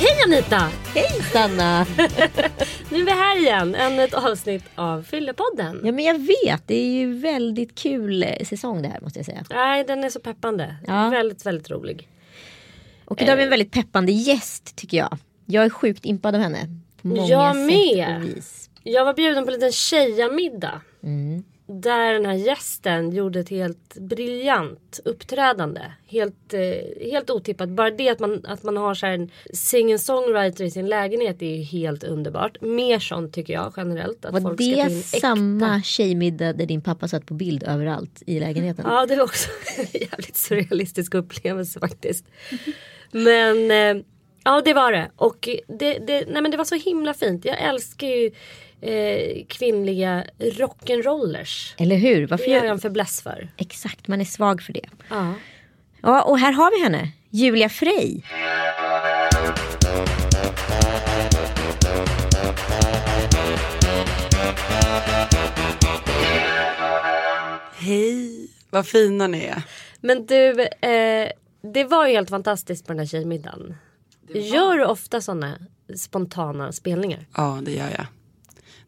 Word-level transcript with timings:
Hej 0.00 0.22
Anita! 0.24 0.70
Hej 0.94 1.22
Sanna! 1.32 1.86
igen. 3.48 3.74
Ännu 3.74 4.02
ett 4.02 4.14
avsnitt 4.14 4.64
av 4.74 5.02
Fyllepodden. 5.02 5.80
Ja 5.84 5.92
men 5.92 6.04
jag 6.04 6.18
vet, 6.18 6.62
det 6.66 6.74
är 6.74 6.90
ju 6.90 7.14
väldigt 7.18 7.74
kul 7.74 8.22
eh, 8.22 8.44
säsong 8.44 8.82
det 8.82 8.88
här 8.88 9.00
måste 9.00 9.18
jag 9.18 9.26
säga. 9.26 9.44
Nej, 9.50 9.84
den 9.84 10.04
är 10.04 10.10
så 10.10 10.20
peppande. 10.20 10.76
Ja. 10.86 11.08
Väldigt, 11.10 11.46
väldigt 11.46 11.70
rolig. 11.70 12.08
Och 13.04 13.22
idag 13.22 13.32
har 13.32 13.36
vi 13.36 13.42
en 13.42 13.50
väldigt 13.50 13.72
peppande 13.72 14.12
gäst 14.12 14.76
tycker 14.76 14.96
jag. 14.96 15.18
Jag 15.46 15.64
är 15.64 15.70
sjukt 15.70 16.04
impad 16.04 16.34
av 16.34 16.40
henne. 16.40 16.58
På 17.02 17.08
många 17.08 17.26
Jag 17.28 17.56
sätt 17.56 17.66
med. 17.66 18.16
och 18.16 18.22
vis. 18.28 18.70
Jag 18.82 19.04
var 19.04 19.14
bjuden 19.14 19.44
på 19.44 19.50
en 19.50 19.54
liten 19.54 19.72
tjejamiddag. 19.72 20.80
Mm. 21.02 21.44
Där 21.70 22.12
den 22.12 22.26
här 22.26 22.34
gästen 22.34 23.12
gjorde 23.12 23.40
ett 23.40 23.48
helt 23.48 23.94
briljant 23.94 25.00
uppträdande. 25.04 25.80
Helt, 26.06 26.54
eh, 26.54 27.10
helt 27.10 27.30
otippat. 27.30 27.68
Bara 27.68 27.90
det 27.90 28.08
att 28.08 28.20
man, 28.20 28.46
att 28.46 28.62
man 28.62 28.76
har 28.76 28.94
så 28.94 29.06
här 29.06 29.12
en 29.12 29.30
sing-songwriter 29.52 30.64
i 30.64 30.70
sin 30.70 30.86
lägenhet 30.86 31.42
är 31.42 31.56
ju 31.56 31.62
helt 31.62 32.04
underbart. 32.04 32.60
Mer 32.60 32.98
sånt 32.98 33.34
tycker 33.34 33.52
jag 33.52 33.72
generellt. 33.76 34.24
Att 34.24 34.32
Var 34.32 34.40
folk 34.40 34.62
ska 34.62 34.70
det 34.70 34.80
äkta. 34.80 35.18
samma 35.20 35.82
tjejmiddag 35.82 36.52
där 36.52 36.66
din 36.66 36.80
pappa 36.80 37.08
satt 37.08 37.26
på 37.26 37.34
bild 37.34 37.62
överallt 37.62 38.22
i 38.26 38.40
lägenheten? 38.40 38.84
Ja 38.88 39.06
det 39.06 39.16
var 39.16 39.24
också 39.24 39.50
en 39.76 39.86
jävligt 40.00 40.36
surrealistisk 40.36 41.14
upplevelse 41.14 41.80
faktiskt. 41.80 42.24
Men 43.10 43.70
eh, 43.70 44.04
ja 44.44 44.62
det 44.64 44.74
var 44.74 44.92
det. 44.92 45.10
Och 45.16 45.48
det, 45.66 45.98
det, 45.98 46.24
nej, 46.28 46.42
men 46.42 46.50
det 46.50 46.56
var 46.56 46.64
så 46.64 46.74
himla 46.74 47.14
fint. 47.14 47.44
Jag 47.44 47.60
älskar 47.62 48.06
ju 48.06 48.30
eh, 48.80 49.44
kvinnliga 49.48 50.24
rock'n'rollers. 50.38 51.74
Eller 51.78 51.96
hur? 51.96 52.26
Varför 52.26 52.44
Det 52.44 52.50
har 52.52 52.58
gör 52.58 52.64
jag 52.66 52.72
en 52.72 52.80
fäbless 52.80 53.22
för. 53.22 53.48
Exakt, 53.56 54.08
man 54.08 54.20
är 54.20 54.24
svag 54.24 54.62
för 54.62 54.72
det. 54.72 54.84
Ja. 55.10 55.34
Ja, 56.02 56.22
och 56.22 56.38
här 56.38 56.52
har 56.52 56.70
vi 56.78 56.82
henne. 56.82 57.12
Julia 57.30 57.68
Frey. 57.68 58.20
Hej, 67.76 68.48
vad 68.70 68.86
fina 68.86 69.26
ni 69.26 69.44
är. 69.44 69.62
Men 70.00 70.26
du, 70.26 70.62
eh, 70.62 71.28
det 71.74 71.84
var 71.84 72.06
ju 72.06 72.12
helt 72.14 72.30
fantastiskt 72.30 72.86
på 72.86 72.92
den 72.92 72.98
här 72.98 73.06
tjejmiddagen. 73.06 73.76
Gör 74.34 74.76
du 74.78 74.84
ofta 74.84 75.20
sådana 75.20 75.58
spontana 75.96 76.72
spelningar? 76.72 77.26
Ja, 77.36 77.58
det 77.62 77.72
gör 77.72 77.90
jag. 77.90 78.06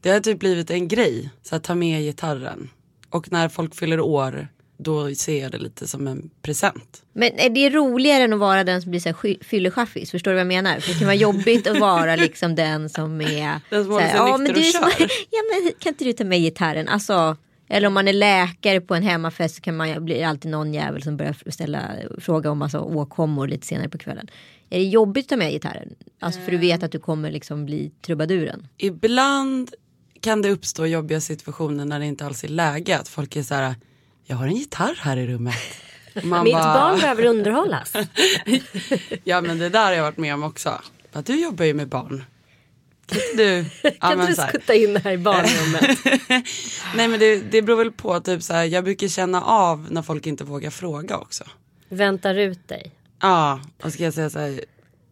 Det 0.00 0.10
har 0.10 0.20
typ 0.20 0.38
blivit 0.38 0.70
en 0.70 0.88
grej, 0.88 1.30
så 1.42 1.56
att 1.56 1.64
ta 1.64 1.74
med 1.74 2.02
gitarren. 2.02 2.70
Och 3.10 3.32
när 3.32 3.48
folk 3.48 3.74
fyller 3.74 4.00
år, 4.00 4.48
då 4.78 5.14
ser 5.14 5.42
jag 5.42 5.52
det 5.52 5.58
lite 5.58 5.88
som 5.88 6.06
en 6.06 6.30
present. 6.42 7.02
Men 7.12 7.38
är 7.38 7.50
det 7.50 7.70
roligare 7.70 8.22
än 8.22 8.32
att 8.32 8.38
vara 8.38 8.64
den 8.64 8.82
som 8.82 8.90
blir 8.90 9.00
så 9.00 9.14
fyllechaffis? 9.44 10.10
Förstår 10.10 10.30
du 10.30 10.34
vad 10.34 10.40
jag 10.40 10.46
menar? 10.46 10.80
För 10.80 10.92
det 10.92 10.98
kan 10.98 11.06
vara 11.06 11.16
jobbigt 11.16 11.66
att 11.66 11.80
vara 11.80 12.16
liksom 12.16 12.54
den 12.54 12.88
som 12.88 13.20
är... 13.20 13.60
Den 13.70 13.84
som 13.84 13.92
håller 13.92 14.06
sig 14.06 14.16
ja, 14.16 14.36
men 14.38 14.52
du 14.52 14.60
och 14.60 14.64
kör." 14.64 15.00
ja 15.30 15.42
men 15.52 15.72
kan 15.78 15.92
inte 15.92 16.04
du 16.04 16.12
ta 16.12 16.24
med 16.24 16.38
gitarren? 16.38 16.88
Alltså, 16.88 17.36
eller 17.68 17.86
om 17.88 17.94
man 17.94 18.08
är 18.08 18.12
läkare 18.12 18.80
på 18.80 18.94
en 18.94 19.02
hemmafest 19.02 19.54
så 19.54 19.60
kan 19.60 19.76
man 19.76 20.04
blir 20.04 20.16
det 20.16 20.24
alltid 20.24 20.50
någon 20.50 20.74
jävel 20.74 21.02
som 21.02 21.16
börjar 21.16 21.50
ställa 21.50 21.82
fråga 22.18 22.50
om 22.50 22.58
massa 22.58 22.80
åkommor 22.80 23.48
lite 23.48 23.66
senare 23.66 23.88
på 23.88 23.98
kvällen. 23.98 24.30
Är 24.70 24.78
det 24.78 24.84
jobbigt 24.84 25.24
att 25.24 25.28
ta 25.28 25.36
med 25.36 25.52
gitarren? 25.52 25.94
Alltså 26.20 26.40
för 26.40 26.52
du 26.52 26.58
vet 26.58 26.82
att 26.82 26.92
du 26.92 26.98
kommer 26.98 27.30
liksom 27.30 27.66
bli 27.66 27.90
trubaduren. 28.06 28.68
Ibland 28.76 29.70
kan 30.20 30.42
det 30.42 30.50
uppstå 30.50 30.86
jobbiga 30.86 31.20
situationer 31.20 31.84
när 31.84 32.00
det 32.00 32.06
inte 32.06 32.26
alls 32.26 32.44
är 32.44 32.48
läge. 32.48 32.98
Att 32.98 33.08
folk 33.08 33.36
är 33.36 33.42
så 33.42 33.54
här, 33.54 33.74
jag 34.24 34.36
har 34.36 34.46
en 34.46 34.56
gitarr 34.56 34.98
här 35.00 35.16
i 35.16 35.26
rummet. 35.26 35.54
Man 36.22 36.44
Mitt 36.44 36.54
bara, 36.54 36.74
barn 36.74 37.00
behöver 37.00 37.24
underhållas. 37.24 37.92
Ja 39.24 39.40
men 39.40 39.58
det 39.58 39.68
där 39.68 39.84
har 39.84 39.92
jag 39.92 40.02
varit 40.02 40.16
med 40.16 40.34
om 40.34 40.42
också. 40.42 40.80
Bara, 41.12 41.22
du 41.22 41.40
jobbar 41.40 41.64
ju 41.64 41.74
med 41.74 41.88
barn. 41.88 42.24
Kan 43.06 43.18
inte 43.30 43.44
du? 43.44 43.64
Ja, 43.82 43.90
kan 44.00 44.18
men 44.18 44.26
du 44.26 44.34
skutta 44.34 44.74
in 44.74 44.96
här 44.96 45.12
i 45.12 45.18
barnrummet? 45.18 45.98
Nej 46.96 47.08
men 47.08 47.20
det, 47.20 47.36
det 47.36 47.62
beror 47.62 47.76
väl 47.76 47.92
på 47.92 48.20
typ 48.20 48.42
så 48.42 48.52
här, 48.52 48.64
jag 48.64 48.84
brukar 48.84 49.08
känna 49.08 49.42
av 49.42 49.86
när 49.90 50.02
folk 50.02 50.26
inte 50.26 50.44
vågar 50.44 50.70
fråga 50.70 51.16
också. 51.18 51.44
Väntar 51.88 52.34
ut 52.34 52.68
dig. 52.68 52.92
Ja, 53.20 53.60
och 53.82 53.92
ska 53.92 54.04
jag 54.04 54.14
säga 54.14 54.30
så 54.30 54.38
här, 54.38 54.60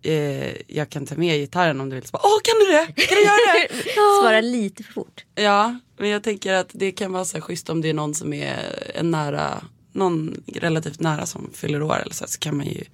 eh, 0.03 0.55
jag 0.67 0.91
kan 0.91 1.07
ta 1.07 1.15
med 1.15 1.39
gitarren 1.39 1.81
om 1.81 1.89
du 1.89 1.95
vill. 1.95 2.05
Så 2.05 2.11
bara, 2.11 2.23
Åh 2.25 2.39
kan 2.45 2.59
du 2.59 2.73
det? 2.73 3.07
Kan 3.07 3.17
du 3.17 3.25
göra 3.25 3.69
det? 3.69 3.93
Svara 4.23 4.41
lite 4.41 4.83
för 4.83 4.93
fort. 4.93 5.25
ja, 5.35 5.79
men 5.97 6.09
jag 6.11 6.23
tänker 6.23 6.55
att 6.55 6.71
det 6.73 6.93
kan 6.93 7.13
vara 7.13 7.25
så 7.25 7.37
här 7.37 7.43
schysst 7.43 7.71
om 7.71 7.81
det 7.81 7.89
är 7.89 7.95
någon 7.95 8.15
som 8.15 8.33
är 8.33 8.59
en 8.95 9.11
nära, 9.11 9.65
någon 9.93 10.43
relativt 10.47 11.01
nära 11.01 11.27
som 11.27 11.51
fyller 11.55 11.83
år 11.83 11.97
eller 12.03 12.15
så, 12.15 12.25
så 12.29 12.39
kan 12.39 12.57
man 12.57 12.67
ju 12.67 12.85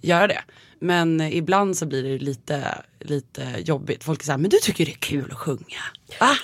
göra 0.00 0.26
det. 0.26 0.42
Men 0.80 1.20
ibland 1.20 1.76
så 1.76 1.86
blir 1.86 2.02
det 2.02 2.18
lite, 2.18 2.82
lite 3.00 3.54
jobbigt. 3.64 4.04
Folk 4.04 4.28
här, 4.28 4.38
men 4.38 4.50
du 4.50 4.58
tycker 4.62 4.84
det 4.84 4.92
är 4.92 4.96
kul 4.96 5.30
att 5.32 5.38
sjunga? 5.38 5.82
Ah! 6.18 6.36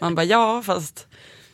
Man 0.00 0.14
bara, 0.14 0.24
ja 0.24 0.62
fast 0.62 1.06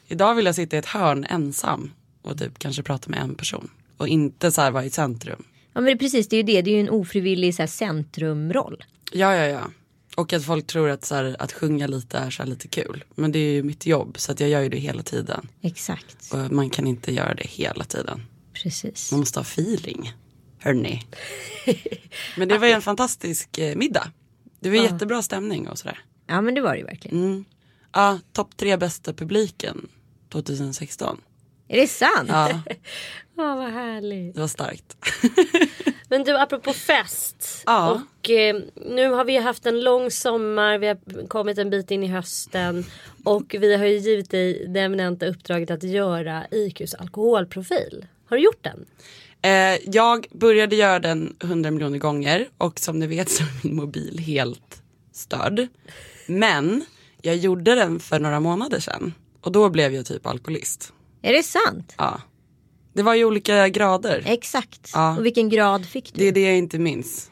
idag 0.08 0.34
vill 0.34 0.46
jag 0.46 0.54
sitta 0.54 0.76
i 0.76 0.78
ett 0.78 0.86
hörn 0.86 1.26
ensam 1.30 1.90
och 2.22 2.38
typ 2.38 2.58
kanske 2.58 2.82
prata 2.82 3.10
med 3.10 3.20
en 3.20 3.34
person. 3.34 3.70
Och 3.96 4.08
inte 4.08 4.52
så 4.52 4.60
här 4.60 4.70
vara 4.70 4.84
i 4.84 4.90
centrum. 4.90 5.44
Ja 5.72 5.80
men 5.80 5.84
det 5.84 5.92
är 5.92 5.96
precis, 5.96 6.28
det 6.28 6.36
är 6.36 6.38
ju 6.38 6.42
det. 6.42 6.62
Det 6.62 6.70
är 6.70 6.74
ju 6.74 6.80
en 6.80 6.90
ofrivillig 6.90 7.54
så 7.54 7.62
här, 7.62 7.66
centrumroll. 7.66 8.84
Ja, 9.12 9.36
ja, 9.36 9.44
ja. 9.46 9.70
Och 10.16 10.32
att 10.32 10.44
folk 10.44 10.66
tror 10.66 10.88
att, 10.90 11.04
så 11.04 11.14
här, 11.14 11.36
att 11.38 11.52
sjunga 11.52 11.86
lite 11.86 12.18
är 12.18 12.30
så 12.30 12.42
här, 12.42 12.50
lite 12.50 12.68
kul. 12.68 13.04
Men 13.14 13.32
det 13.32 13.38
är 13.38 13.52
ju 13.52 13.62
mitt 13.62 13.86
jobb 13.86 14.18
så 14.18 14.32
att 14.32 14.40
jag 14.40 14.48
gör 14.48 14.60
ju 14.60 14.68
det 14.68 14.78
hela 14.78 15.02
tiden. 15.02 15.48
Exakt, 15.62 16.32
Och 16.32 16.52
man 16.52 16.70
kan 16.70 16.86
inte 16.86 17.12
göra 17.12 17.34
det 17.34 17.46
hela 17.46 17.84
tiden. 17.84 18.22
precis. 18.52 19.10
Man 19.12 19.20
måste 19.20 19.38
ha 19.38 19.44
feeling. 19.44 20.12
Hörni. 20.58 21.02
Men 22.36 22.48
det 22.48 22.58
var 22.58 22.66
ju 22.66 22.72
en 22.72 22.82
fantastisk 22.82 23.58
eh, 23.58 23.76
middag. 23.76 24.10
Det 24.60 24.70
var 24.70 24.76
jättebra 24.76 25.22
stämning 25.22 25.68
och 25.68 25.78
sådär. 25.78 25.98
Ja 26.26 26.40
men 26.40 26.54
det 26.54 26.60
var 26.60 26.72
det 26.72 26.78
ju 26.78 26.84
verkligen. 26.84 27.18
Mm. 27.24 27.44
Ja, 27.92 28.18
topp 28.32 28.56
tre 28.56 28.76
bästa 28.76 29.12
publiken 29.12 29.88
2016. 30.32 31.20
Är 31.68 31.76
det 31.80 31.86
sant? 31.86 32.28
Ja, 32.28 32.62
Ja, 33.36 33.56
vad 33.56 33.70
härligt. 33.70 34.34
det 34.34 34.40
var 34.40 34.48
starkt. 34.48 34.96
Men 36.08 36.24
du, 36.24 36.38
apropå 36.38 36.72
fest. 36.72 37.62
Ja. 37.66 38.02
Och 38.20 38.30
eh, 38.30 38.56
nu 38.74 39.10
har 39.10 39.24
vi 39.24 39.36
haft 39.36 39.66
en 39.66 39.80
lång 39.80 40.10
sommar, 40.10 40.78
vi 40.78 40.86
har 40.86 41.26
kommit 41.28 41.58
en 41.58 41.70
bit 41.70 41.90
in 41.90 42.02
i 42.02 42.06
hösten. 42.06 42.84
Och 43.24 43.54
vi 43.60 43.76
har 43.76 43.86
ju 43.86 43.98
givit 43.98 44.30
dig 44.30 44.66
det 44.68 44.80
eminenta 44.80 45.26
uppdraget 45.26 45.70
att 45.70 45.82
göra 45.82 46.46
IQs 46.50 46.94
alkoholprofil. 46.94 48.06
Har 48.28 48.36
du 48.36 48.42
gjort 48.42 48.64
den? 48.64 48.86
Eh, 49.42 49.80
jag 49.84 50.26
började 50.30 50.76
göra 50.76 50.98
den 50.98 51.36
100 51.42 51.70
miljoner 51.70 51.98
gånger 51.98 52.48
och 52.58 52.78
som 52.78 52.98
ni 52.98 53.06
vet 53.06 53.30
så 53.30 53.42
är 53.42 53.48
min 53.62 53.76
mobil 53.76 54.18
helt 54.18 54.82
störd. 55.12 55.68
Men 56.26 56.84
jag 57.22 57.36
gjorde 57.36 57.74
den 57.74 58.00
för 58.00 58.20
några 58.20 58.40
månader 58.40 58.80
sedan 58.80 59.14
och 59.40 59.52
då 59.52 59.70
blev 59.70 59.94
jag 59.94 60.06
typ 60.06 60.26
alkoholist. 60.26 60.92
Är 61.22 61.32
det 61.32 61.42
sant? 61.42 61.94
Ja. 61.98 62.20
Det 62.92 63.02
var 63.02 63.14
ju 63.14 63.24
olika 63.24 63.68
grader. 63.68 64.22
Exakt. 64.26 64.90
Ja. 64.94 65.16
Och 65.18 65.26
vilken 65.26 65.48
grad 65.48 65.86
fick 65.86 66.14
du? 66.14 66.18
Det 66.20 66.28
är 66.28 66.32
det 66.32 66.40
jag 66.40 66.56
inte 66.58 66.78
minns. 66.78 67.30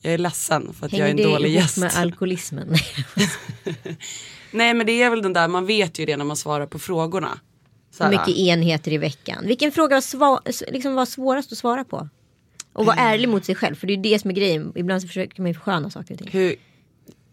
Jag 0.00 0.14
är 0.14 0.18
ledsen 0.18 0.72
för 0.72 0.86
att 0.86 0.92
Hänger 0.92 1.04
jag 1.04 1.08
är 1.08 1.10
en 1.10 1.16
det 1.16 1.22
dålig 1.22 1.48
ihop 1.50 1.62
gäst. 1.62 1.76
med 1.78 1.94
alkoholismen? 1.96 2.74
Nej 4.50 4.74
men 4.74 4.86
det 4.86 5.02
är 5.02 5.10
väl 5.10 5.22
den 5.22 5.32
där, 5.32 5.48
man 5.48 5.66
vet 5.66 5.98
ju 5.98 6.06
det 6.06 6.16
när 6.16 6.24
man 6.24 6.36
svarar 6.36 6.66
på 6.66 6.78
frågorna. 6.78 7.38
Hur 8.00 8.08
mycket 8.10 8.28
enheter 8.28 8.92
i 8.92 8.98
veckan? 8.98 9.46
Vilken 9.46 9.72
fråga 9.72 9.94
var, 9.96 10.00
sva- 10.40 10.72
liksom 10.72 10.94
var 10.94 11.06
svårast 11.06 11.52
att 11.52 11.58
svara 11.58 11.84
på? 11.84 12.08
Och 12.72 12.86
vara 12.86 12.96
ärlig 12.96 13.28
mot 13.28 13.44
sig 13.44 13.54
själv. 13.54 13.74
För 13.74 13.86
det 13.86 13.92
är 13.92 13.96
det 13.96 14.18
som 14.18 14.30
är 14.30 14.34
grejen. 14.34 14.72
Ibland 14.76 15.02
så 15.02 15.08
försöker 15.08 15.42
man 15.42 15.48
ju 15.50 15.54
försköna 15.54 15.90
saker 15.90 16.14
och 16.14 16.18
ting. 16.18 16.28
Hur, 16.30 16.54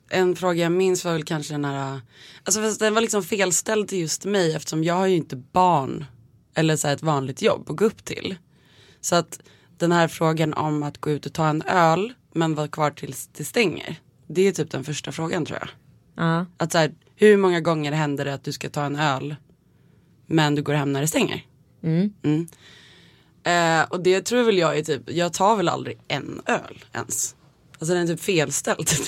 en 0.09 0.35
fråga 0.35 0.63
jag 0.63 0.71
minns 0.71 1.05
var 1.05 1.13
väl 1.13 1.23
kanske 1.23 1.53
den 1.53 1.65
här, 1.65 2.01
alltså 2.43 2.61
den 2.79 2.93
var 2.93 3.01
liksom 3.01 3.23
felställd 3.23 3.87
till 3.87 3.99
just 3.99 4.25
mig 4.25 4.53
eftersom 4.55 4.83
jag 4.83 4.93
har 4.93 5.07
ju 5.07 5.15
inte 5.15 5.35
barn 5.35 6.05
eller 6.53 6.75
så 6.75 6.87
här 6.87 6.95
ett 6.95 7.03
vanligt 7.03 7.41
jobb 7.41 7.69
att 7.69 7.75
gå 7.75 7.85
upp 7.85 8.05
till. 8.05 8.35
Så 9.01 9.15
att 9.15 9.41
den 9.77 9.91
här 9.91 10.07
frågan 10.07 10.53
om 10.53 10.83
att 10.83 10.97
gå 10.97 11.11
ut 11.11 11.25
och 11.25 11.33
ta 11.33 11.47
en 11.47 11.61
öl 11.61 12.13
men 12.33 12.55
vara 12.55 12.67
kvar 12.67 12.91
tills 12.91 13.27
det 13.27 13.43
stänger. 13.43 13.95
Det 14.27 14.47
är 14.47 14.51
typ 14.51 14.71
den 14.71 14.83
första 14.83 15.11
frågan 15.11 15.45
tror 15.45 15.59
jag. 15.59 15.69
Ja. 16.25 16.45
Att 16.57 16.71
så 16.71 16.77
här, 16.77 16.93
hur 17.15 17.37
många 17.37 17.61
gånger 17.61 17.91
händer 17.91 18.25
det 18.25 18.33
att 18.33 18.43
du 18.43 18.51
ska 18.51 18.69
ta 18.69 18.85
en 18.85 18.95
öl 18.95 19.35
men 20.27 20.55
du 20.55 20.61
går 20.61 20.73
hem 20.73 20.93
när 20.93 21.01
det 21.01 21.07
stänger? 21.07 21.45
Mm. 21.83 22.13
Mm. 22.23 22.47
Eh, 23.43 23.89
och 23.89 24.03
det 24.03 24.21
tror 24.21 24.43
väl 24.43 24.57
jag 24.57 24.77
är 24.77 24.83
typ, 24.83 25.01
jag 25.07 25.33
tar 25.33 25.55
väl 25.55 25.69
aldrig 25.69 25.99
en 26.07 26.41
öl 26.45 26.83
ens. 26.93 27.35
Alltså 27.79 27.93
den 27.93 28.03
är 28.03 28.07
typ 28.07 28.21
felställd. 28.21 28.89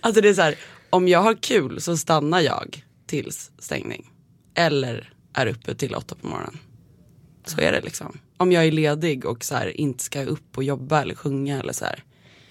Alltså 0.00 0.20
det 0.20 0.28
är 0.28 0.34
så 0.34 0.42
här, 0.42 0.54
om 0.90 1.08
jag 1.08 1.22
har 1.22 1.34
kul 1.34 1.80
så 1.80 1.96
stannar 1.96 2.40
jag. 2.40 2.84
tills 3.06 3.50
stängning. 3.58 4.10
Eller 4.54 5.13
är 5.34 5.46
uppe 5.46 5.74
till 5.74 5.94
åtta 5.94 6.14
på 6.14 6.26
morgonen. 6.26 6.58
Så 7.44 7.60
är 7.60 7.72
det 7.72 7.80
liksom. 7.80 8.18
Om 8.36 8.52
jag 8.52 8.64
är 8.64 8.72
ledig 8.72 9.24
och 9.24 9.44
så 9.44 9.54
här, 9.54 9.80
inte 9.80 10.04
ska 10.04 10.24
upp 10.24 10.56
och 10.56 10.64
jobba 10.64 11.02
eller 11.02 11.14
sjunga 11.14 11.60
eller 11.60 11.72
så 11.72 11.84
här. 11.84 12.04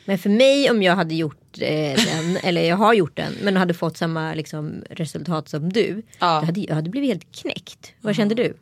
Men 0.05 0.17
för 0.17 0.29
mig 0.29 0.69
om 0.69 0.83
jag 0.83 0.95
hade 0.95 1.15
gjort 1.15 1.57
eh, 1.59 2.05
den, 2.05 2.37
eller 2.43 2.61
jag 2.61 2.77
har 2.77 2.93
gjort 2.93 3.15
den, 3.17 3.33
men 3.41 3.57
hade 3.57 3.73
fått 3.73 3.97
samma 3.97 4.33
liksom, 4.33 4.83
resultat 4.89 5.49
som 5.49 5.73
du. 5.73 6.03
Ja. 6.19 6.35
Jag, 6.35 6.41
hade, 6.45 6.61
jag 6.61 6.75
hade 6.75 6.89
blivit 6.89 7.09
helt 7.09 7.35
knäckt. 7.35 7.93
Vad 8.01 8.15
kände 8.15 8.35
du? 8.35 8.57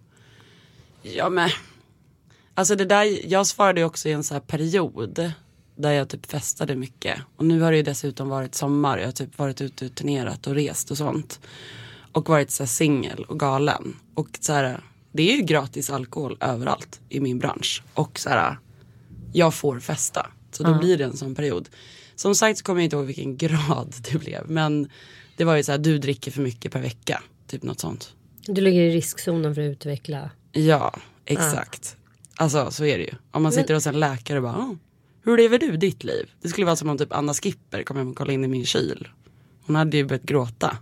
Ja 1.01 1.29
men. 1.29 1.49
Alltså 2.53 2.75
det 2.75 2.85
där, 2.85 3.31
jag 3.31 3.47
svarade 3.47 3.79
ju 3.79 3.85
också 3.85 4.09
i 4.09 4.11
en 4.11 4.23
så 4.23 4.33
här 4.33 4.41
period. 4.41 5.31
Där 5.75 5.91
jag 5.91 6.09
typ 6.09 6.25
festade 6.25 6.75
mycket. 6.75 7.17
Och 7.35 7.45
nu 7.45 7.61
har 7.61 7.71
det 7.71 7.77
ju 7.77 7.83
dessutom 7.83 8.29
varit 8.29 8.55
sommar. 8.55 8.97
Jag 8.97 9.05
har 9.05 9.11
typ 9.11 9.37
varit 9.37 9.61
ute 9.61 9.85
och 9.85 9.95
turnerat 9.95 10.47
och 10.47 10.55
rest 10.55 10.91
och 10.91 10.97
sånt. 10.97 11.39
Och 12.11 12.29
varit 12.29 12.51
så 12.51 12.65
singel 12.65 13.23
och 13.23 13.39
galen. 13.39 13.95
Och 14.13 14.37
så 14.41 14.53
här, 14.53 14.83
det 15.11 15.31
är 15.31 15.35
ju 15.37 15.41
gratis 15.41 15.89
alkohol 15.89 16.37
överallt 16.39 16.99
i 17.09 17.19
min 17.19 17.39
bransch. 17.39 17.83
Och 17.93 18.19
så 18.19 18.29
här, 18.29 18.57
jag 19.33 19.53
får 19.53 19.79
festa. 19.79 20.27
Så 20.51 20.63
då 20.63 20.79
blir 20.79 20.97
det 20.97 21.03
en 21.03 21.17
sån 21.17 21.35
period. 21.35 21.69
Som 22.15 22.35
sagt 22.35 22.57
så 22.59 22.63
kommer 22.65 22.81
jag 22.81 22.85
inte 22.85 22.95
ihåg 22.95 23.05
vilken 23.05 23.37
grad 23.49 23.95
det 24.11 24.17
blev. 24.17 24.49
Men 24.49 24.89
det 25.37 25.43
var 25.43 25.55
ju 25.55 25.63
så 25.63 25.71
här, 25.71 25.79
du 25.79 25.97
dricker 25.97 26.31
för 26.31 26.41
mycket 26.41 26.71
per 26.71 26.81
vecka. 26.81 27.23
Typ 27.47 27.63
något 27.63 27.79
sånt. 27.79 28.13
Du 28.45 28.61
ligger 28.61 28.81
i 28.81 28.95
riskzonen 28.95 29.55
för 29.55 29.61
att 29.61 29.71
utveckla. 29.71 30.29
Ja, 30.51 30.93
exakt. 31.25 31.95
Alltså 32.35 32.71
så 32.71 32.85
är 32.85 32.97
det 32.97 33.03
ju. 33.03 33.13
Om 33.31 33.43
man 33.43 33.51
sitter 33.51 33.73
hos 33.73 33.87
en 33.87 33.99
läkare 33.99 34.37
och 34.37 34.43
bara, 34.43 34.57
"Åh, 34.57 34.73
hur 35.23 35.37
lever 35.37 35.59
du 35.59 35.77
ditt 35.77 36.03
liv? 36.03 36.29
Det 36.41 36.49
skulle 36.49 36.65
vara 36.65 36.75
som 36.75 36.89
om 36.89 36.97
typ 36.97 37.13
Anna 37.13 37.33
Skipper 37.33 37.83
kom 37.83 37.97
hem 37.97 38.09
och 38.09 38.15
kollade 38.17 38.33
in 38.33 38.43
i 38.43 38.47
min 38.47 38.65
kyl. 38.65 39.07
Hon 39.65 39.75
hade 39.75 39.97
ju 39.97 40.05
börjat 40.05 40.23
gråta. 40.23 40.77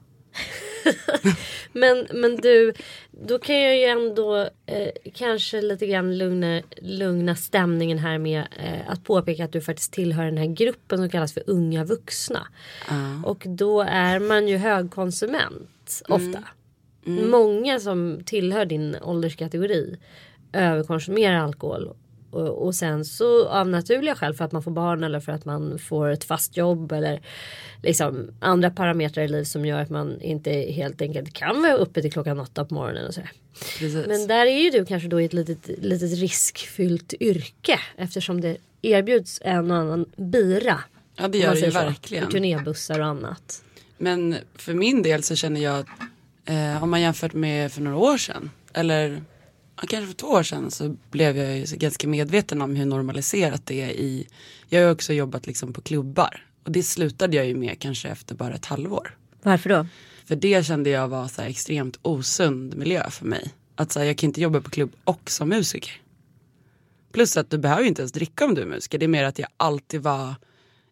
Men, 1.74 2.08
men 2.14 2.36
du, 2.36 2.74
då 3.12 3.40
kan 3.40 3.60
jag 3.62 3.78
ju 3.78 3.84
ändå 3.84 4.50
eh, 4.66 4.90
kanske 5.14 5.62
lite 5.62 5.88
grann 5.88 6.18
lugna, 6.18 6.62
lugna 6.78 7.36
stämningen 7.36 8.00
här 8.00 8.18
med 8.18 8.40
eh, 8.40 8.92
att 8.92 9.04
påpeka 9.04 9.46
att 9.46 9.52
du 9.52 9.62
faktiskt 9.62 9.94
tillhör 9.94 10.26
den 10.26 10.38
här 10.38 10.46
gruppen 10.46 10.98
som 10.98 11.10
kallas 11.10 11.34
för 11.34 11.44
unga 11.48 11.84
vuxna. 11.84 12.48
Och 13.26 13.44
då 13.48 13.82
är 13.82 14.20
man 14.20 14.48
ju 14.48 14.58
högkonsument 14.58 16.02
ofta. 16.08 16.44
Många 17.30 17.80
som 17.80 18.20
tillhör 18.26 18.66
din 18.66 18.98
ålderskategori 19.02 19.98
överkonsumerar 20.54 21.40
alkohol. 21.40 21.94
Och, 22.32 22.66
och 22.66 22.76
sen 22.76 23.06
så 23.06 23.48
av 23.48 23.68
naturliga 23.68 24.16
skäl 24.16 24.34
för 24.34 24.46
att 24.46 24.52
man 24.52 24.64
får 24.64 24.72
barn 24.72 25.04
eller 25.04 25.20
för 25.20 25.32
att 25.32 25.46
man 25.46 25.80
får 25.80 26.10
ett 26.10 26.24
fast 26.24 26.58
jobb 26.58 26.92
eller 26.92 27.22
liksom 27.84 28.32
andra 28.40 28.70
parametrar 28.70 29.24
i 29.24 29.28
livet 29.28 29.48
som 29.48 29.66
gör 29.66 29.82
att 29.82 29.90
man 29.90 30.22
inte 30.22 30.52
helt 30.52 31.02
enkelt 31.02 31.34
kan 31.34 31.62
vara 31.62 31.74
uppe 31.74 32.02
till 32.02 32.12
klockan 32.12 32.40
åtta 32.40 32.66
på 32.66 32.74
morgonen 32.74 33.08
och 33.08 33.14
sådär. 33.14 33.32
Precis. 33.80 34.08
Men 34.08 34.28
där 34.28 34.46
är 34.46 34.64
ju 34.64 34.70
du 34.70 34.86
kanske 34.86 35.10
då 35.10 35.22
i 35.22 35.26
ett 35.26 35.34
litet, 35.34 35.68
litet 35.68 36.20
riskfyllt 36.20 37.14
yrke 37.20 37.80
eftersom 37.98 38.42
det 38.42 38.58
erbjuds 38.82 39.42
en 39.46 39.72
och 39.72 39.78
annan 39.78 40.06
bira. 40.16 40.80
ja 41.16 41.28
det 41.28 41.38
gör 41.38 41.54
det 41.54 41.60
ju 41.60 41.72
så, 41.72 41.80
verkligen. 41.80 42.30
I 42.30 42.32
turnébussar 42.32 43.00
och 43.00 43.06
annat. 43.06 43.64
Men 43.98 44.36
för 44.56 44.74
min 44.74 45.02
del 45.02 45.24
så 45.24 45.36
känner 45.36 45.62
jag 45.62 45.80
att 45.80 45.88
eh, 46.46 46.84
om 46.84 46.90
man 46.90 47.02
jämfört 47.02 47.34
med 47.34 47.72
för 47.72 47.82
några 47.82 47.98
år 47.98 48.18
sedan 48.18 48.50
eller 48.74 49.22
kanske 49.88 50.08
för 50.08 50.14
två 50.14 50.28
år 50.28 50.44
sedan 50.44 50.72
så 50.72 50.96
blev 51.12 51.38
jag 51.38 51.68
ganska 51.68 52.08
medveten 52.08 52.62
om 52.62 52.76
hur 52.76 52.86
normaliserat 52.86 53.66
det 53.66 53.82
är 53.82 53.90
i, 53.90 54.28
jag 54.68 54.86
har 54.86 54.92
också 54.92 55.14
jobbat 55.14 55.48
liksom 55.48 55.74
på 55.74 55.82
klubbar 55.82 56.46
och 56.64 56.72
det 56.72 56.84
slutade 56.84 57.38
jag 57.38 57.46
ju 57.48 57.56
med 57.56 57.80
kanske 57.80 58.10
efter 58.10 58.36
bara 58.36 58.54
ett 58.54 58.66
halvår. 58.66 59.18
Varför 59.44 59.70
då? 59.70 59.88
För 60.26 60.36
det 60.36 60.66
kände 60.66 60.90
jag 60.90 61.08
var 61.08 61.28
så 61.28 61.42
extremt 61.42 62.00
osund 62.02 62.78
miljö 62.78 63.10
för 63.10 63.26
mig. 63.26 63.54
Att 63.76 63.92
så 63.92 64.00
här, 64.00 64.06
jag 64.06 64.18
kan 64.18 64.28
inte 64.28 64.42
jobba 64.42 64.62
på 64.62 64.70
klubb 64.70 64.92
och 65.04 65.32
som 65.32 65.50
musiker. 65.50 66.02
Plus 67.12 67.38
att 67.38 67.50
du 67.50 67.58
behöver 67.58 67.82
ju 67.82 67.88
inte 67.88 68.02
ens 68.02 68.12
dricka 68.12 68.46
om 68.46 68.56
du 68.56 68.62
är 68.62 68.66
musiker. 68.66 68.98
Det 68.98 69.06
är 69.06 69.08
mer 69.08 69.24
att 69.24 69.40
jag 69.40 69.50
alltid 69.58 70.02
var 70.02 70.36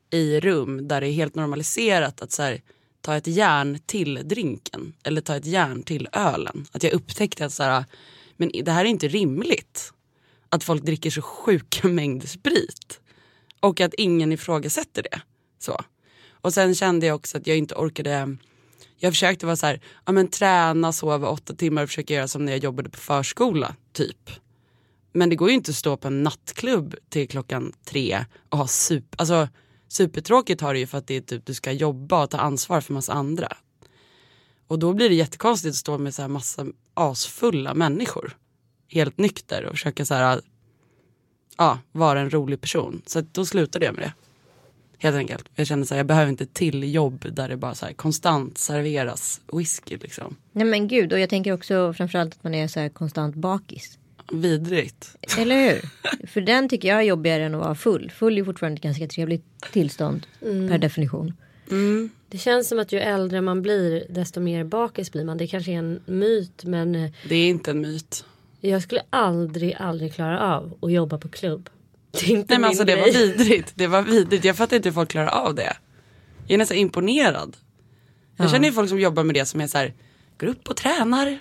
i 0.09 0.39
rum 0.39 0.87
där 0.87 1.01
det 1.01 1.07
är 1.07 1.11
helt 1.11 1.35
normaliserat 1.35 2.21
att 2.21 2.31
så 2.31 2.43
här, 2.43 2.61
ta 3.01 3.15
ett 3.15 3.27
järn 3.27 3.79
till 3.85 4.21
drinken. 4.23 4.93
Eller 5.03 5.21
ta 5.21 5.35
ett 5.35 5.45
järn 5.45 5.83
till 5.83 6.07
ölen. 6.11 6.65
Att 6.71 6.83
jag 6.83 6.93
upptäckte 6.93 7.45
att 7.45 7.53
så 7.53 7.63
här, 7.63 7.85
men 8.37 8.51
det 8.63 8.71
här 8.71 8.85
är 8.85 8.89
inte 8.89 9.07
rimligt. 9.07 9.93
Att 10.49 10.63
folk 10.63 10.83
dricker 10.83 11.09
så 11.09 11.21
sjuka 11.21 11.87
mängder 11.87 12.27
sprit. 12.27 12.99
Och 13.59 13.81
att 13.81 13.93
ingen 13.93 14.31
ifrågasätter 14.31 15.03
det. 15.03 15.21
Så. 15.59 15.81
Och 16.31 16.53
sen 16.53 16.75
kände 16.75 17.05
jag 17.05 17.15
också 17.15 17.37
att 17.37 17.47
jag 17.47 17.57
inte 17.57 17.75
orkade 17.75 18.37
jag 18.99 19.13
försökte 19.13 19.45
vara 19.45 19.55
så 19.55 19.65
här, 19.65 19.81
ja 20.05 20.11
men 20.11 20.27
träna, 20.27 20.93
sova 20.93 21.29
åtta 21.29 21.53
timmar 21.55 21.83
och 21.83 21.89
försöka 21.89 22.13
göra 22.13 22.27
som 22.27 22.45
när 22.45 22.51
jag 22.51 22.63
jobbade 22.63 22.89
på 22.89 22.97
förskola, 22.97 23.75
typ. 23.93 24.29
Men 25.13 25.29
det 25.29 25.35
går 25.35 25.49
ju 25.49 25.55
inte 25.55 25.71
att 25.71 25.75
stå 25.75 25.97
på 25.97 26.07
en 26.07 26.23
nattklubb 26.23 26.95
till 27.09 27.27
klockan 27.27 27.73
tre 27.85 28.25
och 28.49 28.57
ha 28.57 28.67
super, 28.67 29.21
alltså 29.21 29.47
supertråkigt 29.87 30.61
har 30.61 30.73
det 30.73 30.79
ju 30.79 30.87
för 30.87 30.97
att 30.97 31.07
det 31.07 31.15
är 31.15 31.21
typ 31.21 31.45
du 31.45 31.53
ska 31.53 31.71
jobba 31.71 32.23
och 32.23 32.29
ta 32.29 32.37
ansvar 32.37 32.81
för 32.81 32.93
massa 32.93 33.13
andra. 33.13 33.57
Och 34.67 34.79
då 34.79 34.93
blir 34.93 35.09
det 35.09 35.15
jättekonstigt 35.15 35.71
att 35.71 35.75
stå 35.75 35.97
med 35.97 36.13
så 36.13 36.21
här 36.21 36.29
massa 36.29 36.65
asfulla 36.97 37.73
människor. 37.73 38.37
Helt 38.87 39.17
nykter 39.17 39.65
och 39.65 39.71
försöka 39.71 40.05
så 40.05 40.13
här, 40.13 40.41
ja, 41.57 41.79
vara 41.91 42.19
en 42.19 42.29
rolig 42.29 42.61
person. 42.61 43.01
Så 43.05 43.19
att 43.19 43.33
då 43.33 43.45
slutade 43.45 43.85
jag 43.85 43.95
med 43.95 44.03
det. 44.03 44.13
Helt 44.99 45.15
enkelt. 45.15 45.49
Jag 45.55 45.67
kände 45.67 45.85
så 45.85 45.93
här, 45.93 45.99
jag 45.99 46.07
behöver 46.07 46.29
inte 46.29 46.45
till 46.45 46.93
jobb 46.93 47.25
där 47.31 47.49
det 47.49 47.57
bara 47.57 47.75
så 47.75 47.85
här 47.85 47.93
konstant 47.93 48.57
serveras 48.57 49.41
whisky 49.53 49.97
liksom. 49.97 50.35
Nej 50.51 50.65
men 50.65 50.87
gud 50.87 51.13
och 51.13 51.19
jag 51.19 51.29
tänker 51.29 51.53
också 51.53 51.93
framförallt 51.93 52.33
att 52.33 52.43
man 52.43 52.55
är 52.55 52.67
så 52.67 52.79
här 52.79 52.89
konstant 52.89 53.35
bakis. 53.35 53.97
Vidrigt. 54.31 55.15
Eller 55.37 55.55
hur? 55.55 55.89
För 56.27 56.41
den 56.41 56.69
tycker 56.69 56.87
jag 56.87 56.97
är 56.97 57.03
jobbigare 57.03 57.45
än 57.45 57.55
att 57.55 57.61
vara 57.61 57.75
full. 57.75 58.11
Full 58.11 58.37
är 58.37 58.43
fortfarande 58.43 58.77
ett 58.77 58.83
ganska 58.83 59.07
trevligt 59.07 59.71
tillstånd 59.71 60.27
per 60.39 60.77
definition. 60.77 61.33
Det 62.29 62.37
känns 62.37 62.67
som 62.67 62.79
att 62.79 62.91
ju 62.91 62.99
äldre 62.99 63.41
man 63.41 63.61
blir 63.61 64.05
desto 64.09 64.39
mer 64.39 64.63
bakis 64.63 65.11
blir 65.11 65.23
man. 65.25 65.37
Det 65.37 65.47
kanske 65.47 65.71
är 65.71 65.77
en 65.77 66.01
myt 66.05 66.63
men 66.63 66.95
eh, 66.95 67.11
Det 67.29 67.35
är 67.35 67.49
inte 67.49 67.71
en 67.71 67.81
myt. 67.81 68.25
jag 68.61 68.83
skulle 68.83 69.01
aldrig, 69.09 69.75
aldrig 69.79 70.13
klara 70.13 70.55
av 70.55 70.77
att 70.81 70.91
jobba 70.91 71.17
på 71.17 71.29
klubb. 71.29 71.69
Det 72.11 72.33
Nej 72.33 72.45
men 72.49 72.63
alltså 72.65 72.83
det 72.83 72.93
grej. 72.93 73.01
var 73.01 73.11
vidrigt. 73.19 73.71
Det 73.75 73.87
var 73.87 74.01
vidrigt. 74.01 74.45
Jag 74.45 74.55
fattar 74.55 74.75
inte 74.75 74.89
hur 74.89 74.93
folk 74.93 75.09
klarar 75.09 75.27
av 75.27 75.55
det. 75.55 75.77
Jag 76.47 76.53
är 76.53 76.57
nästan 76.57 76.77
imponerad. 76.77 77.57
Jag 78.37 78.51
känner 78.51 78.67
ju 78.67 78.73
folk 78.73 78.89
som 78.89 78.99
jobbar 78.99 79.23
med 79.23 79.35
det 79.35 79.45
som 79.45 79.61
är 79.61 79.67
så 79.67 79.77
här, 79.77 79.93
går 80.39 80.47
upp 80.47 80.69
och 80.69 80.77
tränar. 80.77 81.39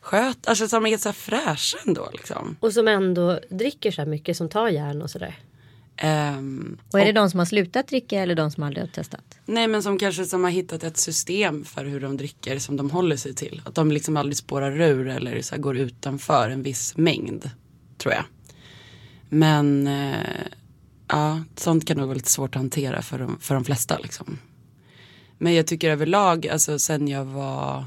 Sköt, 0.00 0.48
alltså 0.48 0.68
som 0.68 0.86
är 0.86 0.96
så 0.96 1.08
här 1.08 1.14
fräscha 1.14 1.78
ändå 1.86 2.08
liksom. 2.12 2.56
Och 2.60 2.72
som 2.72 2.88
ändå 2.88 3.40
dricker 3.50 3.90
så 3.90 4.00
här 4.00 4.08
mycket 4.08 4.36
som 4.36 4.48
tar 4.48 4.68
järn 4.68 5.02
och 5.02 5.10
sådär. 5.10 5.34
Ehm, 5.96 6.78
Och 6.92 7.00
är 7.00 7.04
det 7.04 7.12
de 7.12 7.30
som 7.30 7.38
har 7.38 7.46
slutat 7.46 7.88
dricka 7.88 8.20
eller 8.22 8.34
de 8.34 8.50
som 8.50 8.62
aldrig 8.62 8.82
har 8.82 8.88
testat? 8.88 9.38
nej 9.44 9.68
men 9.68 9.82
som 9.82 9.98
kanske 9.98 10.24
som 10.24 10.44
har 10.44 10.50
hittat 10.50 10.84
ett 10.84 10.96
system 10.96 11.64
för 11.64 11.84
hur 11.84 12.00
de 12.00 12.16
dricker 12.16 12.58
som 12.58 12.76
de 12.76 12.90
håller 12.90 13.16
sig 13.16 13.34
till. 13.34 13.62
Att 13.64 13.74
de 13.74 13.92
liksom 13.92 14.16
aldrig 14.16 14.36
spårar 14.36 14.80
ur 14.80 15.08
eller 15.08 15.42
så 15.42 15.56
går 15.58 15.76
utanför 15.76 16.50
en 16.50 16.62
viss 16.62 16.96
mängd. 16.96 17.50
Tror 17.98 18.14
jag. 18.14 18.24
Men 19.28 19.86
eh, 19.86 20.46
ja, 21.08 21.40
sånt 21.56 21.86
kan 21.86 21.96
nog 21.96 22.06
vara 22.06 22.16
lite 22.16 22.30
svårt 22.30 22.56
att 22.56 22.62
hantera 22.62 23.02
för 23.02 23.18
de, 23.18 23.38
för 23.40 23.54
de 23.54 23.64
flesta 23.64 23.98
liksom. 23.98 24.38
Men 25.38 25.54
jag 25.54 25.66
tycker 25.66 25.90
överlag, 25.90 26.48
alltså 26.48 26.78
sen 26.78 27.08
jag 27.08 27.24
var, 27.24 27.86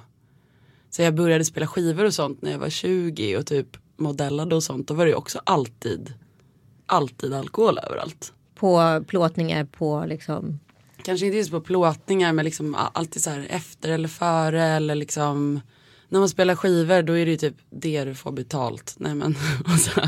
sen 0.89 1.05
jag 1.05 1.15
började 1.15 1.45
spela 1.45 1.67
skivor 1.67 2.05
och 2.05 2.13
sånt 2.13 2.41
när 2.41 2.51
jag 2.51 2.59
var 2.59 2.69
20 2.69 3.37
och 3.37 3.45
typ 3.45 3.77
modellade 3.97 4.55
och 4.55 4.63
sånt, 4.63 4.87
då 4.87 4.93
var 4.93 5.05
det 5.05 5.09
ju 5.09 5.15
också 5.15 5.41
alltid, 5.43 6.13
alltid 6.85 7.33
alkohol 7.33 7.77
överallt. 7.77 8.33
På 8.55 9.03
plåtningar 9.07 9.65
på 9.65 10.05
liksom. 10.07 10.59
Kanske 11.03 11.25
inte 11.25 11.37
just 11.37 11.51
på 11.51 11.61
plåtningar 11.61 12.33
men 12.33 12.45
liksom 12.45 12.75
alltid 12.93 13.23
så 13.23 13.29
här 13.29 13.47
efter 13.49 13.89
eller 13.89 14.07
före 14.07 14.63
eller 14.63 14.95
liksom 14.95 15.61
när 16.09 16.19
man 16.19 16.29
spelar 16.29 16.55
skivor 16.55 17.01
då 17.01 17.13
är 17.13 17.25
det 17.25 17.31
ju 17.31 17.37
typ 17.37 17.55
det 17.69 18.03
du 18.03 18.15
får 18.15 18.31
betalt. 18.31 18.95
Nej, 18.97 19.15
men, 19.15 19.35
och 19.65 19.79
så. 19.79 20.01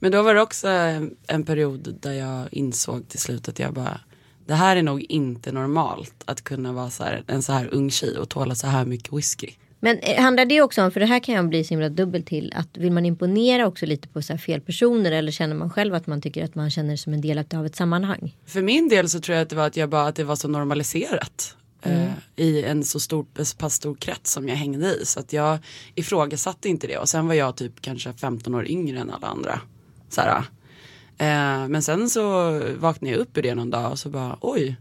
men 0.00 0.12
då 0.12 0.22
var 0.22 0.34
det 0.34 0.40
också 0.40 0.68
en, 0.68 1.16
en 1.26 1.44
period 1.44 1.98
där 2.00 2.12
jag 2.12 2.48
insåg 2.52 3.08
till 3.08 3.20
slut 3.20 3.48
att 3.48 3.58
jag 3.58 3.74
bara 3.74 4.00
det 4.46 4.54
här 4.54 4.76
är 4.76 4.82
nog 4.82 5.02
inte 5.02 5.52
normalt 5.52 6.22
att 6.24 6.44
kunna 6.44 6.72
vara 6.72 6.90
så 6.90 7.04
här, 7.04 7.24
en 7.26 7.42
så 7.42 7.52
här 7.52 7.68
ung 7.74 7.90
tjej 7.90 8.18
och 8.18 8.28
tåla 8.28 8.54
så 8.54 8.66
här 8.66 8.84
mycket 8.84 9.12
whisky. 9.12 9.50
Men 9.84 9.98
eh, 9.98 10.22
handlar 10.22 10.44
det 10.44 10.62
också 10.62 10.82
om, 10.82 10.90
för 10.90 11.00
det 11.00 11.06
här 11.06 11.18
kan 11.18 11.34
jag 11.34 11.48
bli 11.48 11.64
så 11.64 11.68
himla 11.68 11.88
dubbel 11.88 12.22
till, 12.22 12.52
att 12.56 12.76
vill 12.76 12.92
man 12.92 13.06
imponera 13.06 13.66
också 13.66 13.86
lite 13.86 14.08
på 14.08 14.22
så 14.22 14.32
här 14.32 14.38
fel 14.38 14.60
personer 14.60 15.12
eller 15.12 15.32
känner 15.32 15.54
man 15.54 15.70
själv 15.70 15.94
att 15.94 16.06
man 16.06 16.20
tycker 16.20 16.44
att 16.44 16.54
man 16.54 16.70
känner 16.70 16.96
sig 16.96 16.98
som 16.98 17.12
en 17.12 17.20
del 17.20 17.44
av 17.54 17.66
ett 17.66 17.76
sammanhang? 17.76 18.36
För 18.46 18.62
min 18.62 18.88
del 18.88 19.08
så 19.08 19.20
tror 19.20 19.34
jag 19.34 19.42
att 19.42 19.48
det 19.48 19.56
var 19.56 19.66
att 19.66 19.76
jag 19.76 19.88
bara 19.88 20.06
att 20.06 20.16
det 20.16 20.24
var 20.24 20.36
så 20.36 20.48
normaliserat. 20.48 21.56
Eh, 21.82 22.08
I 22.36 22.62
en 22.62 22.84
så 22.84 23.00
stor, 23.00 23.26
pass 23.58 23.74
stor 23.74 23.94
krets 23.94 24.32
som 24.32 24.48
jag 24.48 24.56
hängde 24.56 24.86
i. 24.86 25.06
Så 25.06 25.20
att 25.20 25.32
jag 25.32 25.58
ifrågasatte 25.94 26.68
inte 26.68 26.86
det. 26.86 26.98
Och 26.98 27.08
sen 27.08 27.26
var 27.26 27.34
jag 27.34 27.56
typ 27.56 27.80
kanske 27.80 28.12
15 28.12 28.54
år 28.54 28.68
yngre 28.68 28.98
än 28.98 29.10
alla 29.10 29.26
andra. 29.26 29.60
Så 30.08 30.20
eh, 30.20 31.68
men 31.68 31.82
sen 31.82 32.10
så 32.10 32.52
vaknade 32.78 33.12
jag 33.12 33.20
upp 33.20 33.38
ur 33.38 33.42
det 33.42 33.54
någon 33.54 33.70
dag 33.70 33.90
och 33.90 33.98
så 33.98 34.08
bara 34.08 34.38
oj. 34.40 34.76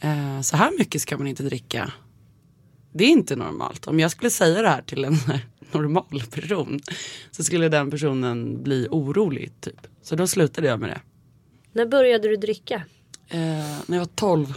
Eh, 0.00 0.40
så 0.40 0.56
här 0.56 0.72
mycket 0.78 1.02
ska 1.02 1.18
man 1.18 1.26
inte 1.26 1.42
dricka. 1.42 1.92
Det 2.96 3.04
är 3.04 3.08
inte 3.08 3.36
normalt. 3.36 3.86
Om 3.86 4.00
jag 4.00 4.10
skulle 4.10 4.30
säga 4.30 4.62
det 4.62 4.68
här 4.68 4.82
till 4.82 5.04
en 5.04 5.16
normal 5.72 6.22
person 6.30 6.80
så 7.30 7.44
skulle 7.44 7.68
den 7.68 7.90
personen 7.90 8.62
bli 8.62 8.88
orolig 8.90 9.52
typ. 9.60 9.86
Så 10.02 10.16
då 10.16 10.26
slutade 10.26 10.68
jag 10.68 10.80
med 10.80 10.90
det. 10.90 11.00
När 11.72 11.86
började 11.86 12.28
du 12.28 12.36
dricka? 12.36 12.82
Eh, 13.28 13.38
när 13.86 13.96
jag 13.96 13.98
var 13.98 14.10
12. 14.14 14.54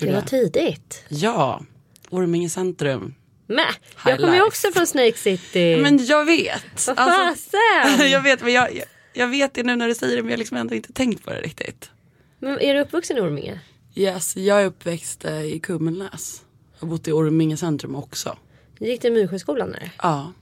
Det 0.00 0.06
var 0.06 0.12
jag. 0.12 0.26
tidigt. 0.26 1.04
Ja, 1.08 1.62
Orminge 2.10 2.50
centrum. 2.50 3.14
High 3.48 3.66
jag 4.04 4.20
kommer 4.20 4.34
ju 4.34 4.42
också 4.42 4.68
från 4.74 4.86
Snake 4.86 5.18
City. 5.18 5.76
Men 5.82 6.06
jag 6.06 6.24
vet. 6.24 6.86
Vad 6.86 6.98
Alltså, 6.98 7.50
fasen! 7.50 8.10
jag 8.10 8.20
vet 8.20 8.42
men 8.42 8.52
jag, 8.52 8.82
jag, 9.12 9.28
vet 9.28 9.54
det 9.54 9.62
nu 9.62 9.76
när 9.76 9.88
du 9.88 9.94
säger 9.94 10.16
det 10.16 10.22
men 10.22 10.30
jag 10.30 10.36
har 10.36 10.38
liksom 10.38 10.56
ändå 10.56 10.74
inte 10.74 10.92
tänkt 10.92 11.24
på 11.24 11.30
det 11.30 11.40
riktigt. 11.40 11.90
Men 12.38 12.60
är 12.60 12.74
du 12.74 12.80
uppvuxen 12.80 13.16
i 13.16 13.20
Orminge? 13.20 13.60
Yes, 13.94 14.36
jag 14.36 14.62
är 14.62 14.66
uppväxt 14.66 15.24
eh, 15.24 15.42
i 15.44 15.58
Kummelnäs. 15.58 16.42
Jag 16.82 16.86
har 16.86 16.90
bott 16.90 17.08
i 17.08 17.12
Orminge 17.12 17.56
centrum 17.56 17.94
också. 17.94 18.36
Gick 18.78 19.02
du 19.02 19.08
i 19.08 19.10
Myrsjöskolan 19.10 19.72
där? 19.72 19.90
Ja. 20.02 20.32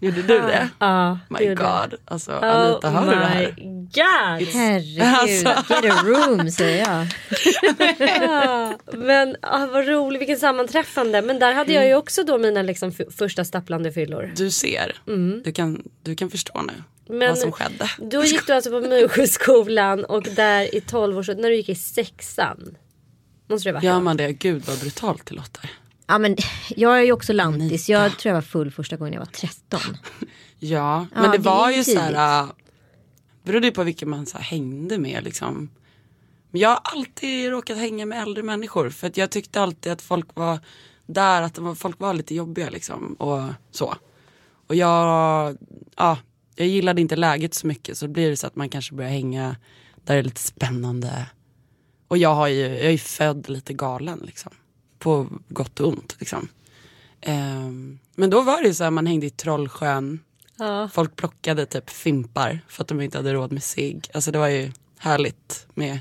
Gjorde 0.00 0.22
du 0.22 0.38
det? 0.38 0.68
Ja, 0.78 1.18
det 1.28 1.48
My. 1.48 1.54
God. 1.54 1.94
Alltså 2.04 2.32
Anita, 2.32 2.90
hör 2.90 3.04
du 3.10 3.10
det 3.20 3.26
här? 3.26 3.44
Oh 3.46 3.64
my 3.64 3.80
god! 3.82 4.48
Herregud, 4.54 5.02
Alltså. 5.02 5.74
get 5.82 5.92
a 5.92 6.02
room 6.04 6.50
säger 6.50 6.86
jag. 6.88 7.06
Ja, 8.22 8.78
men 8.92 9.36
ah, 9.42 9.66
vad 9.66 9.88
roligt, 9.88 10.20
vilken 10.20 10.38
sammanträffande. 10.38 11.22
Men 11.22 11.38
där 11.38 11.54
hade 11.54 11.72
jag 11.72 11.86
ju 11.86 11.94
också 11.94 12.22
då 12.24 12.38
mina 12.38 12.62
liksom, 12.62 12.92
första 13.18 13.44
stapplande 13.44 13.92
fyllor. 13.92 14.32
Du 14.36 14.50
ser. 14.50 14.94
Du, 15.44 15.52
kan, 15.52 15.82
du 16.02 16.16
kan 16.16 16.30
förstå 16.30 16.62
nu 16.62 16.82
Men 17.14 17.28
vad 17.28 17.38
som 17.38 17.52
skedde. 17.52 17.90
Då 17.98 18.24
gick 18.24 18.46
du 18.46 18.52
alltså 18.52 18.70
på 18.70 18.80
Myrsjöskolan 18.80 20.04
och 20.04 20.22
där 20.22 20.74
i 20.74 20.80
12 20.80 21.18
års 21.18 21.28
när 21.28 21.50
du 21.50 21.56
gick 21.56 21.68
i 21.68 21.74
sexan. 21.74 22.76
Måste 23.48 23.68
det 23.68 23.72
varit 23.72 23.84
Gör 23.84 24.00
man 24.00 24.16
det? 24.16 24.32
Gud 24.32 24.62
vad 24.66 24.78
brutalt 24.80 25.26
det 25.26 25.34
låter. 25.34 25.70
Ja, 26.06 26.18
men 26.18 26.36
jag 26.76 26.98
är 26.98 27.02
ju 27.02 27.12
också 27.12 27.32
lantis. 27.32 27.88
Jag 27.88 28.18
tror 28.18 28.30
jag 28.30 28.34
var 28.34 28.42
full 28.42 28.70
första 28.70 28.96
gången 28.96 29.12
jag 29.12 29.20
var 29.20 29.26
13. 29.26 29.80
Ja, 30.58 31.06
Ja, 31.14 31.20
men 31.20 31.30
det 31.30 31.36
det 31.38 31.42
var 31.42 31.70
ju 31.70 31.84
tidigt. 31.84 31.98
så 32.00 32.04
här. 32.04 32.42
äh, 32.42 32.48
Berodde 33.42 33.66
ju 33.66 33.72
på 33.72 33.82
vilka 33.84 34.06
man 34.06 34.26
så 34.26 34.36
här, 34.38 34.44
hängde 34.44 34.98
med 34.98 35.24
liksom. 35.24 35.70
Men 36.50 36.60
jag 36.60 36.68
har 36.68 36.80
alltid 36.82 37.50
råkat 37.50 37.78
hänga 37.78 38.06
med 38.06 38.22
äldre 38.22 38.42
människor. 38.42 38.90
För 38.90 39.06
att 39.06 39.16
jag 39.16 39.30
tyckte 39.30 39.60
alltid 39.60 39.92
att 39.92 40.02
folk 40.02 40.26
var 40.34 40.58
där, 41.06 41.42
att 41.42 41.58
var, 41.58 41.74
folk 41.74 42.00
var 42.00 42.14
lite 42.14 42.34
jobbiga 42.34 42.70
liksom. 42.70 43.12
Och 43.12 43.42
så. 43.70 43.94
Och 44.66 44.74
jag, 44.74 45.56
ja, 45.96 46.18
jag 46.56 46.66
gillade 46.66 47.00
inte 47.00 47.16
läget 47.16 47.54
så 47.54 47.66
mycket. 47.66 47.98
Så 47.98 48.08
blir 48.08 48.30
det 48.30 48.36
så 48.36 48.46
att 48.46 48.56
man 48.56 48.68
kanske 48.68 48.94
börjar 48.94 49.10
hänga 49.10 49.56
där 50.04 50.14
det 50.14 50.20
är 50.20 50.22
lite 50.24 50.40
spännande. 50.40 51.26
Och 52.14 52.18
jag, 52.18 52.34
har 52.34 52.48
ju, 52.48 52.60
jag 52.60 52.78
är 52.78 52.90
ju 52.90 52.98
född 52.98 53.48
lite 53.48 53.72
galen 53.72 54.20
liksom. 54.26 54.52
På 54.98 55.26
gott 55.48 55.80
och 55.80 55.88
ont 55.88 56.16
liksom. 56.18 56.48
Ehm, 57.20 57.98
men 58.14 58.30
då 58.30 58.42
var 58.42 58.62
det 58.62 58.68
ju 58.68 58.74
så 58.74 58.84
här, 58.84 58.90
man 58.90 59.06
hängde 59.06 59.26
i 59.26 59.30
Trollsjön. 59.30 60.20
Ja. 60.56 60.88
Folk 60.92 61.16
plockade 61.16 61.66
typ 61.66 61.90
fimpar 61.90 62.60
för 62.68 62.82
att 62.82 62.88
de 62.88 63.00
inte 63.00 63.18
hade 63.18 63.32
råd 63.32 63.52
med 63.52 63.62
sig. 63.62 64.00
Alltså 64.14 64.30
det 64.30 64.38
var 64.38 64.48
ju 64.48 64.72
härligt 64.98 65.66
med 65.74 66.00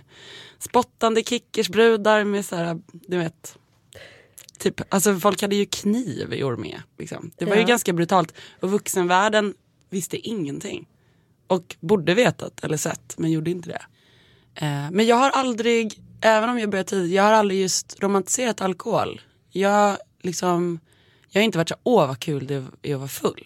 spottande 0.60 1.24
kickersbrudar 1.24 2.24
med 2.24 2.46
så 2.46 2.55
här, 2.55 2.82
du 2.91 3.17
vet. 3.17 3.58
Typ, 4.58 4.82
alltså 4.93 5.20
folk 5.20 5.41
hade 5.41 5.55
ju 5.55 5.65
kniv 5.65 6.34
i 6.34 6.43
Orminge. 6.43 6.84
Liksom. 6.98 7.32
Det 7.38 7.46
var 7.46 7.55
ju 7.55 7.62
Ja. 7.62 7.67
ganska 7.67 7.93
brutalt. 7.93 8.34
Och 8.60 8.72
vuxenvärlden 8.72 9.53
visste 9.89 10.17
ingenting. 10.17 10.88
Och 11.48 11.75
borde 11.79 12.13
vetat 12.13 12.63
eller 12.63 12.77
sett 12.77 13.17
men 13.17 13.32
gjorde 13.32 13.51
inte 13.51 13.70
det. 13.70 13.82
Eh, 14.55 14.91
men 14.91 15.05
jag 15.05 15.15
har 15.15 15.29
aldrig, 15.29 16.01
även 16.22 16.50
om 16.50 16.60
jag 16.60 16.69
började 16.69 16.89
tidigt, 16.89 17.12
jag 17.12 17.24
har 17.24 17.31
aldrig 17.31 17.62
just 17.62 18.03
romantiserat 18.03 18.62
alkohol. 18.62 19.22
Jag 19.50 19.98
liksom, 20.22 20.79
jag 21.29 21.41
har 21.41 21.45
inte 21.45 21.57
varit 21.57 21.69
så, 21.69 21.75
åh 21.83 22.07
vad 22.07 22.19
kul 22.19 22.48
det 22.48 22.65
är 22.81 22.93
att 22.93 23.00
vara 23.00 23.07
full. 23.07 23.45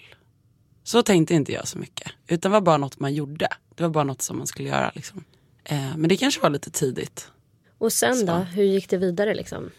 Så 0.83 1.03
tänkte 1.03 1.33
inte 1.33 1.51
jag 1.51 1.67
så 1.67 1.77
mycket. 1.77 2.11
Utan 2.27 2.51
det 2.51 2.53
var 2.53 2.61
bara 2.61 2.77
något 2.77 2.99
man 2.99 3.13
gjorde. 3.13 3.47
Det 3.75 3.83
var 3.83 3.89
bara 3.89 4.03
något 4.03 4.21
som 4.21 4.37
man 4.37 4.47
skulle 4.47 4.69
göra. 4.69 4.91
Liksom. 4.95 5.23
Eh, 5.63 5.97
men 5.97 6.09
det 6.09 6.17
kanske 6.17 6.41
var 6.41 6.49
lite 6.49 6.71
tidigt. 6.71 7.31
Och 7.77 7.93
sen 7.93 8.25
då, 8.25 8.33
hur 8.33 8.63
gick 8.63 8.89
det 8.89 8.97
vidare 8.97 9.35
liksom? 9.35 9.69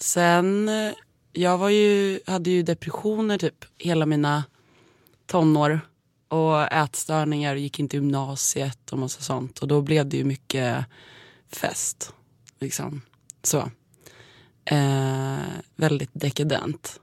Sen, 0.00 0.68
eh, 0.68 0.92
jag 1.32 1.58
var 1.58 1.68
ju, 1.68 2.20
hade 2.26 2.50
ju 2.50 2.62
depressioner 2.62 3.38
typ 3.38 3.64
hela 3.78 4.06
mina 4.06 4.44
tonår. 5.26 5.80
Och 6.32 6.72
ätstörningar 6.72 7.54
och 7.54 7.60
gick 7.60 7.78
inte 7.80 7.96
gymnasiet 7.96 8.92
och 8.92 8.98
massa 8.98 9.20
sånt. 9.20 9.58
Och 9.58 9.68
då 9.68 9.80
blev 9.80 10.08
det 10.08 10.16
ju 10.16 10.24
mycket 10.24 10.84
fest. 11.48 12.14
Liksom. 12.58 13.02
Så. 13.42 13.70
Eh, 14.64 15.38
väldigt 15.76 16.10
dekadent. 16.12 17.00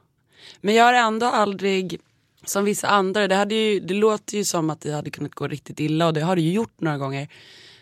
Men 0.60 0.74
jag 0.74 0.84
har 0.84 0.92
ändå 0.92 1.26
aldrig, 1.26 2.00
som 2.44 2.64
vissa 2.64 2.88
andra, 2.88 3.28
det, 3.28 3.34
hade 3.34 3.54
ju, 3.54 3.80
det 3.80 3.94
låter 3.94 4.36
ju 4.36 4.44
som 4.44 4.70
att 4.70 4.80
det 4.80 4.92
hade 4.92 5.10
kunnat 5.10 5.34
gå 5.34 5.48
riktigt 5.48 5.80
illa 5.80 6.06
och 6.06 6.14
det 6.14 6.20
har 6.20 6.36
det 6.36 6.42
ju 6.42 6.52
gjort 6.52 6.80
några 6.80 6.98
gånger. 6.98 7.28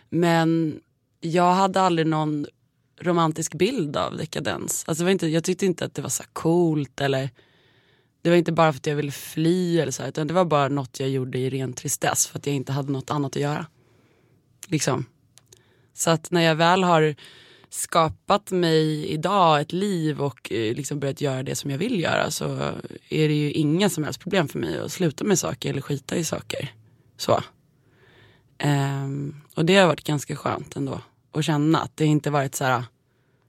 Men 0.08 0.80
jag 1.20 1.54
hade 1.54 1.80
aldrig 1.80 2.06
någon 2.06 2.46
romantisk 3.00 3.54
bild 3.54 3.96
av 3.96 4.16
dekadens. 4.16 4.84
Alltså 4.86 5.02
det 5.02 5.04
var 5.04 5.12
inte, 5.12 5.26
jag 5.26 5.44
tyckte 5.44 5.66
inte 5.66 5.84
att 5.84 5.94
det 5.94 6.02
var 6.02 6.08
så 6.08 6.24
coolt 6.32 7.00
eller 7.00 7.30
det 8.28 8.32
var 8.32 8.36
inte 8.38 8.52
bara 8.52 8.72
för 8.72 8.78
att 8.78 8.86
jag 8.86 8.96
ville 8.96 9.12
fly 9.12 9.78
eller 9.80 9.92
så 9.92 10.02
här, 10.02 10.08
utan 10.08 10.26
det 10.26 10.34
var 10.34 10.44
bara 10.44 10.68
något 10.68 11.00
jag 11.00 11.08
gjorde 11.08 11.38
i 11.38 11.50
ren 11.50 11.72
tristess 11.72 12.26
för 12.26 12.38
att 12.38 12.46
jag 12.46 12.54
inte 12.54 12.72
hade 12.72 12.92
något 12.92 13.10
annat 13.10 13.36
att 13.36 13.42
göra. 13.42 13.66
Liksom. 14.66 15.06
Så 15.94 16.10
att 16.10 16.30
när 16.30 16.40
jag 16.40 16.54
väl 16.54 16.82
har 16.82 17.14
skapat 17.70 18.50
mig 18.50 19.06
idag 19.06 19.60
ett 19.60 19.72
liv 19.72 20.20
och 20.20 20.52
eh, 20.52 20.74
liksom 20.74 21.00
börjat 21.00 21.20
göra 21.20 21.42
det 21.42 21.54
som 21.54 21.70
jag 21.70 21.78
vill 21.78 22.00
göra 22.00 22.30
så 22.30 22.44
är 23.08 23.28
det 23.28 23.34
ju 23.34 23.52
inga 23.52 23.90
som 23.90 24.04
helst 24.04 24.20
problem 24.20 24.48
för 24.48 24.58
mig 24.58 24.78
att 24.78 24.92
sluta 24.92 25.24
med 25.24 25.38
saker 25.38 25.70
eller 25.70 25.80
skita 25.80 26.16
i 26.16 26.24
saker. 26.24 26.72
Så. 27.16 27.42
Um, 28.64 29.42
och 29.54 29.64
det 29.64 29.76
har 29.76 29.86
varit 29.86 30.04
ganska 30.04 30.36
skönt 30.36 30.76
ändå 30.76 31.00
att 31.32 31.44
känna 31.44 31.80
att 31.80 31.96
det 31.96 32.04
inte 32.04 32.30
varit 32.30 32.54
så 32.54 32.64
här 32.64 32.84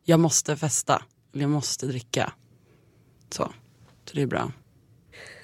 jag 0.03 0.19
måste 0.19 0.57
festa 0.57 1.03
eller 1.33 1.43
jag 1.43 1.51
måste 1.51 1.85
dricka. 1.85 2.33
Så, 3.29 3.53
så 4.05 4.15
det 4.15 4.21
är 4.21 4.27
bra. 4.27 4.51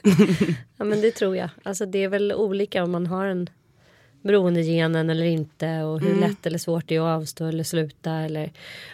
Ja 0.78 0.86
men 0.86 1.02
det 1.02 1.12
tror 1.12 1.36
jag. 1.36 1.50
Alltså 1.64 1.86
det 1.86 2.04
är 2.04 2.08
väl 2.08 2.34
olika 2.34 2.84
om 2.84 2.92
man 2.92 3.08
har 3.08 3.26
en 3.26 3.50
beroendegenen 4.22 5.10
eller 5.10 5.26
inte 5.26 5.82
och 5.84 6.02
hur 6.02 6.16
lätt 6.16 6.46
eller 6.46 6.58
svårt 6.58 6.88
det 6.88 6.96
är 6.96 7.00
att 7.00 7.22
avstå 7.22 7.46
eller 7.46 7.64
sluta 7.64 8.12
eller 8.14 8.52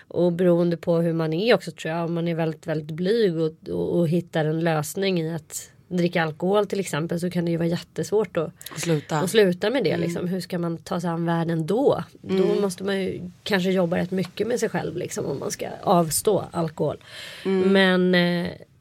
och 0.08 0.32
beroende 0.32 0.78
på 0.78 0.98
hur 0.98 1.14
man 1.14 1.34
är 1.34 1.56
också 1.56 1.72
tror 1.72 1.94
jag 1.94 2.06
om 2.06 2.14
man 2.14 2.28
är 2.28 2.36
väldigt 2.36 2.68
väldigt 2.68 2.96
blyg 2.96 3.38
och, 3.38 3.70
och, 3.70 4.00
och 4.00 4.08
hittar 4.08 4.46
en 4.46 4.60
lösning 4.60 5.22
i 5.22 5.36
att 5.36 5.72
dricka 5.88 6.24
alkohol 6.24 6.66
till 6.66 6.80
exempel 6.80 7.20
så 7.20 7.30
kan 7.30 7.46
det 7.46 7.52
ju 7.52 7.58
vara 7.58 7.68
jättesvårt 7.68 8.38
att, 8.38 8.52
Sluta. 8.78 9.20
att 9.20 9.30
sluta 9.30 9.70
med 9.70 9.84
det 9.84 9.98
liksom. 9.98 10.28
Hur 10.28 10.40
ska 10.40 10.60
man 10.60 10.78
ta 10.78 11.02
sig 11.02 11.10
an 11.10 11.26
världen 11.26 11.66
då? 11.66 12.04
Då 12.22 12.62
måste 12.62 12.84
man 12.84 13.02
ju 13.02 13.22
kanske 13.44 13.72
jobba 13.72 13.98
rätt 13.98 14.12
mycket 14.12 14.48
med 14.48 14.60
sig 14.60 14.70
själv 14.70 14.98
liksom 14.98 15.26
om 15.26 15.40
man 15.40 15.52
ska 15.52 15.68
avstå 15.84 16.44
alkohol. 16.52 16.98
Men, 17.44 18.16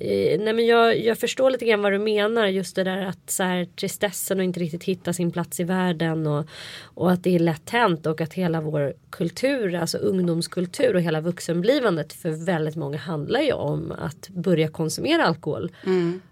eh, 0.00 0.40
nej, 0.40 0.52
men 0.52 0.66
jag, 0.66 0.98
jag 0.98 1.18
förstår 1.18 1.50
lite 1.50 1.64
grann 1.64 1.82
vad 1.82 1.92
du 1.92 1.98
menar 1.98 2.46
just 2.46 2.76
det 2.76 2.84
där 2.84 3.06
att 3.06 3.30
så 3.30 3.42
här, 3.42 3.64
tristessen 3.64 4.38
och 4.38 4.44
inte 4.44 4.60
riktigt 4.60 4.84
hitta 4.84 5.12
sin 5.12 5.30
plats 5.30 5.60
i 5.60 5.64
världen 5.64 6.26
och, 6.26 6.46
och 6.82 7.12
att 7.12 7.24
det 7.24 7.34
är 7.34 7.38
lätt 7.38 7.70
hänt 7.70 8.06
och 8.06 8.20
att 8.20 8.34
hela 8.34 8.60
vår 8.60 8.94
kultur, 9.10 9.74
alltså 9.74 9.98
ungdomskultur 9.98 10.94
och 10.94 11.02
hela 11.02 11.20
vuxenblivandet 11.20 12.12
för 12.12 12.30
väldigt 12.30 12.76
många 12.76 12.98
handlar 12.98 13.40
ju 13.40 13.52
om 13.52 13.92
att 13.98 14.28
börja 14.28 14.68
konsumera 14.68 15.24
alkohol. 15.24 15.72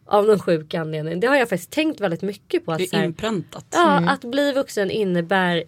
Av 0.04 0.26
någon 0.26 0.38
sjuk 0.38 0.74
anledning. 0.74 1.20
Det 1.20 1.26
har 1.26 1.36
jag 1.36 1.48
faktiskt 1.48 1.70
tänkt 1.70 2.00
väldigt 2.00 2.22
mycket 2.22 2.64
på. 2.64 2.72
Att, 2.72 2.78
Det 2.78 2.94
är 2.94 3.04
inpräntat. 3.04 3.66
Ja, 3.70 4.10
att 4.10 4.24
bli 4.24 4.52
vuxen 4.52 4.90
innebär 4.90 5.64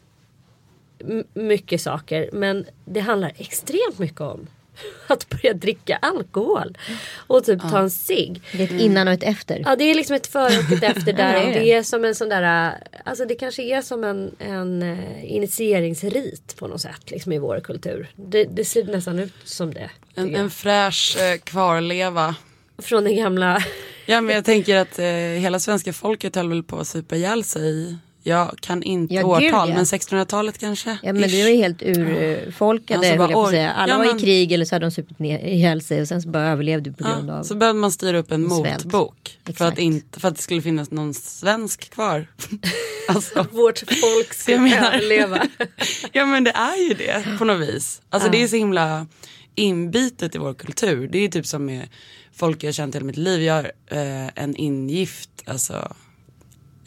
mycket 1.35 1.81
saker. 1.81 2.31
Men 2.33 2.65
det 2.85 3.01
handlar 3.01 3.33
extremt 3.37 3.99
mycket 3.99 4.21
om 4.21 4.47
att 5.07 5.29
börja 5.29 5.55
dricka 5.55 5.97
alkohol. 5.97 6.79
Och 7.17 7.45
typ 7.45 7.61
ta 7.61 7.79
en 7.79 7.91
cigg. 7.91 8.43
Det 8.53 8.63
är 8.63 8.65
ett 8.65 8.81
innan 8.81 9.09
och 9.09 9.15
ett 9.15 9.23
efter. 9.23 9.63
Ja 9.65 9.77
det 9.77 9.85
är 9.85 9.95
liksom 9.95 10.17
ett 10.17 10.27
före 10.27 10.59
och 10.59 10.73
ett 10.73 10.83
efter 10.83 11.13
där. 11.13 11.35
Ja, 11.35 11.41
det 11.41 11.45
är 11.45 11.47
och 11.47 11.53
det. 11.55 11.61
det 11.61 11.73
är 11.73 11.83
som 11.83 12.05
en 12.05 12.15
sån 12.15 12.29
där. 12.29 12.75
Alltså 13.05 13.25
det 13.25 13.35
kanske 13.35 13.63
är 13.63 13.83
som 13.83 14.05
en, 14.05 14.35
en 14.39 14.83
eh, 14.83 15.35
initieringsrit 15.35 16.57
på 16.59 16.69
något 16.69 16.81
sätt. 16.81 17.11
Liksom 17.11 17.33
i 17.33 17.39
vår 17.39 17.61
kultur. 17.61 18.09
Det, 18.17 18.45
det 18.45 18.65
ser 18.65 18.85
nästan 18.85 19.19
ut 19.19 19.33
som 19.45 19.75
det. 19.75 19.91
En, 20.15 20.35
en 20.35 20.51
fräsch 20.51 21.17
eh, 21.21 21.39
kvarleva. 21.39 22.35
Från 22.79 23.05
den 23.05 23.17
gamla. 23.17 23.65
Ja 24.07 24.21
men 24.21 24.35
jag 24.35 24.45
tänker 24.45 24.77
att 24.77 24.99
eh, 24.99 25.07
hela 25.41 25.59
svenska 25.59 25.93
folket 25.93 26.37
höll 26.37 26.49
väl 26.49 26.63
på 26.63 26.79
att 26.79 26.89
supa 26.89 27.17
ihjäl 27.17 27.45
sig. 27.45 27.97
Jag 28.23 28.59
kan 28.61 28.83
inte 28.83 29.15
Ja, 29.15 29.25
årtal 29.25 29.41
gud, 29.43 29.51
ja. 29.55 29.67
men 29.67 29.85
1600-talet 29.85 30.59
kanske. 30.59 30.91
Ja 31.03 31.13
men 31.13 31.23
det 31.31 31.43
var 31.43 31.49
ju 31.51 31.57
helt 31.57 31.83
urfolkade 31.83 32.99
Alltså, 32.99 33.15
höll 33.23 33.33
bara, 33.33 33.51
säga. 33.51 33.73
Alla 33.73 33.93
Ja, 33.93 33.99
var 33.99 34.17
i 34.17 34.21
krig 34.21 34.53
eller 34.53 34.65
så 34.65 34.75
hade 34.75 34.87
de 34.87 34.91
supit 34.91 35.19
ner 35.19 35.39
ihjäl 35.39 35.83
sig 35.83 36.01
och 36.01 36.09
sen 36.09 36.23
så 36.23 36.29
bara 36.29 36.49
överlevde 36.49 36.91
du 36.91 36.97
på 36.97 37.05
grund 37.05 37.29
Ja, 37.31 37.39
av. 37.39 37.43
så 37.43 37.55
behövde 37.55 37.81
man 37.81 37.93
styra 37.93 38.19
upp 38.19 38.33
en 38.33 38.43
motbok. 38.43 39.39
För 39.55 39.65
att, 39.69 39.79
inte, 39.79 40.21
för 40.21 40.29
att 40.29 40.37
det 40.37 40.43
skulle 40.43 40.63
finnas 40.63 40.91
någon 40.91 41.15
svensk 41.15 41.91
kvar. 41.91 42.27
alltså, 43.09 43.47
Vårt 43.53 43.79
folk 43.79 44.35
ska 44.35 44.59
menar- 44.59 44.93
överleva. 44.93 45.43
ja 46.13 46.25
men 46.27 46.45
det 46.45 46.51
är 46.51 46.89
ju 46.89 46.95
det 46.95 47.39
på 47.39 47.45
något 47.45 47.69
vis. 47.69 48.03
Alltså 48.11 48.29
det 48.31 48.43
är 48.43 48.49
så 48.49 48.57
himla 48.57 49.07
inbitet 49.55 50.35
i 50.35 50.39
vår 50.39 50.55
kultur. 50.55 51.09
Det 51.13 51.19
är 51.19 51.29
typ 51.29 51.47
som 51.47 51.65
med 51.67 51.89
folk 52.37 52.63
jag 52.65 52.75
känt 52.75 52.95
hela 52.95 53.05
mitt 53.07 53.17
liv. 53.17 53.43
Jag 53.43 53.55
har 53.55 53.73
eh, 53.87 54.29
en 54.35 54.57
ingift, 54.57 55.31
alltså 55.47 55.93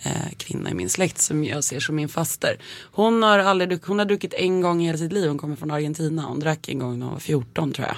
eh, 0.04 0.32
kvinna 0.38 0.70
i 0.70 0.74
min 0.74 0.90
släkt 0.90 1.18
som 1.18 1.44
jag 1.44 1.64
ser 1.64 1.80
som 1.80 1.96
min 1.96 2.10
faster. 2.10 2.58
Hon 2.92 3.24
har, 3.24 3.40
aldrig, 3.40 3.86
hon 3.86 4.00
har 4.00 4.06
druckit 4.06 4.34
en 4.34 4.62
gång 4.62 4.82
i 4.82 4.86
hela 4.86 4.98
sitt 4.98 5.14
liv. 5.14 5.28
Hon 5.28 5.38
kommer 5.38 5.56
från 5.56 5.72
Argentina. 5.72 6.22
Hon 6.22 6.40
drack 6.40 6.70
en 6.70 6.80
gång 6.80 7.00
när 7.00 7.06
hon 7.06 7.14
var 7.14 7.20
14 7.20 7.74
tror 7.74 7.88
jag. 7.88 7.98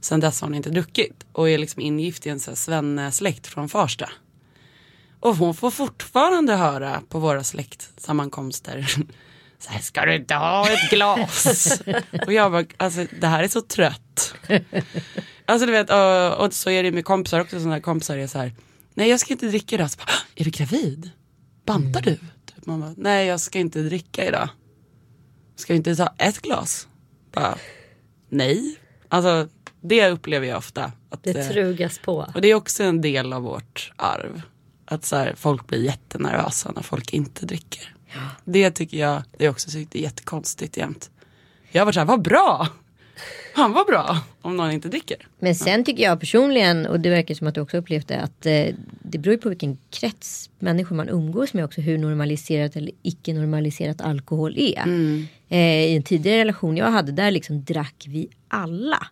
Sen 0.00 0.20
dess 0.20 0.40
har 0.40 0.48
hon 0.48 0.54
inte 0.54 0.70
druckit 0.70 1.24
och 1.32 1.50
är 1.50 1.58
liksom 1.58 1.82
ingift 1.82 2.26
i 2.26 2.30
en 2.30 2.40
svenne-släkt 2.40 3.46
från 3.46 3.68
Farsta. 3.68 4.10
Och 5.20 5.36
hon 5.36 5.54
får 5.54 5.70
fortfarande 5.70 6.54
höra 6.54 7.02
på 7.08 7.18
våra 7.18 7.44
släktsammankomster. 7.44 8.94
Så 9.58 9.70
här, 9.70 9.80
ska 9.80 10.04
du 10.04 10.14
inte 10.14 10.34
ha 10.34 10.68
ett 10.70 10.90
glas? 10.90 11.82
och 12.26 12.32
jag 12.32 12.52
bara, 12.52 12.64
alltså 12.76 13.06
det 13.20 13.26
här 13.26 13.44
är 13.44 13.48
så 13.48 13.60
trött. 13.60 14.34
alltså 15.46 15.66
du 15.66 15.72
vet, 15.72 15.90
och, 15.90 16.46
och 16.46 16.54
så 16.54 16.70
är 16.70 16.82
det 16.82 16.92
med 16.92 17.04
kompisar 17.04 17.40
också, 17.40 17.58
sådana 17.58 17.80
kompisar 17.80 18.16
är 18.16 18.26
så 18.26 18.38
här. 18.38 18.52
Nej 18.94 19.08
jag 19.10 19.20
ska 19.20 19.32
inte 19.34 19.46
dricka 19.48 19.74
idag. 19.74 19.90
Så 19.90 19.98
bara, 19.98 20.12
är 20.36 20.44
du 20.44 20.50
gravid? 20.50 21.10
Bantar 21.66 22.00
du? 22.00 22.16
Typ, 22.16 22.66
man 22.66 22.80
bara, 22.80 22.94
nej 22.96 23.26
jag 23.26 23.40
ska 23.40 23.58
inte 23.58 23.82
dricka 23.82 24.26
idag. 24.28 24.48
Ska 25.56 25.72
du 25.72 25.76
inte 25.76 25.96
ta 25.96 26.14
ett 26.18 26.42
glas? 26.42 26.88
Bara, 27.32 27.58
nej. 28.28 28.76
Alltså 29.08 29.48
det 29.80 30.08
upplever 30.10 30.46
jag 30.46 30.58
ofta. 30.58 30.92
Att, 31.10 31.22
Det 31.24 31.48
trugas 31.48 31.98
på. 31.98 32.30
och 32.34 32.40
det 32.40 32.48
är 32.48 32.54
också 32.54 32.82
en 32.84 33.00
del 33.00 33.32
av 33.32 33.42
vårt 33.42 33.92
arv. 33.96 34.42
Att 34.84 35.04
så 35.04 35.16
här, 35.16 35.34
folk 35.36 35.66
blir 35.66 35.84
jättenervösa 35.84 36.72
när 36.72 36.82
folk 36.82 37.12
inte 37.12 37.46
dricker. 37.46 37.94
Det 38.44 38.70
tycker 38.70 38.98
jag, 38.98 39.22
det 39.38 39.44
är 39.44 39.50
också 39.50 39.70
tyckt 39.70 39.94
är 39.94 39.98
jättekonstigt 39.98 40.76
jämt. 40.76 41.10
Jag 41.70 41.80
har 41.80 41.84
varit 41.86 41.94
så 41.94 42.00
här, 42.00 42.06
vad 42.06 42.22
bra! 42.22 42.68
Han 43.54 43.72
var 43.72 43.84
bra 43.84 44.20
om 44.42 44.56
någon 44.56 44.70
inte 44.70 44.88
dricker. 44.88 45.16
Men 45.38 45.54
sen 45.54 45.84
tycker 45.84 46.02
jag 46.02 46.20
personligen, 46.20 46.86
och 46.86 47.00
det 47.00 47.10
verkar 47.10 47.34
som 47.34 47.46
att 47.46 47.54
du 47.54 47.60
också 47.60 47.76
upplevt 47.76 48.08
det, 48.08 48.20
att 48.20 48.46
eh, 48.46 48.66
det 49.02 49.18
beror 49.18 49.34
ju 49.34 49.38
på 49.38 49.48
vilken 49.48 49.78
krets 49.90 50.50
människor 50.58 50.96
man 50.96 51.08
umgås 51.08 51.54
med 51.54 51.64
också 51.64 51.80
hur 51.80 51.98
normaliserat 51.98 52.76
eller 52.76 52.90
icke 53.02 53.32
normaliserat 53.34 54.00
alkohol 54.00 54.54
är. 54.58 54.86
Eh, 55.48 55.58
I 55.84 55.96
en 55.96 56.02
tidigare 56.02 56.40
relation 56.40 56.76
jag 56.76 56.90
hade 56.90 57.12
där 57.12 57.30
liksom 57.30 57.64
drack 57.64 58.04
vi 58.08 58.28
alla. 58.48 59.06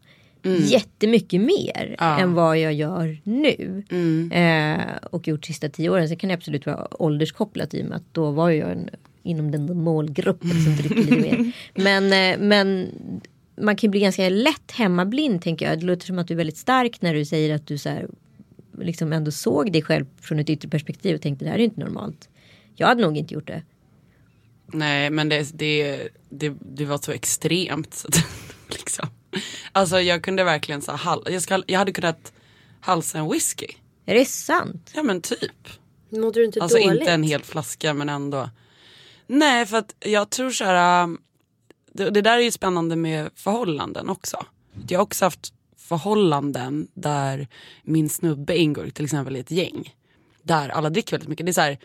Jättemycket 0.58 1.40
mer 1.40 1.96
Ja. 1.98 2.18
än 2.20 2.34
vad 2.34 2.58
jag 2.58 2.72
gör 2.72 3.18
nu. 3.24 3.82
Mm. 3.90 4.32
Eh, 4.32 4.84
och 5.10 5.28
gjort 5.28 5.44
sista 5.44 5.68
tio 5.68 5.90
åren. 5.90 6.08
Sen 6.08 6.16
kan 6.16 6.28
det 6.28 6.34
absolut 6.34 6.66
vara 6.66 7.02
ålderskopplat 7.02 7.74
i 7.74 7.82
och 7.82 7.86
med 7.86 7.96
att 7.96 8.02
då 8.14 8.30
var 8.30 8.50
jag 8.50 8.70
en, 8.72 8.90
inom 9.22 9.50
den 9.50 9.78
målgruppen 9.82 10.50
som 10.64 10.76
dricker 10.76 10.96
lite 10.96 11.16
mer. 11.16 11.52
Men, 11.74 12.04
eh, 12.34 12.38
men 12.46 12.88
man 13.60 13.76
kan 13.76 13.90
bli 13.90 14.00
ganska 14.00 14.28
lätt 14.28 14.70
hemmablind 14.72 15.42
tänker 15.42 15.68
jag. 15.68 15.80
Det 15.80 15.86
låter 15.86 16.06
som 16.06 16.18
att 16.18 16.28
du 16.28 16.34
är 16.34 16.38
väldigt 16.38 16.56
stark 16.56 17.02
när 17.02 17.14
du 17.14 17.24
säger 17.24 17.54
att 17.54 17.66
du 17.66 17.78
så 17.78 17.88
här, 17.88 18.08
liksom 18.78 19.12
ändå 19.12 19.30
såg 19.30 19.72
dig 19.72 19.82
själv 19.82 20.06
från 20.20 20.38
ett 20.38 20.50
yttre 20.50 20.68
perspektiv 20.68 21.14
och 21.16 21.22
tänkte 21.22 21.44
det 21.44 21.50
här 21.50 21.58
är 21.58 21.62
inte 21.62 21.80
normalt. 21.80 22.28
Jag 22.74 22.86
hade 22.86 23.02
nog 23.02 23.16
inte 23.16 23.34
gjort 23.34 23.46
det. 23.46 23.62
Nej 24.66 25.10
men 25.10 25.28
det, 25.28 25.58
det, 25.58 26.08
det, 26.28 26.54
det 26.60 26.84
var 26.84 26.98
så 26.98 27.12
extremt. 27.12 27.94
Så 27.94 28.08
att, 28.08 28.16
liksom. 28.68 29.08
Alltså 29.72 30.00
jag 30.00 30.22
kunde 30.22 30.44
verkligen 30.44 30.82
så 30.82 30.90
här, 30.90 30.98
hal- 30.98 31.26
jag, 31.32 31.42
ska, 31.42 31.62
jag 31.66 31.78
hade 31.78 31.92
kunnat 31.92 32.32
halsa 32.80 33.18
en 33.18 33.30
whisky. 33.32 33.66
Är 34.06 34.14
det 34.14 34.24
sant? 34.24 34.90
Ja 34.94 35.02
men 35.02 35.20
typ. 35.20 35.68
Mådde 36.10 36.40
du 36.40 36.44
inte 36.44 36.62
Alltså 36.62 36.78
dåligt? 36.78 37.00
inte 37.00 37.12
en 37.12 37.22
hel 37.22 37.42
flaska 37.42 37.94
men 37.94 38.08
ändå. 38.08 38.50
Nej 39.26 39.66
för 39.66 39.76
att 39.76 39.94
jag 40.00 40.30
tror 40.30 40.50
så 40.50 40.64
här. 40.64 41.08
Det, 41.92 42.10
det 42.10 42.22
där 42.22 42.38
är 42.38 42.42
ju 42.42 42.50
spännande 42.50 42.96
med 42.96 43.30
förhållanden 43.34 44.08
också. 44.08 44.46
Jag 44.88 44.98
har 44.98 45.02
också 45.02 45.24
haft 45.24 45.52
förhållanden 45.76 46.88
där 46.94 47.48
min 47.82 48.08
snubbe 48.08 48.58
ingår 48.58 48.90
till 48.90 49.04
exempel 49.04 49.36
i 49.36 49.40
ett 49.40 49.50
gäng. 49.50 49.94
Där 50.42 50.68
alla 50.68 50.90
dricker 50.90 51.12
väldigt 51.12 51.28
mycket. 51.28 51.46
Det 51.46 51.50
är 51.50 51.54
så 51.54 51.60
här. 51.60 51.78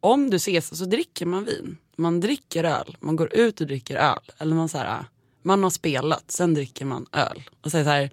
Om 0.00 0.30
du 0.30 0.36
ses 0.36 0.78
så 0.78 0.84
dricker 0.84 1.26
man 1.26 1.44
vin. 1.44 1.76
Man 1.96 2.20
dricker 2.20 2.64
öl. 2.64 2.96
Man 3.00 3.16
går 3.16 3.34
ut 3.34 3.60
och 3.60 3.66
dricker 3.66 3.96
öl. 3.96 4.32
Eller 4.38 4.54
man 4.54 4.68
så 4.68 4.78
här. 4.78 5.04
Man 5.42 5.62
har 5.62 5.70
spelat. 5.70 6.30
Sen 6.30 6.54
dricker 6.54 6.84
man 6.84 7.06
öl. 7.12 7.42
Och 7.60 7.70
så 7.70 7.78
är 7.78 7.84
så 7.84 7.90
här 7.90 8.10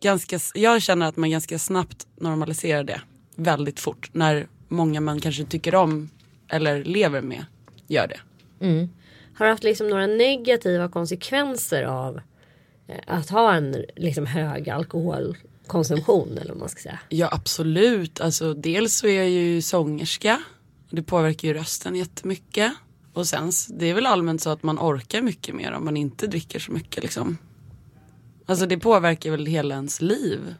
ganska, 0.00 0.38
jag 0.54 0.82
känner 0.82 1.06
att 1.06 1.16
man 1.16 1.30
ganska 1.30 1.58
snabbt 1.58 2.06
normaliserar 2.16 2.84
det 2.84 3.00
väldigt 3.36 3.80
fort 3.80 4.10
när 4.12 4.48
många 4.68 5.00
man 5.00 5.20
kanske 5.20 5.44
tycker 5.44 5.74
om 5.74 6.10
eller 6.48 6.84
lever 6.84 7.20
med 7.20 7.44
gör 7.86 8.08
det. 8.08 8.20
Mm. 8.66 8.88
Har 9.34 9.46
du 9.46 9.52
haft 9.52 9.64
liksom 9.64 9.88
några 9.88 10.06
negativa 10.06 10.88
konsekvenser 10.88 11.82
av 11.82 12.20
eh, 12.86 12.96
att 13.06 13.30
ha 13.30 13.54
en 13.54 13.84
liksom 13.96 14.26
hög 14.26 14.70
alkoholkonsumtion 14.70 16.38
eller 16.38 16.50
vad 16.50 16.60
man 16.60 16.68
ska 16.68 16.82
säga? 16.82 16.98
Ja 17.08 17.28
absolut, 17.32 18.20
alltså 18.20 18.54
dels 18.54 18.96
så 18.96 19.06
är 19.06 19.16
jag 19.16 19.30
ju 19.30 19.62
sångerska. 19.62 20.42
Det 20.90 21.02
påverkar 21.02 21.48
ju 21.48 21.54
rösten 21.54 21.96
jättemycket. 21.96 22.72
Och 23.12 23.26
sen 23.26 23.50
det 23.68 23.90
är 23.90 23.94
väl 23.94 24.06
allmänt 24.06 24.42
så 24.42 24.50
att 24.50 24.62
man 24.62 24.78
orkar 24.78 25.22
mycket 25.22 25.54
mer 25.54 25.72
om 25.72 25.84
man 25.84 25.96
inte 25.96 26.26
dricker 26.26 26.58
så 26.58 26.72
mycket 26.72 27.02
liksom. 27.02 27.38
Alltså 28.46 28.66
det 28.66 28.78
påverkar 28.78 29.30
väl 29.30 29.46
hela 29.46 29.74
ens 29.74 30.00
liv. 30.00 30.54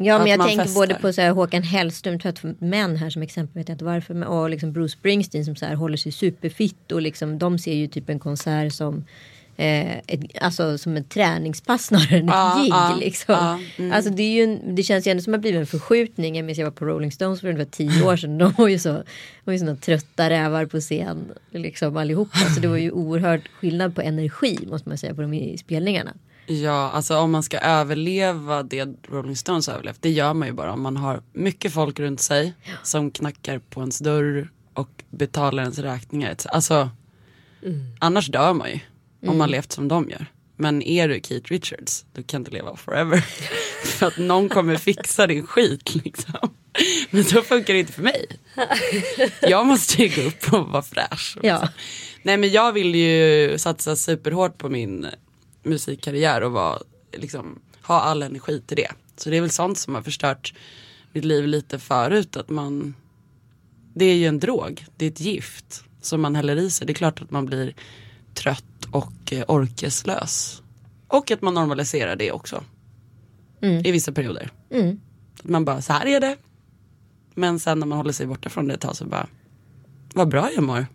Ja 0.00 0.14
Att 0.14 0.20
men 0.22 0.30
jag 0.30 0.40
tänker 0.46 0.64
festar. 0.64 0.80
både 0.80 0.94
på 0.94 1.12
så 1.12 1.20
här, 1.20 1.30
Håkan 1.30 1.62
Hellström, 1.62 2.18
jag, 2.24 2.54
män 2.58 2.96
här 2.96 3.10
som 3.10 3.22
exempel, 3.22 3.58
vet 3.60 3.68
jag 3.68 3.74
inte 3.74 3.84
varför. 3.84 4.14
men- 4.14 4.28
Och 4.28 4.50
liksom 4.50 4.72
Bruce 4.72 4.92
Springsteen 4.92 5.44
som 5.44 5.56
så 5.56 5.66
här, 5.66 5.74
håller 5.74 5.96
sig 5.96 6.12
superfitt 6.12 6.92
och 6.92 7.02
liksom, 7.02 7.38
de 7.38 7.58
ser 7.58 7.74
ju 7.74 7.86
typ 7.86 8.08
en 8.08 8.18
konsert 8.18 8.72
som 8.72 9.04
eh, 9.56 9.96
ett, 9.98 10.20
alltså 10.40 10.78
som 10.78 10.96
en 10.96 11.04
träningspass 11.04 11.84
snarare 11.86 12.16
än 12.18 12.28
ett 12.28 12.34
Ja, 12.34 12.58
gig. 12.62 12.70
ja, 12.70 12.96
liksom. 13.00 13.34
ja, 13.34 13.60
mm. 13.76 13.92
Alltså 13.92 14.10
det, 14.10 14.22
är 14.22 14.30
ju 14.32 14.42
en, 14.44 14.74
det 14.74 14.82
känns 14.82 15.06
ju 15.06 15.10
ändå 15.10 15.22
som 15.22 15.34
att 15.34 15.42
det 15.42 15.48
har 15.48 15.52
blivit 15.52 15.60
en 15.74 15.80
förskjutning. 15.80 16.36
Jag 16.36 16.44
minns 16.44 16.58
jag 16.58 16.66
var 16.66 16.70
på 16.72 16.84
Rolling 16.84 17.12
Stones 17.12 17.40
för 17.40 17.48
ungefär 17.48 17.70
tio 17.70 18.02
år 18.04 18.16
sedan. 18.16 18.38
De 18.38 18.52
var 18.58 18.68
ju 18.68 18.78
så, 18.78 18.88
de 18.92 19.02
var 19.44 19.52
ju 19.52 19.58
såna 19.58 19.76
trötta 19.76 20.30
rävar 20.30 20.66
på 20.66 20.80
scen 20.80 21.24
liksom 21.50 21.96
allihopa. 21.96 22.38
Så 22.38 22.60
det 22.60 22.68
var 22.68 22.76
ju 22.76 22.90
oerhört 22.90 23.48
skillnad 23.60 23.94
på 23.94 24.00
energi 24.02 24.58
måste 24.70 24.88
man 24.88 24.98
säga 24.98 25.14
på 25.14 25.22
de 25.22 25.56
spelningarna. 25.58 26.12
Ja, 26.50 26.90
alltså 26.90 27.16
om 27.16 27.30
man 27.30 27.42
ska 27.42 27.58
överleva 27.58 28.62
det 28.62 28.88
Rolling 29.08 29.36
Stones 29.36 29.66
har 29.66 29.74
överlevt, 29.74 30.02
det 30.02 30.10
gör 30.10 30.34
man 30.34 30.48
ju 30.48 30.54
bara 30.54 30.72
om 30.72 30.82
man 30.82 30.96
har 30.96 31.22
mycket 31.32 31.72
folk 31.72 32.00
runt 32.00 32.20
sig 32.20 32.54
som 32.82 33.10
knackar 33.10 33.58
på 33.58 33.80
ens 33.80 33.98
dörr 33.98 34.50
och 34.74 35.04
betalar 35.10 35.62
ens 35.62 35.78
räkningar. 35.78 36.36
Alltså, 36.44 36.90
annars 37.98 38.26
dör 38.26 38.52
man 38.52 38.70
ju 38.70 38.80
om 39.26 39.38
man 39.38 39.50
levt 39.50 39.72
som 39.72 39.88
de 39.88 40.10
gör. 40.10 40.26
Men 40.56 40.82
är 40.82 41.08
du 41.08 41.20
Keith 41.22 41.50
Richards, 41.50 42.04
då 42.12 42.22
kan 42.22 42.44
du 42.44 42.50
leva 42.50 42.76
forever. 42.76 43.24
för 43.84 44.06
att 44.06 44.18
någon 44.18 44.48
kommer 44.48 44.76
fixa 44.76 45.26
din 45.26 45.46
skit 45.46 45.94
liksom. 46.04 46.54
Men 47.10 47.24
så 47.24 47.42
funkar 47.42 47.74
det 47.74 47.80
inte 47.80 47.92
för 47.92 48.02
mig. 48.02 48.26
Jag 49.40 49.66
måste 49.66 50.02
ju 50.02 50.22
gå 50.22 50.28
upp 50.28 50.52
och 50.52 50.68
vara 50.68 50.82
fräsch. 50.82 51.38
Ja. 51.42 51.68
Nej 52.22 52.36
men 52.36 52.50
jag 52.50 52.72
vill 52.72 52.94
ju 52.94 53.58
satsa 53.58 53.96
superhårt 53.96 54.58
på 54.58 54.68
min 54.68 55.06
musikkarriär 55.62 56.40
och 56.40 56.52
vara, 56.52 56.78
liksom, 57.12 57.58
ha 57.82 58.00
all 58.00 58.22
energi 58.22 58.62
till 58.66 58.76
det. 58.76 58.90
Så 59.16 59.30
det 59.30 59.36
är 59.36 59.40
väl 59.40 59.50
sånt 59.50 59.78
som 59.78 59.94
har 59.94 60.02
förstört 60.02 60.54
mitt 61.12 61.24
liv 61.24 61.46
lite 61.46 61.78
förut. 61.78 62.36
Att 62.36 62.50
man, 62.50 62.94
det 63.94 64.04
är 64.04 64.14
ju 64.14 64.26
en 64.26 64.40
drog, 64.40 64.86
det 64.96 65.06
är 65.06 65.10
ett 65.10 65.20
gift 65.20 65.84
som 66.00 66.20
man 66.20 66.34
häller 66.34 66.56
i 66.56 66.70
sig. 66.70 66.86
Det 66.86 66.92
är 66.92 66.94
klart 66.94 67.22
att 67.22 67.30
man 67.30 67.46
blir 67.46 67.74
trött 68.34 68.84
och 68.92 69.32
eh, 69.32 69.44
orkeslös. 69.48 70.62
Och 71.08 71.30
att 71.30 71.42
man 71.42 71.54
normaliserar 71.54 72.16
det 72.16 72.32
också. 72.32 72.64
I 73.60 73.92
vissa 73.92 74.12
perioder. 74.12 74.50
Mm. 74.70 75.00
Att 75.38 75.48
man 75.48 75.64
bara, 75.64 75.82
så 75.82 75.92
här 75.92 76.06
är 76.06 76.20
det. 76.20 76.36
Men 77.34 77.58
sen 77.58 77.78
när 77.78 77.86
man 77.86 77.98
håller 77.98 78.12
sig 78.12 78.26
borta 78.26 78.48
från 78.48 78.68
det 78.68 78.74
ett 78.74 78.80
tag 78.80 78.96
så 78.96 79.04
bara, 79.04 79.28
vad 80.14 80.28
bra 80.28 80.50
jag 80.52 80.64
mår. 80.64 80.86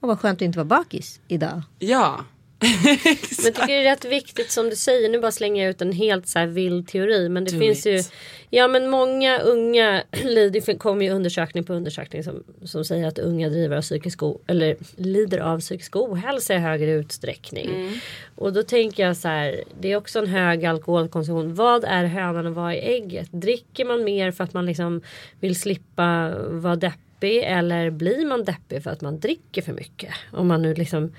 Och 0.00 0.08
vad 0.08 0.20
skönt 0.20 0.38
att 0.38 0.42
inte 0.42 0.58
vara 0.58 0.64
bakis 0.64 1.20
idag. 1.28 1.62
Ja. 1.78 2.24
Men 2.60 2.98
jag 3.44 3.54
tycker 3.54 3.66
det 3.66 3.74
är 3.74 3.84
rätt 3.84 4.04
viktigt 4.04 4.50
som 4.50 4.70
du 4.70 4.76
säger. 4.76 5.08
Nu 5.08 5.20
bara 5.20 5.32
slänger 5.32 5.62
jag 5.62 5.70
ut 5.70 5.82
en 5.82 5.92
helt 5.92 6.28
så 6.28 6.38
här 6.38 6.46
vild 6.46 6.88
teori. 6.88 7.28
Men 7.28 7.44
det 7.44 7.50
Do 7.52 7.58
finns 7.58 7.86
ju. 7.86 7.96
it. 7.98 8.12
Ja 8.50 8.68
men 8.68 8.90
många 8.90 9.38
unga. 9.38 10.02
Det 10.52 10.78
kommer 10.78 11.04
ju 11.04 11.10
undersökning 11.10 11.64
på 11.64 11.72
undersökning 11.72 12.24
som, 12.24 12.44
som 12.64 12.84
säger 12.84 13.06
att 13.06 13.18
unga 13.18 13.48
driver 13.48 13.76
av 13.76 13.82
psykisk 13.82 14.22
o, 14.22 14.40
eller 14.46 14.76
lider 14.96 15.38
av 15.38 15.60
psykisk 15.60 15.96
ohälsa 15.96 16.54
i 16.54 16.58
högre 16.58 16.90
utsträckning. 16.90 18.00
Och 18.34 18.52
då 18.52 18.62
tänker 18.62 19.02
jag 19.06 19.16
så 19.16 19.28
här. 19.28 19.64
Det 19.80 19.92
är 19.92 19.96
också 19.96 20.18
en 20.18 20.26
hög 20.26 20.64
alkoholkonsumtion. 20.66 21.54
Vad 21.54 21.84
är 21.84 22.04
hönan 22.04 22.46
och 22.46 22.54
vad 22.54 22.72
är 22.72 22.76
ägget? 22.76 23.28
Dricker 23.32 23.84
man 23.84 24.04
mer 24.04 24.30
för 24.30 24.44
att 24.44 24.54
man 24.54 24.66
liksom 24.66 25.02
vill 25.40 25.56
slippa 25.60 26.34
vara 26.48 26.76
deppig. 26.76 27.42
Eller 27.44 27.90
blir 27.90 28.26
man 28.26 28.44
deppig 28.44 28.82
för 28.82 28.90
att 28.90 29.00
man 29.00 29.20
dricker 29.20 29.62
för 29.62 29.72
mycket? 29.72 30.10
Om 30.32 30.48
man 30.48 30.62
nu 30.62 30.74
liksom 30.74 31.12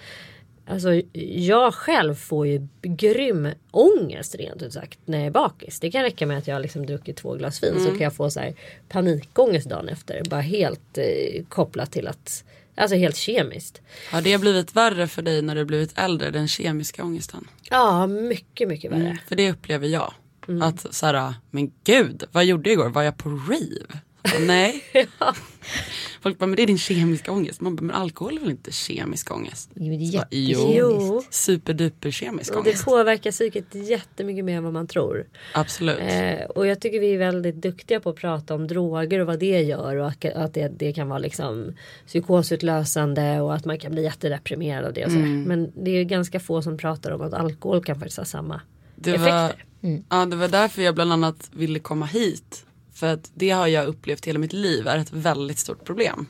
Alltså 0.65 1.01
jag 1.37 1.73
själv 1.73 2.15
får 2.15 2.47
ju 2.47 2.67
grym 2.81 3.47
ångest 3.71 4.35
rent 4.35 4.61
ut 4.61 4.73
sagt 4.73 4.99
när 5.05 5.17
jag 5.17 5.27
är 5.27 5.31
bakis. 5.31 5.79
Det 5.79 5.91
kan 5.91 6.03
räcka 6.03 6.25
med 6.25 6.37
att 6.37 6.47
jag 6.47 6.55
har 6.55 6.59
liksom 6.59 6.85
druckit 6.85 7.17
två 7.17 7.35
glas 7.35 7.63
vin 7.63 7.79
så 7.79 7.89
kan 7.89 7.99
jag 7.99 8.15
få 8.15 8.29
så 8.29 8.39
här 8.39 8.53
panikångest 8.89 9.69
dagen 9.69 9.89
efter. 9.89 10.23
Bara 10.29 10.41
helt 10.41 10.97
eh, 10.97 11.43
kopplat 11.49 11.91
till 11.91 12.07
att 12.07 12.43
Alltså 12.75 12.95
helt 12.95 13.15
kemiskt. 13.15 13.81
Har 14.11 14.21
det 14.21 14.37
blivit 14.37 14.75
värre 14.75 15.07
för 15.07 15.21
dig 15.21 15.41
när 15.41 15.55
du 15.55 15.65
blivit 15.65 15.97
äldre, 15.97 16.31
den 16.31 16.47
kemiska 16.47 17.03
ångesten? 17.03 17.47
Ja, 17.69 18.07
mycket, 18.07 18.67
mycket 18.67 18.91
värre. 18.91 19.01
Mm, 19.01 19.17
för 19.27 19.35
det 19.35 19.51
upplever 19.51 19.87
jag. 19.87 20.13
Att 20.61 20.95
så 20.95 21.05
här, 21.05 21.33
men 21.49 21.71
gud, 21.83 22.23
vad 22.31 22.45
gjorde 22.45 22.69
jag 22.69 22.73
igår? 22.73 22.89
Var 22.89 23.03
jag 23.03 23.17
på 23.17 23.29
rave? 23.29 24.01
Så, 24.25 24.39
nej. 24.39 24.83
Folk 26.21 26.37
bara, 26.37 26.45
men 26.45 26.55
det 26.55 26.61
är 26.61 26.67
din 26.67 26.77
kemiska 26.77 27.31
ångest. 27.31 27.61
Man 27.61 27.75
bara, 27.75 27.81
men 27.81 27.95
alkohol 27.95 28.35
är 28.35 28.39
väl 28.41 28.49
inte 28.49 28.71
kemisk 28.71 29.31
ångest? 29.31 29.69
Jo, 29.75 29.89
det 29.97 30.03
är 30.05 30.07
Så 30.07 30.13
jättekemiskt. 30.15 31.33
Superduper 31.33 32.11
kemisk 32.11 32.51
Och 32.55 32.63
det 32.63 32.69
ångest. 32.69 32.85
påverkar 32.85 33.31
psyket 33.31 33.75
jättemycket 33.75 34.45
mer 34.45 34.57
än 34.57 34.63
vad 34.63 34.73
man 34.73 34.87
tror. 34.87 35.25
Absolut. 35.53 35.99
Eh, 35.99 36.45
och 36.55 36.67
jag 36.67 36.79
tycker 36.81 36.99
vi 36.99 37.13
är 37.13 37.17
väldigt 37.17 37.55
duktiga 37.55 37.99
på 37.99 38.09
att 38.09 38.15
prata 38.15 38.55
om 38.55 38.67
droger 38.67 39.19
och 39.19 39.27
vad 39.27 39.39
det 39.39 39.61
gör 39.61 39.95
och 39.95 40.07
att, 40.07 40.25
att 40.25 40.53
det, 40.53 40.67
det 40.77 40.93
kan 40.93 41.07
vara 41.09 41.19
liksom 41.19 41.73
psykosutlösande 42.07 43.41
och 43.41 43.55
att 43.55 43.65
man 43.65 43.79
kan 43.79 43.91
bli 43.91 44.03
jättedeprimerad 44.03 44.85
av 44.85 44.93
det. 44.93 45.05
Och 45.05 45.11
sådär. 45.11 45.23
Mm. 45.25 45.43
Men 45.43 45.71
det 45.83 45.91
är 45.91 46.03
ganska 46.03 46.39
få 46.39 46.61
som 46.61 46.77
pratar 46.77 47.11
om 47.11 47.21
att 47.21 47.33
alkohol 47.33 47.83
kan 47.83 47.95
faktiskt 47.99 48.17
ha 48.17 48.25
samma 48.25 48.61
Det 48.95 49.17
var, 49.17 49.45
effekter. 49.45 49.65
ja, 50.09 50.25
det 50.25 50.35
var 50.35 50.47
därför 50.47 50.81
jag 50.81 50.95
bland 50.95 51.13
annat 51.13 51.49
ville 51.53 51.79
komma 51.79 52.05
hit. 52.05 52.65
För 53.01 53.13
att 53.13 53.31
det 53.33 53.49
har 53.49 53.67
jag 53.67 53.87
upplevt 53.87 54.25
hela 54.25 54.39
mitt 54.39 54.53
liv 54.53 54.87
är 54.87 54.97
ett 54.97 55.11
väldigt 55.11 55.59
stort 55.59 55.85
problem. 55.85 56.27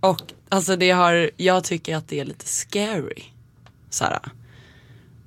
Och 0.00 0.22
alltså 0.48 0.76
det 0.76 0.90
har, 0.90 1.30
jag 1.36 1.64
tycker 1.64 1.96
att 1.96 2.08
det 2.08 2.20
är 2.20 2.24
lite 2.24 2.46
scary. 2.46 3.22
Såhär. 3.90 4.18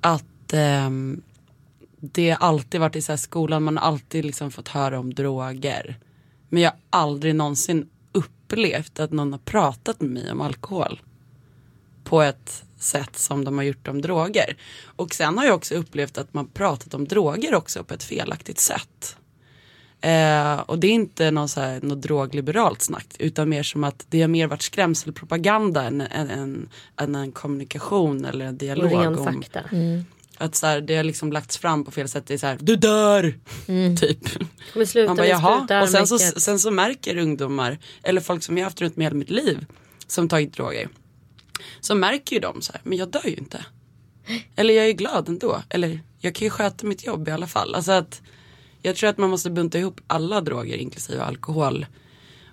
Att 0.00 0.52
eh, 0.52 0.90
det 2.00 2.30
har 2.30 2.48
alltid 2.48 2.80
varit 2.80 2.96
i 2.96 3.02
så 3.02 3.12
här 3.12 3.16
skolan, 3.16 3.62
man 3.62 3.76
har 3.76 3.84
alltid 3.84 4.24
liksom 4.24 4.50
fått 4.50 4.68
höra 4.68 4.98
om 4.98 5.14
droger. 5.14 5.98
Men 6.48 6.62
jag 6.62 6.70
har 6.70 6.78
aldrig 6.90 7.34
någonsin 7.34 7.88
upplevt 8.12 9.00
att 9.00 9.12
någon 9.12 9.32
har 9.32 9.40
pratat 9.40 10.00
med 10.00 10.10
mig 10.10 10.32
om 10.32 10.40
alkohol. 10.40 11.00
På 12.04 12.22
ett 12.22 12.64
sätt 12.78 13.18
som 13.18 13.44
de 13.44 13.58
har 13.58 13.64
gjort 13.64 13.88
om 13.88 14.02
droger. 14.02 14.56
Och 14.84 15.14
sen 15.14 15.38
har 15.38 15.44
jag 15.44 15.54
också 15.54 15.74
upplevt 15.74 16.18
att 16.18 16.34
man 16.34 16.48
pratat 16.48 16.94
om 16.94 17.08
droger 17.08 17.54
också 17.54 17.84
på 17.84 17.94
ett 17.94 18.04
felaktigt 18.04 18.58
sätt. 18.58 19.16
Eh, 20.00 20.60
och 20.60 20.78
det 20.78 20.86
är 20.86 20.92
inte 20.92 21.30
någon 21.30 21.48
så 21.48 21.60
här, 21.60 21.80
något 21.82 22.02
drogliberalt 22.02 22.82
snack 22.82 23.06
utan 23.18 23.48
mer 23.48 23.62
som 23.62 23.84
att 23.84 24.06
det 24.08 24.20
har 24.20 24.28
mer 24.28 24.46
varit 24.46 24.62
skrämselpropaganda 24.62 25.82
än, 25.82 26.00
än, 26.00 26.30
än, 26.30 26.68
än 27.00 27.14
en 27.14 27.32
kommunikation 27.32 28.24
eller 28.24 28.44
en 28.44 28.54
Och 28.54 28.58
dialog. 28.58 28.92
ren 28.92 29.18
om, 29.18 29.24
fakta. 29.24 29.60
att 30.38 30.54
så 30.54 30.66
här, 30.66 30.80
det 30.80 30.96
har 30.96 31.04
liksom 31.04 31.32
lagts 31.32 31.58
fram 31.58 31.84
på 31.84 31.90
fel 31.90 32.08
sätt. 32.08 32.26
Det 32.26 32.34
är 32.34 32.38
så 32.38 32.46
här, 32.46 32.58
du 32.60 32.76
dör! 32.76 33.34
Typ. 34.00 34.18
Men 34.74 34.86
sluta 34.86 35.08
Man 35.08 35.16
bara 35.16 35.22
med 35.22 35.30
jaha. 35.30 35.82
Och 35.82 35.88
sen 35.88 36.06
så, 36.06 36.18
sen 36.18 36.58
så 36.58 36.70
märker 36.70 37.16
ungdomar, 37.16 37.78
eller 38.02 38.20
folk 38.20 38.42
som 38.42 38.56
jag 38.58 38.64
har 38.64 38.70
haft 38.70 38.80
runt 38.80 38.96
mig 38.96 39.04
hela 39.04 39.16
mitt 39.16 39.30
liv, 39.30 39.66
som 40.06 40.28
tagit 40.28 40.52
droger. 40.52 40.88
Så 41.80 41.94
märker 41.94 42.36
ju 42.36 42.40
de 42.40 42.62
så 42.62 42.72
här, 42.72 42.80
men 42.84 42.98
jag 42.98 43.08
dör 43.10 43.26
ju 43.26 43.34
inte. 43.34 43.64
Eller 44.56 44.74
jag 44.74 44.86
är 44.88 44.92
glad 44.92 45.28
ändå. 45.28 45.62
Eller 45.70 46.00
jag 46.18 46.34
kan 46.34 46.46
ju 46.46 46.50
sköta 46.50 46.86
mitt 46.86 47.06
jobb 47.06 47.28
i 47.28 47.30
alla 47.30 47.46
fall. 47.46 47.74
Alltså 47.74 47.92
att 47.92 48.22
jag 48.82 48.96
tror 48.96 49.10
att 49.10 49.18
man 49.18 49.30
måste 49.30 49.50
bunta 49.50 49.78
ihop 49.78 50.00
alla 50.06 50.40
droger 50.40 50.76
inklusive 50.76 51.22
alkohol. 51.22 51.86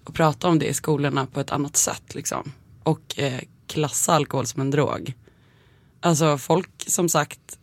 Och 0.04 0.14
prata 0.14 0.48
om 0.48 0.60
det 0.60 0.66
i 0.66 0.74
skolorna 0.74 1.26
på 1.26 1.40
ett 1.40 1.52
annat 1.52 1.78
sätt 1.78 2.16
liksom. 2.16 2.52
Och 2.84 3.20
eh, 3.20 3.40
klassa 3.68 4.14
alkohol 4.14 4.46
som 4.46 4.62
en 4.62 4.72
drog. 4.72 5.14
Alltså 6.00 6.38
folk 6.38 6.70
som 6.88 7.10
sagt, 7.10 7.60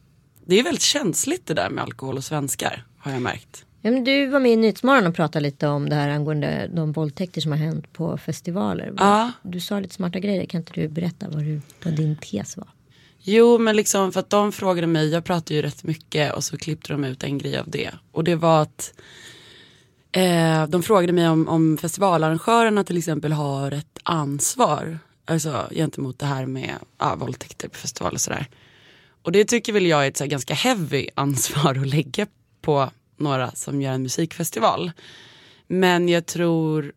det 0.46 0.59
är 0.59 0.62
väldigt 0.62 0.83
känsligt 0.83 1.46
det 1.46 1.55
där 1.55 1.70
med 1.70 1.85
alkohol 1.85 2.16
och 2.16 2.24
svenskar. 2.24 2.87
Har 2.98 3.12
jag 3.12 3.22
märkt. 3.22 3.64
Ja, 3.83 3.90
men 3.90 4.05
du 4.05 4.27
var 4.27 4.40
med 4.40 4.53
i 4.53 4.57
Nyhetsmorgon 4.57 5.07
och 5.07 5.14
pratade 5.14 5.42
lite 5.42 5.66
om 5.66 5.88
det 5.88 5.94
här 5.94 6.09
angående 6.09 6.70
de 6.72 6.92
våldtäkter 6.92 7.40
som 7.40 7.53
har 7.53 7.59
hänt 7.59 7.92
på 7.92 8.18
festivaler. 8.18 8.92
Ja. 8.96 9.33
Du 9.42 9.61
sa 9.61 9.81
lite 9.81 9.94
smarta 9.94 10.18
grejer. 10.18 10.46
Kan 10.46 10.61
inte 10.61 10.72
du 10.72 10.88
berätta 10.88 11.29
vad, 11.29 11.44
du, 11.44 11.61
vad 11.85 11.96
din 11.96 12.16
tes 12.16 12.57
var? 12.57 12.68
Jo 13.26 13.58
men 13.58 13.76
liksom 13.76 14.12
för 14.12 14.20
att 14.20 14.30
de 14.30 14.52
frågade 14.52 14.87
mig, 14.87 15.08
jag 15.08 15.24
pratar 15.24 15.54
ju 15.54 15.62
rätt 15.62 15.82
mycket 15.82 16.34
och 16.34 16.44
så 16.44 16.56
klippte 16.56 16.92
de 16.92 17.04
ut 17.04 17.22
en 17.22 17.38
grej 17.38 17.58
av 17.58 17.70
det. 17.70 17.90
Och 18.12 18.24
det 18.24 18.34
var 18.34 18.62
att 18.62 18.94
eh, 20.12 20.66
de 20.66 20.82
frågade 20.82 21.12
mig 21.12 21.28
om, 21.28 21.48
om 21.48 21.78
festivalarrangörerna 21.78 22.84
till 22.84 22.98
exempel 22.98 23.32
har 23.32 23.72
ett 23.72 23.98
ansvar. 24.02 24.98
Alltså 25.24 25.68
gentemot 25.70 26.18
det 26.18 26.26
här 26.26 26.46
med 26.46 26.74
ah, 26.96 27.14
våldtäkter 27.14 27.68
på 27.68 27.78
festival 27.78 28.14
och 28.14 28.20
sådär. 28.20 28.46
Och 29.22 29.32
det 29.32 29.44
tycker 29.44 29.72
väl 29.72 29.87
jag 29.87 30.04
är 30.04 30.08
ett 30.08 30.16
så 30.16 30.24
här, 30.24 30.30
ganska 30.30 30.54
heavy 30.54 31.08
ansvar 31.14 31.78
att 31.78 31.87
lägga 31.87 32.26
på 32.60 32.90
några 33.16 33.50
som 33.50 33.82
gör 33.82 33.92
en 33.92 34.02
musikfestival. 34.02 34.92
Men 35.66 36.08
jag 36.08 36.26
tror 36.26 36.92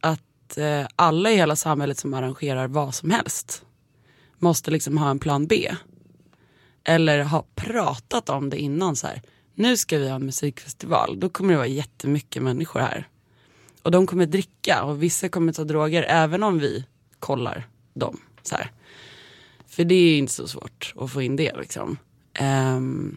att 0.00 0.58
eh, 0.58 0.86
alla 0.96 1.30
i 1.30 1.36
hela 1.36 1.56
samhället 1.56 1.98
som 1.98 2.14
arrangerar 2.14 2.68
vad 2.68 2.94
som 2.94 3.10
helst 3.10 3.64
måste 4.44 4.70
liksom 4.70 4.98
ha 4.98 5.10
en 5.10 5.18
plan 5.18 5.46
B. 5.46 5.74
Eller 6.84 7.24
ha 7.24 7.44
pratat 7.54 8.28
om 8.28 8.50
det 8.50 8.58
innan 8.58 8.96
så 8.96 9.06
här. 9.06 9.22
Nu 9.54 9.76
ska 9.76 9.98
vi 9.98 10.08
ha 10.08 10.16
en 10.16 10.26
musikfestival. 10.26 11.20
Då 11.20 11.28
kommer 11.28 11.50
det 11.50 11.56
vara 11.56 11.66
jättemycket 11.66 12.42
människor 12.42 12.80
här. 12.80 13.08
Och 13.82 13.90
de 13.90 14.06
kommer 14.06 14.26
dricka 14.26 14.82
och 14.82 15.02
vissa 15.02 15.28
kommer 15.28 15.52
ta 15.52 15.64
droger 15.64 16.02
även 16.02 16.42
om 16.42 16.58
vi 16.58 16.84
kollar 17.18 17.68
dem. 17.94 18.20
Så 18.42 18.56
här. 18.56 18.70
För 19.66 19.84
det 19.84 19.94
är 19.94 20.18
inte 20.18 20.32
så 20.32 20.48
svårt 20.48 20.94
att 20.96 21.12
få 21.12 21.22
in 21.22 21.36
det 21.36 21.56
liksom. 21.56 21.96
Um, 22.40 23.16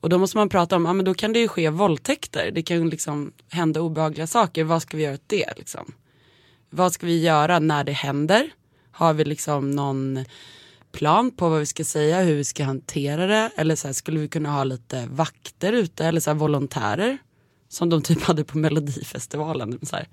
och 0.00 0.08
då 0.08 0.18
måste 0.18 0.36
man 0.36 0.48
prata 0.48 0.76
om, 0.76 0.84
ja 0.84 0.92
men 0.92 1.04
då 1.04 1.14
kan 1.14 1.32
det 1.32 1.38
ju 1.38 1.48
ske 1.48 1.70
våldtäkter. 1.70 2.50
Det 2.50 2.62
kan 2.62 2.76
ju 2.76 2.90
liksom 2.90 3.32
hända 3.50 3.80
obehagliga 3.80 4.26
saker. 4.26 4.64
Vad 4.64 4.82
ska 4.82 4.96
vi 4.96 5.02
göra 5.02 5.14
åt 5.14 5.28
det 5.28 5.52
liksom? 5.56 5.92
Vad 6.70 6.92
ska 6.92 7.06
vi 7.06 7.22
göra 7.22 7.58
när 7.58 7.84
det 7.84 7.92
händer? 7.92 8.50
Har 8.90 9.14
vi 9.14 9.24
liksom 9.24 9.70
någon 9.70 10.24
plan 10.92 11.30
på 11.30 11.48
vad 11.48 11.58
vi 11.58 11.66
ska 11.66 11.84
säga, 11.84 12.20
hur 12.20 12.34
vi 12.34 12.44
ska 12.44 12.64
hantera 12.64 13.26
det? 13.26 13.50
Eller 13.56 13.76
så 13.76 13.88
här, 13.88 13.92
skulle 13.92 14.20
vi 14.20 14.28
kunna 14.28 14.50
ha 14.50 14.64
lite 14.64 15.08
vakter 15.10 15.72
ute 15.72 16.04
eller 16.04 16.20
så 16.20 16.30
här, 16.30 16.34
volontärer? 16.34 17.18
Som 17.68 17.88
de 17.88 18.02
typ 18.02 18.22
hade 18.22 18.44
på 18.44 18.58
Melodifestivalen. 18.58 19.78
Så 19.82 19.96
här, 19.96 20.08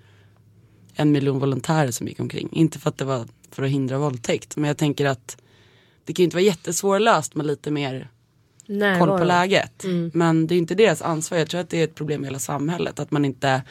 en 0.95 1.11
miljon 1.11 1.39
volontärer 1.39 1.91
som 1.91 2.07
gick 2.07 2.19
omkring. 2.19 2.49
Inte 2.51 2.79
för 2.79 2.89
att 2.89 2.97
det 2.97 3.05
var 3.05 3.27
för 3.51 3.63
att 3.63 3.69
hindra 3.69 3.97
våldtäkt. 3.97 4.55
Men 4.55 4.67
jag 4.67 4.77
tänker 4.77 5.05
att 5.05 5.37
det 6.05 6.13
kan 6.13 6.23
ju 6.23 6.25
inte 6.25 6.35
vara 6.35 6.43
jättesvårlöst 6.43 7.35
med 7.35 7.45
lite 7.45 7.71
mer 7.71 8.09
koll 8.67 8.77
Närvaro. 8.77 9.17
på 9.17 9.23
läget. 9.23 9.83
Men 10.13 10.47
det 10.47 10.55
är 10.55 10.57
inte 10.57 10.75
deras 10.75 11.01
ansvar. 11.01 11.37
Jag 11.37 11.49
tror 11.49 11.61
att 11.61 11.69
det 11.69 11.79
är 11.79 11.83
ett 11.83 11.95
problem 11.95 12.23
i 12.23 12.27
hela 12.27 12.39
samhället. 12.39 12.99
Att 12.99 13.11
man 13.11 13.25
inte 13.25 13.61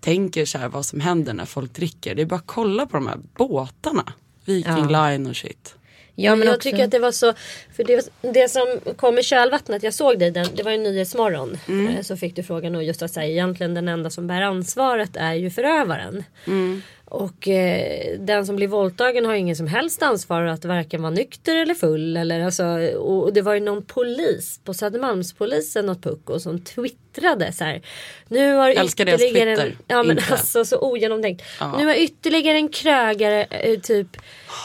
tänker 0.00 0.44
så 0.44 0.58
här 0.58 0.68
vad 0.68 0.86
som 0.86 1.00
händer 1.00 1.34
när 1.34 1.44
folk 1.44 1.72
dricker. 1.72 2.14
Det 2.14 2.22
är 2.22 2.26
bara 2.26 2.36
att 2.36 2.46
kolla 2.46 2.86
på 2.86 2.96
de 2.96 3.06
här 3.06 3.18
båtarna. 3.34 4.12
Viking 4.44 4.88
Line 4.88 5.26
och 5.26 5.36
shit. 5.36 5.74
Ja, 6.14 6.36
men 6.36 6.46
jag 6.46 6.54
också, 6.56 6.70
tycker 6.70 6.84
att 6.84 6.90
det 6.90 6.98
var 6.98 7.12
så, 7.12 7.32
för 7.76 7.84
det, 7.84 8.10
det 8.20 8.48
som 8.50 8.80
kom 8.96 9.18
i 9.18 9.22
kölvattnet, 9.22 9.82
jag 9.82 9.94
såg 9.94 10.18
dig, 10.18 10.30
den, 10.30 10.46
det 10.54 10.62
var 10.62 10.72
en 10.72 10.82
nyhetsmorgon. 10.82 11.58
Mm. 11.68 11.88
Eh, 11.96 12.02
Så 12.02 12.16
fick 12.16 12.36
du 12.36 12.42
frågan 12.42 12.74
och 12.74 12.84
just 12.84 13.02
att 13.02 13.10
säga 13.10 13.26
egentligen 13.26 13.74
den 13.74 13.88
enda 13.88 14.10
som 14.10 14.26
bär 14.26 14.42
ansvaret 14.42 15.16
är 15.16 15.34
ju 15.34 15.50
förövaren. 15.50 16.24
Mm. 16.46 16.82
Och 17.12 17.48
eh, 17.48 18.18
den 18.18 18.46
som 18.46 18.56
blir 18.56 18.68
våldtagen 18.68 19.26
har 19.26 19.34
ingen 19.34 19.56
som 19.56 19.66
helst 19.66 20.02
ansvar 20.02 20.42
att 20.42 20.64
varken 20.64 21.02
vara 21.02 21.10
nykter 21.10 21.56
eller 21.56 21.74
full. 21.74 22.16
Eller, 22.16 22.40
alltså, 22.40 22.64
och, 22.96 23.22
och 23.22 23.32
det 23.32 23.42
var 23.42 23.54
ju 23.54 23.60
någon 23.60 23.82
polis 23.82 24.60
på 24.64 24.74
Södermalmspolisen, 24.74 25.86
något 25.86 26.02
pucko, 26.02 26.40
som 26.40 26.58
twittrade 26.60 27.52
så 27.52 27.64
här. 27.64 27.82
Nu 28.28 28.54
har 28.54 28.70
Älskar 28.70 29.08
ytterligare 29.08 29.62
en. 29.62 29.76
Ja 29.86 30.02
men 30.02 30.18
Inte. 30.18 30.32
alltså 30.32 30.64
så 30.64 30.78
ogenomtänkt. 30.78 31.42
Ja. 31.60 31.78
Nu 31.78 31.86
har 31.86 31.94
ytterligare 31.94 32.56
en 32.56 32.68
krögare 32.68 33.44
eh, 33.44 33.80
typ 33.80 34.16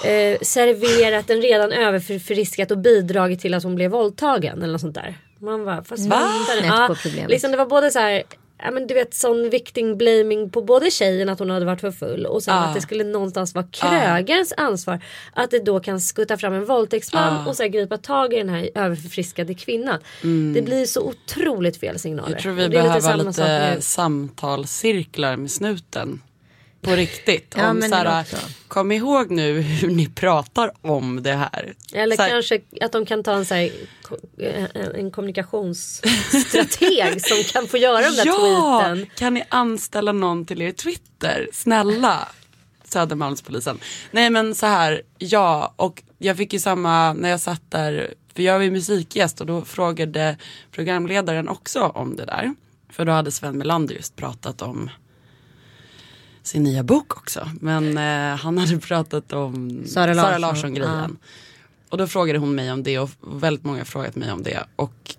eh, 0.05 0.39
serverat 0.41 1.29
en 1.29 1.41
redan 1.41 1.71
överförfriskat 1.71 2.71
och 2.71 2.77
bidragit 2.77 3.39
till 3.39 3.53
att 3.53 3.63
hon 3.63 3.75
blev 3.75 3.91
våldtagen 3.91 4.57
eller 4.57 4.71
något 4.71 4.81
sånt 4.81 4.95
där. 4.95 5.17
Man 5.39 5.65
bara, 5.65 5.83
fast 5.83 6.05
Va? 6.05 6.21
på 6.87 7.09
Ja, 7.17 7.27
liksom 7.27 7.51
det 7.51 7.57
var 7.57 7.65
både 7.65 7.91
så 7.91 7.99
här 7.99 8.23
Ja, 8.63 8.71
men 8.71 8.87
du 8.87 8.93
vet 8.93 9.13
sån 9.13 9.49
victim 9.49 9.97
blaming 9.97 10.49
på 10.49 10.61
både 10.61 10.91
tjejen 10.91 11.29
att 11.29 11.39
hon 11.39 11.49
hade 11.49 11.65
varit 11.65 11.81
för 11.81 11.91
full 11.91 12.25
och 12.25 12.43
sen 12.43 12.53
Ah. 12.53 12.57
att 12.65 12.75
det 12.75 12.81
skulle 12.81 13.03
någonstans 13.03 13.55
vara 13.55 13.65
krögarens 13.71 14.53
ansvar. 14.57 14.99
Att 15.33 15.51
det 15.51 15.59
då 15.65 15.79
kan 15.79 16.01
skutta 16.01 16.37
fram 16.37 16.53
en 16.53 16.65
våldtäktsman 16.65 17.33
Ah. 17.33 17.49
och 17.49 17.55
så 17.55 17.63
här 17.63 17.69
gripa 17.69 17.97
tag 17.97 18.33
i 18.33 18.37
den 18.37 18.49
här 18.49 18.69
överförfriskade 18.75 19.53
kvinnan. 19.53 19.99
Det 20.53 20.61
blir 20.61 20.85
så 20.85 21.01
otroligt 21.01 21.77
fel 21.79 21.99
signaler. 21.99 22.27
Mm. 22.27 22.33
Jag 22.33 22.41
tror 22.43 22.53
vi 22.53 22.69
behöver 22.69 23.17
lite 23.17 23.41
med- 23.41 23.83
samtalscirklar 23.83 25.35
med 25.37 25.51
snuten. 25.51 26.21
På 26.87 26.95
riktigt. 26.95 27.53
Ja, 27.57 27.69
om 27.69 27.77
men 27.77 27.89
så 27.89 27.95
här, 27.95 28.05
det 28.05 28.21
också. 28.21 28.37
kom 28.67 28.91
ihåg 28.91 29.31
nu 29.31 29.61
hur 29.61 29.89
ni 29.89 30.09
pratar 30.09 30.71
om 30.81 31.23
det 31.23 31.33
här. 31.33 31.73
Eller 31.93 32.15
så 32.15 32.21
här, 32.21 32.29
kanske 32.29 32.61
att 32.81 32.91
de 32.91 33.05
kan 33.05 33.23
ta 33.23 33.33
en, 33.33 33.45
så 33.45 33.53
här, 33.55 33.71
ko- 34.01 34.17
en, 34.95 35.11
kommunikationsstrateg 35.11 37.21
som 37.25 37.43
kan 37.43 37.67
få 37.67 37.77
göra 37.77 38.09
de 38.09 38.15
där 38.15 38.25
ja, 38.25 38.79
tweeten. 38.81 39.05
kan 39.15 39.33
ni 39.33 39.43
anställa 39.49 40.11
någon 40.11 40.45
till 40.45 40.61
er 40.61 40.71
Twitter? 40.71 41.49
Snälla. 41.53 42.27
Södermalmspolisen. 42.83 43.79
Nej 44.11 44.29
men 44.29 44.55
så 44.55 44.65
här, 44.65 45.01
ja 45.17 45.73
och 45.75 46.03
jag 46.17 46.37
fick 46.37 46.53
ju 46.53 46.59
samma 46.59 47.13
när 47.13 47.29
jag 47.29 47.39
satt 47.39 47.71
där, 47.71 48.13
för 48.35 48.43
jag 48.43 48.53
var 48.53 48.61
ju 48.63 48.71
musikgäst 48.71 49.41
och 49.41 49.47
då 49.47 49.65
frågade 49.65 50.37
programledaren 50.71 51.49
också 51.49 51.81
om 51.81 52.15
det 52.15 52.25
där. 52.25 52.53
För 52.89 53.05
då 53.05 53.11
hade 53.11 53.31
Sven 53.31 53.57
Melander 53.57 53.95
just 53.95 54.15
pratat 54.15 54.61
om 54.61 54.89
sin 56.47 56.63
nya 56.63 56.83
bok 56.83 57.17
också. 57.17 57.49
Men 57.61 57.97
eh, 57.97 58.37
han 58.37 58.57
hade 58.57 58.79
pratat 58.79 59.33
om 59.33 59.83
Sara 59.85 60.13
Larsson. 60.13 60.41
Larsson-grejen. 60.41 61.17
Och 61.89 61.97
då 61.97 62.07
frågade 62.07 62.39
hon 62.39 62.55
mig 62.55 62.71
om 62.71 62.83
det 62.83 62.99
och 62.99 63.09
väldigt 63.21 63.63
många 63.63 63.77
har 63.77 63.85
frågat 63.85 64.15
mig 64.15 64.31
om 64.31 64.43
det. 64.43 64.63
Och 64.75 65.15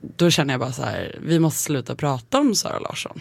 då 0.00 0.30
känner 0.30 0.54
jag 0.54 0.60
bara 0.60 0.72
så 0.72 0.82
här, 0.82 1.18
vi 1.22 1.38
måste 1.38 1.62
sluta 1.62 1.96
prata 1.96 2.40
om 2.40 2.54
Sara 2.54 2.78
Larsson. 2.78 3.20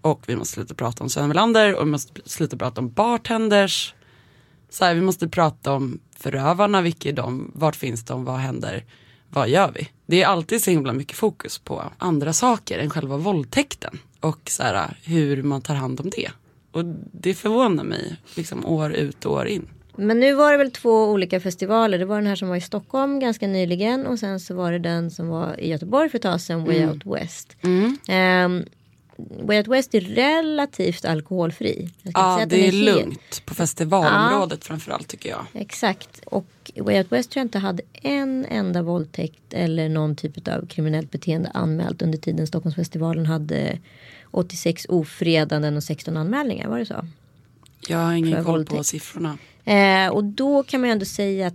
Och 0.00 0.22
vi 0.26 0.36
måste 0.36 0.54
sluta 0.54 0.74
prata 0.74 1.04
om 1.04 1.10
Sven 1.10 1.28
Melander 1.28 1.74
och 1.74 1.86
vi 1.86 1.90
måste 1.90 2.20
sluta 2.24 2.56
prata 2.56 2.80
om 2.80 2.90
bartenders. 2.92 3.94
Så 4.70 4.84
här, 4.84 4.94
vi 4.94 5.00
måste 5.00 5.28
prata 5.28 5.72
om 5.72 6.00
förövarna, 6.16 6.82
vilka 6.82 7.08
är 7.08 7.12
de, 7.12 7.50
vart 7.54 7.76
finns 7.76 8.04
de, 8.04 8.24
vad 8.24 8.36
händer, 8.36 8.84
vad 9.28 9.48
gör 9.48 9.72
vi? 9.74 9.88
Det 10.06 10.22
är 10.22 10.26
alltid 10.26 10.62
så 10.62 10.70
himla 10.70 10.92
mycket 10.92 11.16
fokus 11.16 11.58
på 11.58 11.92
andra 11.98 12.32
saker 12.32 12.78
än 12.78 12.90
själva 12.90 13.16
våldtäkten 13.16 13.98
och 14.20 14.50
så 14.50 14.62
här, 14.62 14.96
hur 15.04 15.42
man 15.42 15.62
tar 15.62 15.74
hand 15.74 16.00
om 16.00 16.10
det. 16.10 16.30
Och 16.72 16.84
det 17.12 17.34
förvånar 17.34 17.84
mig 17.84 18.16
liksom 18.36 18.66
år 18.66 18.92
ut 18.92 19.26
och 19.26 19.32
år 19.32 19.46
in. 19.46 19.68
Men 19.96 20.20
nu 20.20 20.34
var 20.34 20.52
det 20.52 20.58
väl 20.58 20.70
två 20.70 21.10
olika 21.10 21.40
festivaler. 21.40 21.98
Det 21.98 22.04
var 22.04 22.16
den 22.16 22.26
här 22.26 22.36
som 22.36 22.48
var 22.48 22.56
i 22.56 22.60
Stockholm 22.60 23.20
ganska 23.20 23.46
nyligen 23.46 24.06
och 24.06 24.18
sen 24.18 24.40
så 24.40 24.54
var 24.54 24.72
det 24.72 24.78
den 24.78 25.10
som 25.10 25.28
var 25.28 25.60
i 25.60 25.68
Göteborg 25.68 26.08
för 26.08 26.18
ett 26.18 26.22
tag 26.22 26.40
sedan, 26.40 26.64
Way 26.64 26.86
Out 26.86 27.06
West. 27.06 27.56
Um, 27.62 28.64
Way 29.40 29.58
Out 29.58 29.68
West 29.68 29.94
är 29.94 30.00
relativt 30.00 31.04
alkoholfri. 31.04 31.90
Ja, 32.02 32.44
det 32.48 32.56
är 32.68 32.72
helt- 32.72 32.84
lugnt 32.84 33.42
på 33.46 33.54
festivalområdet 33.54 34.64
framförallt 34.64 35.08
tycker 35.08 35.30
jag. 35.30 35.46
Exakt. 35.52 36.20
Och 36.26 36.46
Way 36.76 36.98
Out 36.98 37.12
West 37.12 37.30
tror 37.30 37.40
jag 37.40 37.44
inte 37.44 37.58
hade 37.58 37.82
en 38.02 38.44
enda 38.48 38.82
våldtäkt 38.82 39.42
eller 39.54 39.88
någon 39.88 40.16
typ 40.16 40.48
av 40.48 40.66
kriminellt 40.66 41.10
beteende 41.10 41.50
anmält 41.54 42.02
under 42.02 42.18
tiden 42.18 42.46
Stockholmsfestivalen 42.46 43.26
hade 43.26 43.78
86 44.30 44.86
ofredanden 44.88 45.76
och 45.76 45.82
16 45.84 46.16
anmälningar. 46.16 46.68
Var 46.68 46.78
det 46.78 46.86
så? 46.86 47.06
Jag 47.88 47.98
har 47.98 48.12
ingen 48.12 48.36
För 48.36 48.44
koll 48.44 48.64
på 48.66 48.74
våldtäkt. 48.74 48.86
siffrorna. 48.86 49.38
Eh, 49.64 50.08
och 50.08 50.24
då 50.24 50.62
kan 50.62 50.80
man 50.80 50.88
ju 50.88 50.92
ändå 50.92 51.04
säga 51.04 51.46
att 51.46 51.54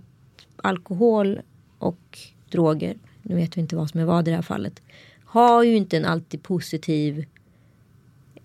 alkohol 0.56 1.40
och 1.78 2.18
droger, 2.50 2.96
nu 3.22 3.34
vet 3.34 3.56
vi 3.56 3.60
inte 3.60 3.76
vad 3.76 3.90
som 3.90 4.00
är 4.00 4.04
vad 4.04 4.28
i 4.28 4.30
det 4.30 4.36
här 4.36 4.42
fallet, 4.42 4.82
har 5.24 5.62
ju 5.62 5.76
inte 5.76 5.96
en 5.96 6.04
alltid 6.04 6.42
positiv 6.42 7.24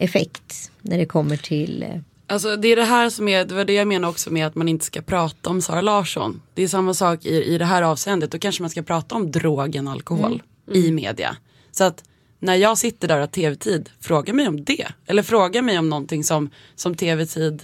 effekt 0.04 0.72
när 0.82 0.98
det 0.98 1.06
kommer 1.06 1.38
till 1.38 1.84
eh, 1.84 1.90
Alltså 2.28 2.56
det 2.56 2.68
är 2.68 2.76
det 2.76 2.84
här 2.84 3.10
som 3.10 3.28
är, 3.28 3.46
det 3.46 3.56
var 3.56 3.66
det 3.66 3.74
jag 3.74 3.88
menar 3.88 4.10
också 4.10 4.32
med 4.32 4.48
att 4.48 4.56
man 4.56 4.68
inte 4.68 4.86
ska 4.86 5.02
prata 5.02 5.50
om 5.50 5.62
Sara 5.62 5.82
Larsson. 5.82 6.42
Det 6.54 6.64
är 6.64 6.68
samma 6.68 6.94
sak 6.94 7.26
i, 7.26 7.44
i 7.44 7.58
det 7.58 7.66
här 7.66 7.82
avseendet, 7.82 8.32
då 8.32 8.40
kanske 8.40 8.64
man 8.64 8.70
ska 8.70 8.82
prata 8.82 9.16
om 9.16 9.32
drogen 9.32 9.88
alkohol 9.88 10.44
i 10.72 10.92
media. 10.92 11.38
Så 11.72 11.84
att 11.84 12.04
när 12.40 12.56
jag 12.56 12.78
sitter 12.78 13.08
där 13.08 13.16
och 13.16 13.22
har 13.22 13.28
tv-tid, 13.28 13.90
fråga 14.00 14.34
mig 14.34 14.48
om 14.48 14.64
det. 14.64 14.88
Eller 15.06 15.24
fråga 15.24 15.62
mig 15.62 15.80
om 15.80 15.90
någonting 15.90 16.24
som, 16.24 16.50
som 16.76 16.96
tv-tid, 16.96 17.64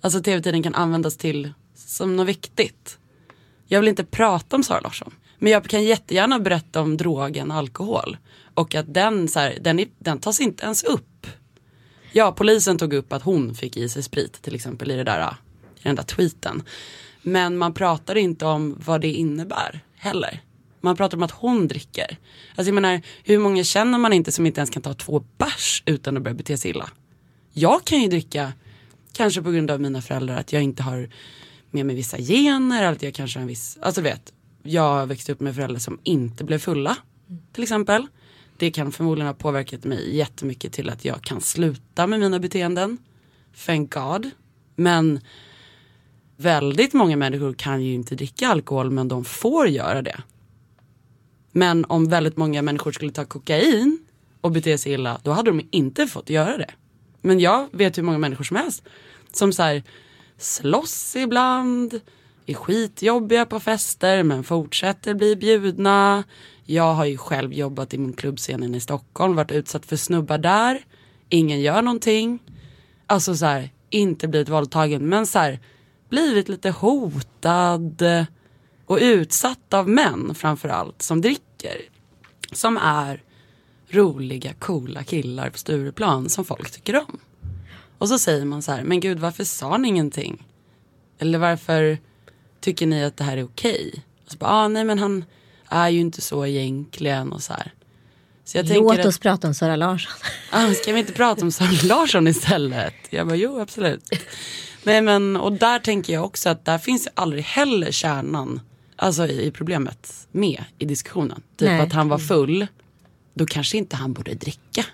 alltså 0.00 0.22
tv-tiden 0.22 0.62
kan 0.62 0.74
användas 0.74 1.16
till 1.16 1.52
som 1.74 2.16
något 2.16 2.26
viktigt. 2.26 2.98
Jag 3.66 3.80
vill 3.80 3.88
inte 3.88 4.04
prata 4.04 4.56
om 4.56 4.62
Sara 4.62 4.80
Larsson. 4.80 5.14
Men 5.38 5.52
jag 5.52 5.64
kan 5.64 5.84
jättegärna 5.84 6.38
berätta 6.38 6.80
om 6.80 6.96
drogen 6.96 7.50
alkohol. 7.50 8.16
Och 8.54 8.74
att 8.74 8.94
den, 8.94 9.28
så 9.28 9.38
här, 9.38 9.58
den, 9.60 9.78
är, 9.78 9.88
den 9.98 10.18
tas 10.18 10.40
inte 10.40 10.64
ens 10.64 10.84
upp. 10.84 11.13
Ja, 12.16 12.32
polisen 12.32 12.78
tog 12.78 12.92
upp 12.92 13.12
att 13.12 13.22
hon 13.22 13.54
fick 13.54 13.76
i 13.76 13.88
sig 13.88 14.02
sprit 14.02 14.42
till 14.42 14.54
exempel 14.54 14.90
i, 14.90 14.96
det 14.96 15.04
där, 15.04 15.36
i 15.76 15.82
den 15.82 15.96
där 15.96 16.02
tweeten. 16.02 16.62
Men 17.22 17.56
man 17.58 17.74
pratar 17.74 18.16
inte 18.16 18.46
om 18.46 18.76
vad 18.84 19.00
det 19.00 19.12
innebär 19.12 19.84
heller. 19.96 20.42
Man 20.80 20.96
pratar 20.96 21.16
om 21.16 21.22
att 21.22 21.30
hon 21.30 21.68
dricker. 21.68 22.16
Alltså 22.54 22.68
jag 22.68 22.74
menar, 22.74 23.00
hur 23.24 23.38
många 23.38 23.64
känner 23.64 23.98
man 23.98 24.12
inte 24.12 24.32
som 24.32 24.46
inte 24.46 24.60
ens 24.60 24.70
kan 24.70 24.82
ta 24.82 24.94
två 24.94 25.24
bärs 25.38 25.82
utan 25.86 26.16
att 26.16 26.22
börja 26.22 26.34
bete 26.34 26.58
sig 26.58 26.70
illa? 26.70 26.90
Jag 27.52 27.84
kan 27.84 28.02
ju 28.02 28.08
dricka, 28.08 28.52
kanske 29.12 29.42
på 29.42 29.50
grund 29.50 29.70
av 29.70 29.80
mina 29.80 30.02
föräldrar, 30.02 30.36
att 30.36 30.52
jag 30.52 30.62
inte 30.62 30.82
har 30.82 31.10
med 31.70 31.86
mig 31.86 31.96
vissa 31.96 32.18
gener, 32.18 32.78
eller 32.82 32.92
att 32.92 33.02
jag 33.02 33.14
kanske 33.14 33.38
har 33.38 33.42
en 33.42 33.48
viss, 33.48 33.78
alltså 33.80 34.00
vet, 34.00 34.32
jag 34.62 35.06
växte 35.06 35.32
upp 35.32 35.40
med 35.40 35.54
föräldrar 35.54 35.78
som 35.78 35.98
inte 36.02 36.44
blev 36.44 36.58
fulla, 36.58 36.96
till 37.52 37.62
exempel. 37.62 38.06
Det 38.56 38.70
kan 38.70 38.92
förmodligen 38.92 39.26
ha 39.26 39.34
påverkat 39.34 39.84
mig 39.84 40.16
jättemycket 40.16 40.72
till 40.72 40.90
att 40.90 41.04
jag 41.04 41.22
kan 41.22 41.40
sluta 41.40 42.06
med 42.06 42.20
mina 42.20 42.38
beteenden. 42.38 42.98
Thank 43.66 43.94
God. 43.94 44.30
Men 44.76 45.20
väldigt 46.36 46.92
många 46.92 47.16
människor 47.16 47.52
kan 47.52 47.82
ju 47.82 47.94
inte 47.94 48.14
dricka 48.14 48.48
alkohol 48.48 48.90
men 48.90 49.08
de 49.08 49.24
får 49.24 49.68
göra 49.68 50.02
det. 50.02 50.22
Men 51.52 51.84
om 51.84 52.08
väldigt 52.08 52.36
många 52.36 52.62
människor 52.62 52.92
skulle 52.92 53.12
ta 53.12 53.24
kokain 53.24 53.98
och 54.40 54.50
bete 54.50 54.78
sig 54.78 54.92
illa 54.92 55.20
då 55.22 55.30
hade 55.30 55.50
de 55.50 55.68
inte 55.70 56.06
fått 56.06 56.30
göra 56.30 56.58
det. 56.58 56.70
Men 57.20 57.40
jag 57.40 57.68
vet 57.72 57.98
hur 57.98 58.02
många 58.02 58.18
människor 58.18 58.44
som 58.44 58.56
helst 58.56 58.82
som 59.32 59.52
så 59.52 59.62
här 59.62 59.82
slåss 60.38 61.16
ibland, 61.16 62.00
är 62.46 62.54
skitjobbiga 62.54 63.46
på 63.46 63.60
fester 63.60 64.22
men 64.22 64.44
fortsätter 64.44 65.14
bli 65.14 65.36
bjudna. 65.36 66.24
Jag 66.64 66.94
har 66.94 67.04
ju 67.04 67.16
själv 67.16 67.52
jobbat 67.52 67.94
i 67.94 67.98
min 67.98 68.12
klubbscenen 68.12 68.74
i 68.74 68.80
Stockholm, 68.80 69.36
varit 69.36 69.52
utsatt 69.52 69.86
för 69.86 69.96
snubbar 69.96 70.38
där. 70.38 70.84
Ingen 71.28 71.60
gör 71.60 71.82
någonting. 71.82 72.38
Alltså 73.06 73.36
så 73.36 73.46
här, 73.46 73.70
inte 73.90 74.28
blivit 74.28 74.48
våldtagen 74.48 75.08
men 75.08 75.26
så 75.26 75.38
här, 75.38 75.60
blivit 76.08 76.48
lite 76.48 76.70
hotad 76.70 78.02
och 78.86 78.98
utsatt 79.00 79.74
av 79.74 79.88
män 79.88 80.34
framförallt 80.34 81.02
som 81.02 81.20
dricker. 81.20 81.76
Som 82.52 82.76
är 82.76 83.22
roliga, 83.88 84.52
coola 84.52 85.04
killar 85.04 85.50
på 85.50 85.58
Stureplan 85.58 86.28
som 86.28 86.44
folk 86.44 86.70
tycker 86.70 86.96
om. 86.96 87.18
Och 87.98 88.08
så 88.08 88.18
säger 88.18 88.44
man 88.44 88.62
så 88.62 88.72
här, 88.72 88.82
men 88.82 89.00
gud 89.00 89.18
varför 89.18 89.44
sa 89.44 89.76
ni 89.76 89.88
ingenting? 89.88 90.46
Eller 91.18 91.38
varför 91.38 91.98
tycker 92.64 92.86
ni 92.86 93.04
att 93.04 93.16
det 93.16 93.24
här 93.24 93.36
är 93.36 93.44
okej? 93.44 94.04
Och 94.24 94.32
så 94.32 94.38
bara, 94.38 94.50
ah, 94.50 94.68
nej 94.68 94.84
men 94.84 94.98
han 94.98 95.24
är 95.68 95.88
ju 95.88 96.00
inte 96.00 96.20
så 96.20 96.46
egentligen 96.46 97.32
och 97.32 97.42
så 97.42 97.52
här. 97.52 97.72
Så 98.44 98.58
jag 98.58 98.68
Låt 98.68 99.04
oss 99.04 99.18
prata 99.18 99.48
om 99.48 99.54
Sara 99.54 99.76
Larsson. 99.76 100.12
att, 100.50 100.70
ah, 100.70 100.74
ska 100.74 100.92
vi 100.92 100.98
inte 100.98 101.12
prata 101.12 101.42
om 101.42 101.52
Sara 101.52 101.68
Larsson 101.84 102.28
istället? 102.28 102.94
Jag 103.10 103.26
bara, 103.26 103.36
jo 103.36 103.60
absolut. 103.60 104.10
Nej 104.82 105.02
men, 105.02 105.36
och 105.36 105.52
där 105.52 105.78
tänker 105.78 106.12
jag 106.12 106.24
också 106.24 106.48
att 106.48 106.64
där 106.64 106.78
finns 106.78 107.08
aldrig 107.14 107.44
heller 107.44 107.90
kärnan, 107.90 108.60
alltså 108.96 109.26
i, 109.26 109.46
i 109.46 109.50
problemet 109.50 110.26
med 110.32 110.64
i 110.78 110.84
diskussionen. 110.84 111.42
Typ 111.56 111.68
Nej. 111.68 111.80
att 111.80 111.92
han 111.92 112.08
var 112.08 112.18
full, 112.18 112.66
då 113.34 113.46
kanske 113.46 113.76
inte 113.76 113.96
han 113.96 114.12
borde 114.12 114.34
dricka. 114.34 114.84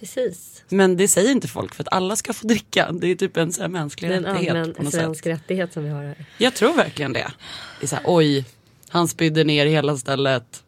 Precis. 0.00 0.62
Men 0.68 0.96
det 0.96 1.08
säger 1.08 1.30
inte 1.32 1.48
folk 1.48 1.74
för 1.74 1.82
att 1.82 1.92
alla 1.92 2.16
ska 2.16 2.32
få 2.32 2.46
dricka. 2.46 2.92
Det 2.92 3.06
är 3.06 3.14
typ 3.14 3.36
en 3.36 3.52
så 3.52 3.60
här 3.60 3.68
mänsklig 3.68 4.10
en 4.10 4.24
rättighet 4.24 4.54
allmän 4.56 4.74
på 4.74 4.82
något 4.82 4.92
sätt. 4.92 5.00
svensk 5.00 5.26
rättighet 5.26 5.72
som 5.72 5.84
vi 5.84 5.90
har 5.90 6.02
här. 6.02 6.24
Jag 6.38 6.54
tror 6.54 6.72
verkligen 6.74 7.12
det. 7.12 7.32
Det 7.80 7.86
är 7.86 7.88
så 7.88 7.96
här, 7.96 8.04
oj, 8.06 8.44
han 8.88 9.08
spydde 9.08 9.44
ner 9.44 9.66
hela 9.66 9.96
stället. 9.96 10.62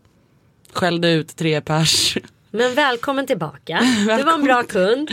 Skällde 0.73 1.11
ut 1.11 1.37
tre 1.37 1.61
pers. 1.61 2.19
Men 2.51 2.75
välkommen 2.75 3.27
tillbaka. 3.27 3.81
Du 4.19 4.23
var 4.23 4.35
en 4.35 4.45
bra 4.45 4.63
kund. 4.63 5.11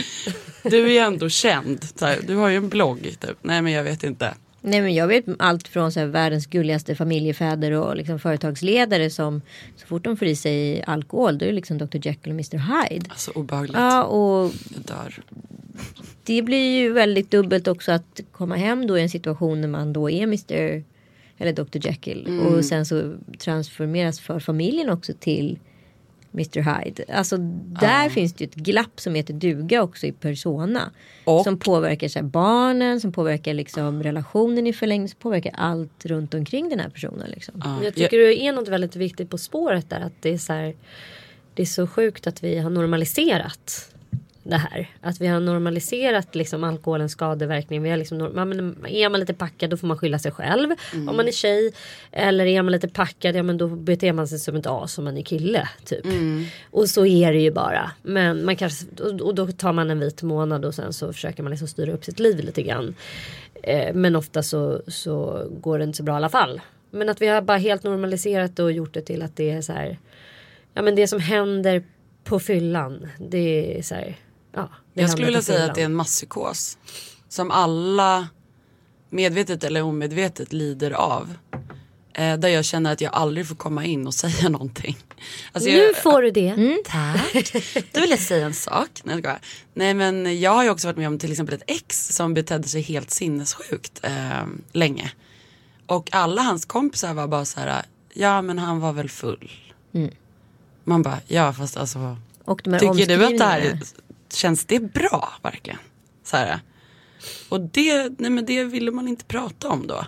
Du 0.62 0.92
är 0.92 1.02
ändå 1.04 1.28
känd. 1.28 1.84
Här, 2.00 2.18
du 2.26 2.36
har 2.36 2.48
ju 2.48 2.56
en 2.56 2.68
blogg 2.68 3.02
typ. 3.02 3.38
Nej 3.42 3.62
men 3.62 3.72
jag 3.72 3.84
vet 3.84 4.04
inte. 4.04 4.34
Nej 4.68 4.80
men 4.82 4.94
jag 4.94 5.06
vet 5.08 5.24
allt 5.38 5.68
från 5.68 5.92
så 5.92 6.00
här, 6.00 6.06
världens 6.06 6.46
gulligaste 6.46 6.94
familjefäder 6.94 7.72
och 7.72 7.96
liksom 7.96 8.18
företagsledare 8.18 9.10
som 9.10 9.42
så 9.76 9.86
fort 9.86 10.04
de 10.04 10.16
får 10.16 10.28
i 10.28 10.36
sig 10.36 10.82
alkohol 10.86 11.38
då 11.38 11.44
är 11.44 11.48
det 11.48 11.54
liksom 11.54 11.78
Dr 11.78 11.96
Jekyll 12.02 12.32
och 12.32 12.38
Mr 12.54 12.58
Hyde. 12.58 13.06
Alltså 13.08 13.30
obehagligt. 13.30 13.76
Ja 13.76 14.04
och 14.04 14.52
Jag 14.74 14.82
dör. 14.84 15.14
det 16.24 16.42
blir 16.42 16.78
ju 16.78 16.92
väldigt 16.92 17.30
dubbelt 17.30 17.68
också 17.68 17.92
att 17.92 18.20
komma 18.32 18.56
hem 18.56 18.86
då 18.86 18.98
i 18.98 19.02
en 19.02 19.10
situation 19.10 19.60
när 19.60 19.68
man 19.68 19.92
då 19.92 20.10
är 20.10 20.22
Mr 20.22 20.82
eller 21.38 21.52
Dr 21.52 21.86
Jekyll 21.86 22.24
Mm. 22.28 22.46
och 22.46 22.64
sen 22.64 22.86
så 22.86 23.14
transformeras 23.38 24.20
för 24.20 24.40
familjen 24.40 24.90
också 24.90 25.12
till 25.20 25.58
Mr 26.36 26.60
Hyde. 26.84 27.04
Alltså 27.12 27.36
där 27.80 28.08
finns 28.08 28.32
det 28.32 28.44
ju 28.44 28.48
ett 28.48 28.54
glapp 28.54 29.00
som 29.00 29.14
heter 29.14 29.34
duga 29.34 29.82
också 29.82 30.06
i 30.06 30.12
persona. 30.12 30.90
Och- 31.24 31.44
Som 31.44 31.58
påverkar 31.58 32.08
så 32.08 32.18
här, 32.18 32.26
barnen, 32.26 33.00
som 33.00 33.12
påverkar 33.12 33.54
liksom 33.54 34.02
relationen 34.02 34.66
i 34.66 34.72
förlängningen, 34.72 35.08
som 35.08 35.18
påverkar 35.20 35.52
allt 35.56 36.06
runt 36.06 36.34
omkring 36.34 36.68
den 36.68 36.80
här 36.80 36.88
personen. 36.88 37.30
Liksom. 37.30 37.54
Ja, 37.64 37.84
Jag 37.84 37.94
tycker 37.94 38.18
det 38.18 38.42
är 38.46 38.52
något 38.52 38.68
väldigt 38.68 38.96
viktigt 38.96 39.30
på 39.30 39.38
spåret 39.38 39.90
där. 39.90 40.00
Att 40.00 40.12
det 40.22 40.30
är 40.34 40.38
så 40.38 40.52
här. 40.52 40.74
Det 41.54 41.62
är 41.62 41.66
så 41.66 41.86
sjukt 41.86 42.26
att 42.26 42.44
vi 42.44 42.58
har 42.58 42.70
normaliserat 42.70 43.94
det 44.48 44.56
här. 44.56 44.90
Att 45.00 45.20
vi 45.20 45.26
har 45.26 45.40
normaliserat 45.40 46.34
liksom 46.34 46.64
alkoholens 46.64 47.12
skadeverkning. 47.12 47.82
Vi 47.82 47.90
har 47.90 47.96
liksom, 47.96 48.18
men 48.18 48.86
är 48.86 49.08
man 49.08 49.20
lite 49.20 49.34
packad 49.34 49.70
då 49.70 49.76
får 49.76 49.86
man 49.86 49.98
skylla 49.98 50.18
sig 50.18 50.32
själv. 50.32 50.70
Om 51.08 51.16
man 51.16 51.28
är 51.28 51.32
tjej. 51.32 51.72
Eller 52.12 52.46
är 52.46 52.62
man 52.62 52.72
lite 52.72 52.88
packad 52.88 53.36
ja 53.36 53.42
men 53.42 53.58
då 53.58 53.68
beter 53.68 54.12
man 54.12 54.28
sig 54.28 54.38
som 54.38 54.56
ett 54.56 54.66
as 54.66 54.98
om 54.98 55.04
man 55.04 55.16
är 55.16 55.22
kille. 55.22 55.68
Typ. 55.84 56.06
Och 56.70 56.90
så 56.90 57.06
är 57.06 57.32
det 57.32 57.40
ju 57.40 57.50
bara. 57.50 57.90
Men 58.02 58.44
man 58.44 58.56
kanske, 58.56 58.86
och 59.22 59.34
då 59.34 59.46
tar 59.46 59.72
man 59.72 59.90
en 59.90 60.00
vit 60.00 60.22
månad 60.22 60.64
och 60.64 60.74
sen 60.74 60.92
så 60.92 61.12
försöker 61.12 61.42
man 61.42 61.50
liksom 61.50 61.68
styra 61.68 61.92
upp 61.92 62.04
sitt 62.04 62.18
liv 62.18 62.44
lite 62.44 62.62
grann. 62.62 62.94
Eh, 63.62 63.94
men 63.94 64.16
ofta 64.16 64.42
så, 64.42 64.82
så 64.86 65.46
går 65.60 65.78
det 65.78 65.84
inte 65.84 65.96
så 65.96 66.02
bra 66.02 66.14
i 66.14 66.16
alla 66.16 66.28
fall. 66.28 66.60
Men 66.90 67.08
att 67.08 67.20
vi 67.20 67.26
har 67.26 67.42
bara 67.42 67.58
helt 67.58 67.82
normaliserat 67.82 68.58
och 68.58 68.72
gjort 68.72 68.94
det 68.94 69.02
till 69.02 69.22
att 69.22 69.36
det 69.36 69.50
är 69.50 69.62
så 69.62 69.72
här. 69.72 69.98
Ja 70.74 70.82
men 70.82 70.94
det 70.94 71.08
som 71.08 71.20
händer 71.20 71.82
på 72.24 72.38
fyllan. 72.38 73.08
Det 73.18 73.78
är 73.78 73.82
så 73.82 73.94
här. 73.94 74.16
Ja, 74.56 74.68
det 74.94 75.00
Jag 75.00 75.10
skulle 75.10 75.26
vilja 75.26 75.42
säga 75.42 75.64
att 75.64 75.74
det 75.74 75.80
är 75.80 75.84
en 75.84 75.94
masspsykos. 75.94 76.78
Som 77.28 77.50
alla 77.50 78.28
medvetet 79.10 79.64
eller 79.64 79.82
omedvetet 79.82 80.52
lider 80.52 80.90
av. 80.90 81.34
Eh, 82.14 82.36
där 82.36 82.48
jag 82.48 82.64
känner 82.64 82.92
att 82.92 83.00
jag 83.00 83.14
aldrig 83.14 83.48
får 83.48 83.54
komma 83.54 83.84
in 83.84 84.06
och 84.06 84.14
säga 84.24 84.48
någonting. 84.48 84.96
Alltså 85.52 85.70
Nu 85.70 85.76
jag, 85.76 85.96
får 85.96 86.22
du 86.22 86.30
det. 86.30 86.78
Tack. 86.84 87.52
Då 87.92 88.00
vill 88.00 88.10
jag 88.10 88.18
säga 88.18 88.46
en 88.46 88.54
sak. 88.54 88.90
Nej, 89.04 89.20
jag. 89.24 89.38
Nej 89.74 89.94
men 89.94 90.40
jag 90.40 90.50
har 90.50 90.64
ju 90.64 90.70
också 90.70 90.88
varit 90.88 90.96
med 90.96 91.08
om 91.08 91.18
till 91.18 91.30
exempel 91.30 91.54
ett 91.54 91.64
ex 91.66 92.08
som 92.08 92.34
betedde 92.34 92.68
sig 92.68 92.82
helt 92.82 93.10
sinnessjukt 93.10 94.00
eh, 94.02 94.46
länge. 94.72 95.12
Och 95.86 96.08
alla 96.12 96.42
hans 96.42 96.64
kompisar 96.64 97.14
var 97.14 97.26
bara 97.26 97.44
så 97.44 97.60
här, 97.60 97.82
ja 98.14 98.42
men 98.42 98.58
han 98.58 98.80
var 98.80 98.92
väl 98.92 99.08
full. 99.08 99.52
Man 100.84 101.02
bara, 101.02 101.18
ja 101.26 101.52
fast 101.52 101.76
alltså, 101.76 102.16
Och 102.44 102.60
de 102.64 102.72
här 102.72 102.80
tycker 102.80 103.06
du 103.18 103.24
att 103.24 103.38
det 103.38 103.44
här 103.44 103.58
omskrivningarna. 103.58 104.05
Känns 104.32 104.64
det 104.64 104.80
bra 104.80 105.32
verkligen? 105.42 105.78
Så 106.24 106.36
här. 106.36 106.60
Och 107.48 107.60
det, 107.60 108.12
nej 108.18 108.30
men 108.30 108.44
det 108.44 108.64
ville 108.64 108.90
man 108.90 109.08
inte 109.08 109.24
prata 109.24 109.68
om 109.68 109.86
då. 109.86 110.04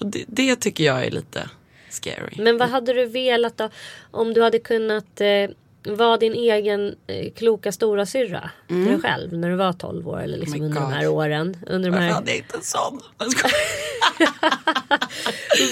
Och 0.00 0.06
det, 0.06 0.24
det 0.26 0.56
tycker 0.56 0.84
jag 0.84 1.04
är 1.06 1.10
lite 1.10 1.48
scary. 1.90 2.42
Men 2.42 2.58
vad 2.58 2.68
hade 2.68 2.92
du 2.92 3.06
velat 3.06 3.56
då? 3.56 3.70
Om 4.10 4.34
du 4.34 4.42
hade 4.42 4.58
kunnat 4.58 5.20
eh, 5.20 5.50
vara 5.86 6.16
din 6.16 6.32
egen 6.34 6.94
eh, 7.06 7.32
kloka 7.32 7.72
stora 7.72 8.06
syrra 8.06 8.50
till 8.68 8.84
dig 8.84 9.00
själv 9.00 9.32
när 9.32 9.50
du 9.50 9.56
var 9.56 9.72
12 9.72 10.08
år 10.08 10.22
eller 10.22 10.38
liksom 10.38 10.60
Mm. 10.60 10.76
Oh 10.76 10.76
under 10.76 10.80
de 10.80 10.86
God. 10.86 10.94
här 10.94 11.08
åren. 11.08 11.56
Under 11.66 11.90
de 11.90 11.96
Varför 11.96 12.06
här, 12.06 12.14
hade 12.14 12.30
jag 12.30 12.38
inte 12.38 12.56
en 12.56 12.62
sån? 12.62 13.00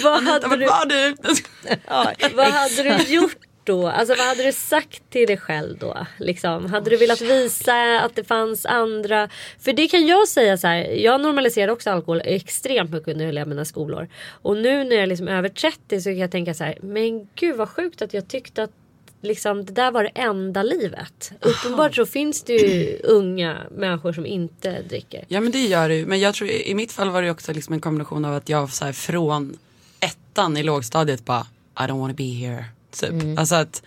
Vad, 0.03 0.23
hade 0.23 0.57
du, 0.57 0.67
du? 0.89 1.15
Ja, 1.89 2.13
vad 2.35 2.47
hade 2.47 2.83
du 2.99 3.15
gjort 3.15 3.37
då? 3.65 3.89
Alltså 3.89 4.15
vad 4.15 4.27
hade 4.27 4.43
du 4.43 4.53
sagt 4.53 5.11
till 5.11 5.27
dig 5.27 5.37
själv 5.37 5.79
då? 5.79 6.07
Liksom, 6.19 6.67
hade 6.67 6.91
du 6.91 6.97
velat 6.97 7.21
visa 7.21 8.01
att 8.01 8.17
det 8.17 8.25
fanns 8.25 8.67
andra? 8.67 9.29
För 9.61 9.73
det 9.73 9.89
kan 9.89 10.07
jag 10.07 10.29
säga 10.29 10.57
så 10.57 10.67
här. 10.67 10.85
Jag 10.85 11.21
normaliserade 11.21 11.73
också 11.73 11.91
alkohol 11.91 12.23
extremt 12.25 12.91
mycket 12.91 13.09
under 13.09 13.45
mina 13.45 13.65
skolår. 13.65 14.09
Och 14.29 14.57
nu 14.57 14.85
när 14.85 14.97
jag 14.97 15.03
är 15.03 15.07
liksom 15.07 15.29
över 15.29 15.49
30 15.49 16.01
så 16.01 16.09
kan 16.09 16.19
jag 16.19 16.31
tänka 16.31 16.55
så 16.55 16.65
här. 16.65 16.79
Men 16.83 17.29
gud 17.35 17.57
vad 17.57 17.69
sjukt 17.69 18.03
att 18.03 18.15
jag 18.15 18.29
tyckte 18.29 18.63
att 18.63 18.71
liksom, 19.23 19.65
det 19.65 19.73
där 19.73 19.91
var 19.91 20.03
det 20.03 20.11
enda 20.15 20.63
livet. 20.63 21.33
Uppenbart 21.41 21.95
så 21.95 22.07
finns 22.07 22.43
det 22.43 22.53
ju 22.53 22.99
unga 23.05 23.59
människor 23.71 24.13
som 24.13 24.27
inte 24.27 24.83
dricker. 24.83 25.25
Ja 25.29 25.41
men 25.41 25.53
det 25.53 25.67
gör 25.67 25.89
det 25.89 25.95
ju. 25.95 26.07
Men 26.07 26.21
jag 26.21 26.35
tror 26.35 26.51
i 26.51 26.75
mitt 26.75 26.93
fall 26.93 27.11
var 27.11 27.23
det 27.23 27.31
också 27.31 27.53
liksom 27.53 27.75
en 27.75 27.81
kombination 27.81 28.25
av 28.25 28.35
att 28.35 28.49
jag 28.49 28.73
så 28.73 28.85
här, 28.85 28.93
från 28.93 29.59
ettan 30.01 30.57
i 30.57 30.63
lågstadiet 30.63 31.25
bara 31.25 31.47
I 31.79 31.83
don't 31.83 32.01
wanna 32.01 32.15
be 32.15 32.25
here. 32.25 32.65
Typ. 33.01 33.39
Alltså 33.39 33.55
att 33.55 33.83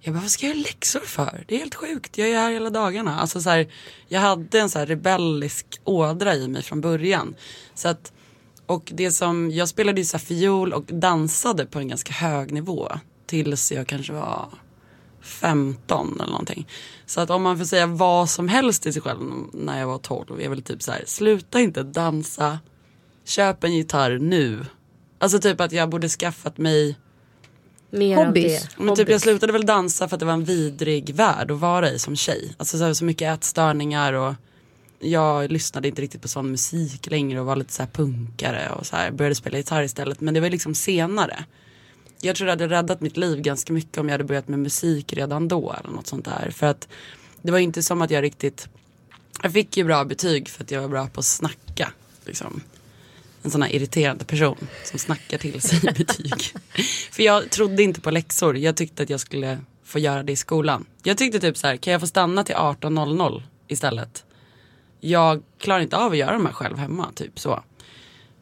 jag 0.00 0.14
bara 0.14 0.20
vad 0.20 0.30
ska 0.30 0.46
jag 0.46 0.56
göra 0.56 0.66
läxor 0.66 1.00
för? 1.00 1.44
Det 1.48 1.54
är 1.54 1.58
helt 1.58 1.74
sjukt. 1.74 2.18
Jag 2.18 2.28
är 2.28 2.34
här 2.34 2.50
hela 2.50 2.70
dagarna. 2.70 3.20
Alltså 3.20 3.40
så 3.40 3.50
här, 3.50 3.72
jag 4.08 4.20
hade 4.20 4.58
en 4.58 4.70
så 4.70 4.78
här 4.78 4.86
rebellisk 4.86 5.80
ådra 5.84 6.34
i 6.34 6.48
mig 6.48 6.62
från 6.62 6.80
början. 6.80 7.34
Så 7.74 7.88
att 7.88 8.12
och 8.66 8.92
det 8.94 9.10
som, 9.10 9.50
jag 9.50 9.68
spelade 9.68 10.00
ju 10.00 10.04
så 10.04 10.18
fiol 10.18 10.72
och 10.72 10.84
dansade 10.84 11.66
på 11.66 11.78
en 11.78 11.88
ganska 11.88 12.12
hög 12.12 12.52
nivå. 12.52 12.92
Tills 13.26 13.72
jag 13.72 13.86
kanske 13.86 14.12
var 14.12 14.48
15 15.20 16.20
eller 16.20 16.30
någonting. 16.30 16.68
Så 17.06 17.20
att 17.20 17.30
om 17.30 17.42
man 17.42 17.58
får 17.58 17.64
säga 17.64 17.86
vad 17.86 18.30
som 18.30 18.48
helst 18.48 18.82
till 18.82 18.92
sig 18.92 19.02
själv 19.02 19.20
när 19.52 19.80
jag 19.80 19.86
var 19.86 19.98
12 19.98 20.40
är 20.40 20.48
väl 20.48 20.62
typ 20.62 20.82
så 20.82 20.92
här, 20.92 21.02
sluta 21.06 21.60
inte 21.60 21.82
dansa, 21.82 22.58
köp 23.24 23.64
en 23.64 23.74
gitarr 23.74 24.18
nu. 24.18 24.66
Alltså 25.18 25.38
typ 25.38 25.60
att 25.60 25.72
jag 25.72 25.90
borde 25.90 26.08
skaffat 26.08 26.58
mig, 26.58 26.96
Mer 27.90 28.16
Hobbies. 28.16 28.68
men 28.78 28.96
typ 28.96 29.08
jag 29.08 29.20
slutade 29.20 29.52
väl 29.52 29.66
dansa 29.66 30.08
för 30.08 30.16
att 30.16 30.20
det 30.20 30.26
var 30.26 30.32
en 30.32 30.44
vidrig 30.44 31.14
värld 31.14 31.50
att 31.50 31.58
vara 31.58 31.90
i 31.90 31.98
som 31.98 32.16
tjej. 32.16 32.54
Alltså 32.56 32.78
så, 32.78 32.84
här, 32.84 32.92
så 32.92 33.04
mycket 33.04 33.34
ätstörningar 33.38 34.12
och 34.12 34.34
jag 34.98 35.52
lyssnade 35.52 35.88
inte 35.88 36.02
riktigt 36.02 36.22
på 36.22 36.28
sån 36.28 36.50
musik 36.50 37.10
längre 37.10 37.40
och 37.40 37.46
var 37.46 37.56
lite 37.56 37.72
så 37.72 37.82
här 37.82 37.90
punkare 37.90 38.70
och 38.70 38.86
så 38.86 38.96
här, 38.96 39.10
började 39.10 39.34
spela 39.34 39.58
gitarr 39.58 39.82
istället. 39.82 40.20
Men 40.20 40.34
det 40.34 40.40
var 40.40 40.50
liksom 40.50 40.74
senare. 40.74 41.44
Jag 42.20 42.36
tror 42.36 42.46
det 42.46 42.52
hade 42.52 42.68
räddat 42.68 43.00
mitt 43.00 43.16
liv 43.16 43.40
ganska 43.40 43.72
mycket 43.72 43.98
om 43.98 44.08
jag 44.08 44.12
hade 44.12 44.24
börjat 44.24 44.48
med 44.48 44.58
musik 44.58 45.12
redan 45.12 45.48
då 45.48 45.74
eller 45.80 45.90
något 45.90 46.06
sånt 46.06 46.24
där. 46.24 46.50
För 46.50 46.66
att 46.66 46.88
det 47.42 47.52
var 47.52 47.58
inte 47.58 47.82
som 47.82 48.02
att 48.02 48.10
jag 48.10 48.22
riktigt, 48.22 48.68
jag 49.42 49.52
fick 49.52 49.76
ju 49.76 49.84
bra 49.84 50.04
betyg 50.04 50.48
för 50.48 50.64
att 50.64 50.70
jag 50.70 50.80
var 50.80 50.88
bra 50.88 51.06
på 51.06 51.20
att 51.20 51.26
snacka. 51.26 51.92
Liksom. 52.24 52.60
En 53.46 53.50
sån 53.50 53.62
här 53.62 53.74
irriterande 53.74 54.24
person 54.24 54.68
som 54.84 54.98
snackar 54.98 55.38
till 55.38 55.60
sig 55.60 55.80
betyg. 55.80 56.34
för 57.10 57.22
jag 57.22 57.50
trodde 57.50 57.82
inte 57.82 58.00
på 58.00 58.10
läxor, 58.10 58.56
jag 58.56 58.76
tyckte 58.76 59.02
att 59.02 59.10
jag 59.10 59.20
skulle 59.20 59.58
få 59.84 59.98
göra 59.98 60.22
det 60.22 60.32
i 60.32 60.36
skolan. 60.36 60.86
Jag 61.02 61.18
tyckte 61.18 61.40
typ 61.40 61.56
så 61.56 61.66
här, 61.66 61.76
kan 61.76 61.92
jag 61.92 62.00
få 62.00 62.06
stanna 62.06 62.44
till 62.44 62.54
18.00 62.54 63.42
istället? 63.68 64.24
Jag 65.00 65.42
klarar 65.58 65.80
inte 65.80 65.96
av 65.96 66.12
att 66.12 66.18
göra 66.18 66.32
de 66.32 66.46
här 66.46 66.52
själv 66.52 66.78
hemma, 66.78 67.12
typ 67.14 67.38
så. 67.38 67.62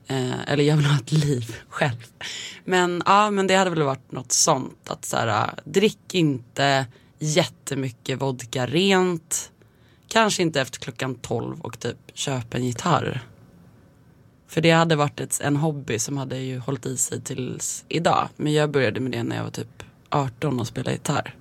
Eh, 0.07 0.49
eller 0.49 0.65
jag 0.65 0.77
vill 0.77 0.87
ha 0.87 0.97
ett 0.97 1.13
liv 1.13 1.57
själv. 1.69 2.07
Men 2.65 3.03
ja, 3.07 3.31
men 3.31 3.47
det 3.47 3.55
hade 3.55 3.71
väl 3.71 3.83
varit 3.83 4.13
något 4.13 4.33
sånt. 4.33 4.91
Att 4.91 5.05
så 5.05 5.17
här, 5.17 5.51
drick 5.65 6.15
inte 6.15 6.87
jättemycket 7.19 8.21
vodka 8.21 8.67
rent. 8.67 9.53
Kanske 10.09 10.43
inte 10.43 10.61
efter 10.61 10.81
klockan 10.81 11.15
12 11.15 11.61
och 11.61 11.81
typ 11.81 11.99
köp 12.15 12.55
en 12.55 12.65
gitarr. 12.65 13.23
För 14.55 14.61
det 14.61 14.71
hade 14.71 14.97
varit 14.97 15.21
ett, 15.21 15.41
en 15.41 15.57
hobby 15.57 15.99
som 15.99 16.17
hade 16.17 16.39
ju 16.39 16.59
hållit 16.59 16.87
i 16.87 16.97
sig 16.97 17.21
tills 17.21 17.85
idag. 17.89 18.29
Men 18.37 18.53
jag 18.53 18.71
började 18.71 19.01
med 19.01 19.13
det 19.13 19.23
när 19.23 19.37
jag 19.37 19.45
var 19.45 19.51
typ 19.51 19.83
18 20.09 20.61
och 20.61 20.67
spelade 20.67 20.93
gitarr. 20.93 21.35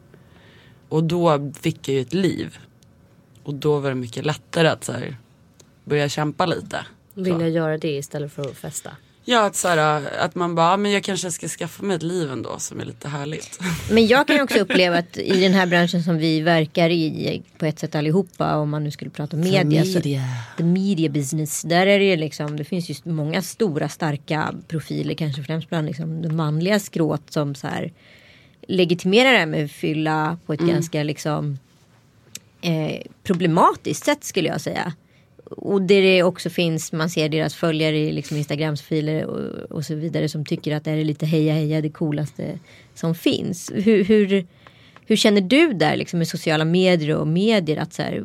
Och 0.89 1.03
då 1.03 1.51
fick 1.59 1.89
jag 1.89 1.95
ju 1.95 2.01
ett 2.01 2.13
liv. 2.13 2.57
Och 3.43 3.53
då 3.53 3.79
var 3.79 3.89
det 3.89 3.95
mycket 3.95 4.25
lättare 4.25 4.67
att 4.67 4.83
så 4.83 4.91
här, 4.91 5.17
börja 5.83 6.09
kämpa 6.09 6.45
lite. 6.45 6.85
Jag 7.13 7.49
göra 7.49 7.77
det 7.77 7.97
istället 7.97 8.33
för 8.33 8.41
att 8.41 8.57
festa. 8.57 8.91
Ja, 9.25 9.45
att, 9.45 9.55
så 9.55 9.67
här, 9.67 10.03
att 10.19 10.35
man 10.35 10.55
bara, 10.55 10.71
"Ja, 10.71 10.77
men 10.77 10.91
jag 10.91 11.03
kanske 11.03 11.31
ska 11.31 11.47
skaffa 11.47 11.83
mig 11.83 11.95
ett 11.95 12.03
liv 12.03 12.31
ändå 12.31 12.59
som 12.59 12.79
är 12.79 12.85
lite 12.85 13.07
härligt. 13.07 13.59
Men 13.91 14.07
jag 14.07 14.27
kan 14.27 14.41
också 14.41 14.59
uppleva 14.59 14.97
att 14.97 15.17
i 15.17 15.41
den 15.41 15.53
här 15.53 15.65
branschen 15.65 16.03
som 16.03 16.17
vi 16.17 16.41
verkar 16.41 16.89
i 16.89 17.41
på 17.57 17.65
ett 17.65 17.79
sätt 17.79 17.95
allihopa 17.95 18.55
om 18.57 18.69
man 18.69 18.83
nu 18.83 18.91
skulle 18.91 19.11
prata 19.11 19.37
om 19.37 19.43
media. 19.43 19.85
Så, 19.85 20.01
the 20.57 20.63
media 20.63 21.09
business. 21.09 21.61
Där 21.61 21.87
är 21.87 21.99
det 21.99 22.05
ju 22.05 22.15
liksom 22.15 22.57
det 22.57 22.63
finns 22.63 22.89
ju 22.89 22.95
många 23.11 23.41
stora 23.41 23.89
starka 23.89 24.53
profiler 24.67 25.13
kanske 25.13 25.43
främst 25.43 25.69
bland 25.69 25.87
liksom 25.87 26.21
det 26.21 26.29
manliga 26.29 26.79
skrået 26.79 27.21
som 27.29 27.55
så 27.55 27.67
här 27.67 27.91
legitimerar 28.67 29.31
det 29.31 29.37
här 29.37 29.45
med 29.45 29.71
fylla 29.71 30.37
på 30.45 30.53
ett 30.53 30.59
ganska 30.59 31.03
liksom 31.03 31.59
eh, 32.61 33.01
problematiskt 33.23 34.05
sätt 34.05 34.23
skulle 34.23 34.49
jag 34.49 34.61
säga. 34.61 34.93
Och 35.57 35.81
där 35.81 36.01
det 36.01 36.23
också 36.23 36.49
finns, 36.49 36.91
man 36.91 37.09
ser 37.09 37.29
deras 37.29 37.55
följare 37.55 37.97
i 37.97 38.11
liksom 38.11 38.37
Instagramsfiler 38.37 39.25
och, 39.25 39.71
och 39.71 39.85
så 39.85 39.95
vidare 39.95 40.29
som 40.29 40.45
tycker 40.45 40.75
att 40.75 40.83
det 40.83 40.91
här 40.91 40.97
är 40.97 41.03
lite 41.03 41.25
heja 41.25 41.53
heja 41.53 41.81
det 41.81 41.89
coolaste 41.89 42.59
som 42.93 43.15
finns. 43.15 43.71
Hur, 43.75 44.03
hur, 44.03 44.45
hur 45.05 45.15
känner 45.15 45.41
du 45.41 45.73
där 45.73 45.95
liksom 45.95 46.19
med 46.19 46.27
sociala 46.27 46.65
medier 46.65 47.15
och 47.15 47.27
medier? 47.27 47.77
Att 47.77 47.93
så 47.93 48.01
här, 48.01 48.23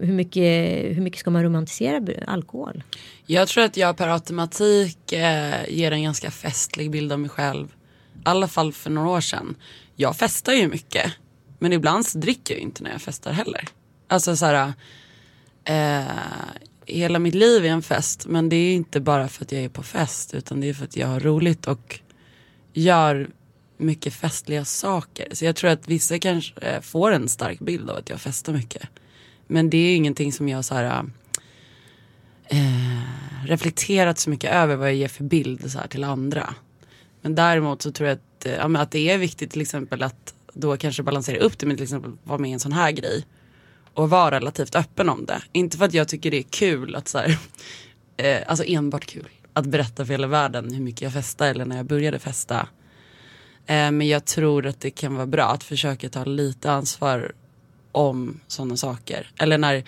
hur, 0.00 0.12
mycket, 0.12 0.68
hur 0.96 1.00
mycket 1.00 1.20
ska 1.20 1.30
man 1.30 1.42
romantisera 1.42 2.02
alkohol? 2.26 2.82
Jag 3.26 3.48
tror 3.48 3.64
att 3.64 3.76
jag 3.76 3.96
per 3.96 4.08
automatik 4.08 5.12
eh, 5.12 5.68
ger 5.68 5.92
en 5.92 6.02
ganska 6.02 6.30
festlig 6.30 6.90
bild 6.90 7.12
av 7.12 7.20
mig 7.20 7.30
själv. 7.30 7.66
I 8.14 8.20
alla 8.22 8.48
fall 8.48 8.72
för 8.72 8.90
några 8.90 9.08
år 9.08 9.20
sedan. 9.20 9.54
Jag 9.96 10.16
festar 10.16 10.52
ju 10.52 10.68
mycket. 10.68 11.12
Men 11.58 11.72
ibland 11.72 12.06
så 12.06 12.18
dricker 12.18 12.54
jag 12.54 12.58
ju 12.58 12.64
inte 12.66 12.82
när 12.82 12.90
jag 12.90 13.02
festar 13.02 13.32
heller. 13.32 13.68
Alltså 14.08 14.36
så 14.36 14.46
här. 14.46 14.72
Eh, 15.64 16.02
hela 16.86 17.18
mitt 17.18 17.34
liv 17.34 17.64
är 17.64 17.68
en 17.68 17.82
fest. 17.82 18.26
Men 18.26 18.48
det 18.48 18.56
är 18.56 18.74
inte 18.74 19.00
bara 19.00 19.28
för 19.28 19.44
att 19.44 19.52
jag 19.52 19.62
är 19.62 19.68
på 19.68 19.82
fest. 19.82 20.34
Utan 20.34 20.60
det 20.60 20.68
är 20.68 20.74
för 20.74 20.84
att 20.84 20.96
jag 20.96 21.06
har 21.06 21.20
roligt 21.20 21.66
och 21.66 22.00
gör 22.72 23.28
mycket 23.76 24.14
festliga 24.14 24.64
saker. 24.64 25.28
Så 25.32 25.44
jag 25.44 25.56
tror 25.56 25.70
att 25.70 25.88
vissa 25.88 26.18
kanske 26.18 26.80
får 26.82 27.12
en 27.12 27.28
stark 27.28 27.60
bild 27.60 27.90
av 27.90 27.96
att 27.96 28.10
jag 28.10 28.20
festar 28.20 28.52
mycket. 28.52 28.82
Men 29.46 29.70
det 29.70 29.76
är 29.76 29.96
ingenting 29.96 30.32
som 30.32 30.48
jag 30.48 30.64
så 30.64 30.74
här 30.74 31.04
eh, 32.44 33.46
reflekterat 33.46 34.18
så 34.18 34.30
mycket 34.30 34.52
över 34.52 34.76
vad 34.76 34.88
jag 34.88 34.94
ger 34.94 35.08
för 35.08 35.24
bild 35.24 35.72
så 35.72 35.78
här, 35.78 35.86
till 35.86 36.04
andra. 36.04 36.54
Men 37.20 37.34
däremot 37.34 37.82
så 37.82 37.92
tror 37.92 38.08
jag 38.08 38.16
att, 38.16 38.46
eh, 38.46 38.52
ja, 38.52 38.68
men 38.68 38.82
att 38.82 38.90
det 38.90 39.10
är 39.10 39.18
viktigt 39.18 39.50
till 39.50 39.60
exempel 39.60 40.02
att 40.02 40.34
då 40.52 40.76
kanske 40.76 41.02
balansera 41.02 41.38
upp 41.38 41.58
det 41.58 41.66
med 41.66 41.76
till 41.76 41.84
exempel 41.84 42.12
vara 42.24 42.38
med 42.38 42.50
i 42.50 42.52
en 42.52 42.60
sån 42.60 42.72
här 42.72 42.90
grej. 42.90 43.24
Och 43.94 44.10
vara 44.10 44.30
relativt 44.30 44.74
öppen 44.74 45.08
om 45.08 45.24
det. 45.24 45.42
Inte 45.52 45.78
för 45.78 45.84
att 45.84 45.94
jag 45.94 46.08
tycker 46.08 46.30
det 46.30 46.38
är 46.38 46.42
kul 46.42 46.94
att 46.94 47.08
så 47.08 47.18
här, 47.18 47.38
eh, 48.16 48.38
alltså 48.46 48.64
enbart 48.64 49.06
kul. 49.06 49.28
Att 49.52 49.66
berätta 49.66 50.06
för 50.06 50.12
hela 50.12 50.26
världen 50.26 50.74
hur 50.74 50.82
mycket 50.82 51.02
jag 51.02 51.12
festar 51.12 51.46
eller 51.46 51.64
när 51.64 51.76
jag 51.76 51.86
började 51.86 52.18
festa. 52.18 52.68
Eh, 53.66 53.90
men 53.90 54.08
jag 54.08 54.24
tror 54.24 54.66
att 54.66 54.80
det 54.80 54.90
kan 54.90 55.14
vara 55.14 55.26
bra 55.26 55.44
att 55.44 55.64
försöka 55.64 56.08
ta 56.08 56.24
lite 56.24 56.72
ansvar 56.72 57.32
om 57.92 58.40
sådana 58.46 58.76
saker. 58.76 59.30
Eller 59.38 59.58
när 59.58 59.84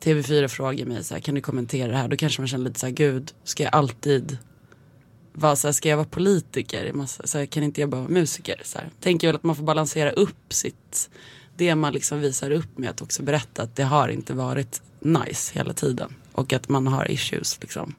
TV4 0.00 0.48
frågar 0.48 0.86
mig 0.86 1.04
så 1.04 1.14
här, 1.14 1.20
kan 1.20 1.34
du 1.34 1.40
kommentera 1.40 1.92
det 1.92 1.96
här? 1.96 2.08
Då 2.08 2.16
kanske 2.16 2.40
man 2.40 2.48
känner 2.48 2.64
lite 2.64 2.80
så 2.80 2.86
här, 2.86 2.92
gud, 2.92 3.32
ska 3.44 3.62
jag 3.62 3.74
alltid 3.74 4.38
vara 5.32 5.56
så 5.56 5.68
här, 5.68 5.72
ska 5.72 5.88
jag 5.88 5.96
vara 5.96 6.06
politiker? 6.06 6.92
så 7.24 7.38
här, 7.38 7.46
kan 7.46 7.62
inte 7.62 7.80
jag 7.80 7.90
bara 7.90 8.00
vara 8.00 8.10
musiker? 8.10 8.60
Så 8.64 8.78
här. 8.78 8.88
Tänker 9.00 9.28
väl 9.28 9.36
att 9.36 9.42
man 9.42 9.56
får 9.56 9.64
balansera 9.64 10.10
upp 10.10 10.52
sitt 10.52 11.10
det 11.58 11.74
man 11.74 11.92
liksom 11.92 12.20
visar 12.20 12.50
upp 12.50 12.78
med 12.78 12.90
att 12.90 13.02
också 13.02 13.22
berätta 13.22 13.62
att 13.62 13.76
det 13.76 13.82
har 13.82 14.08
inte 14.08 14.32
varit 14.32 14.82
nice 15.00 15.54
hela 15.54 15.72
tiden. 15.72 16.14
Och 16.32 16.52
att 16.52 16.68
man 16.68 16.86
har 16.86 17.10
issues 17.10 17.58
liksom. 17.60 17.94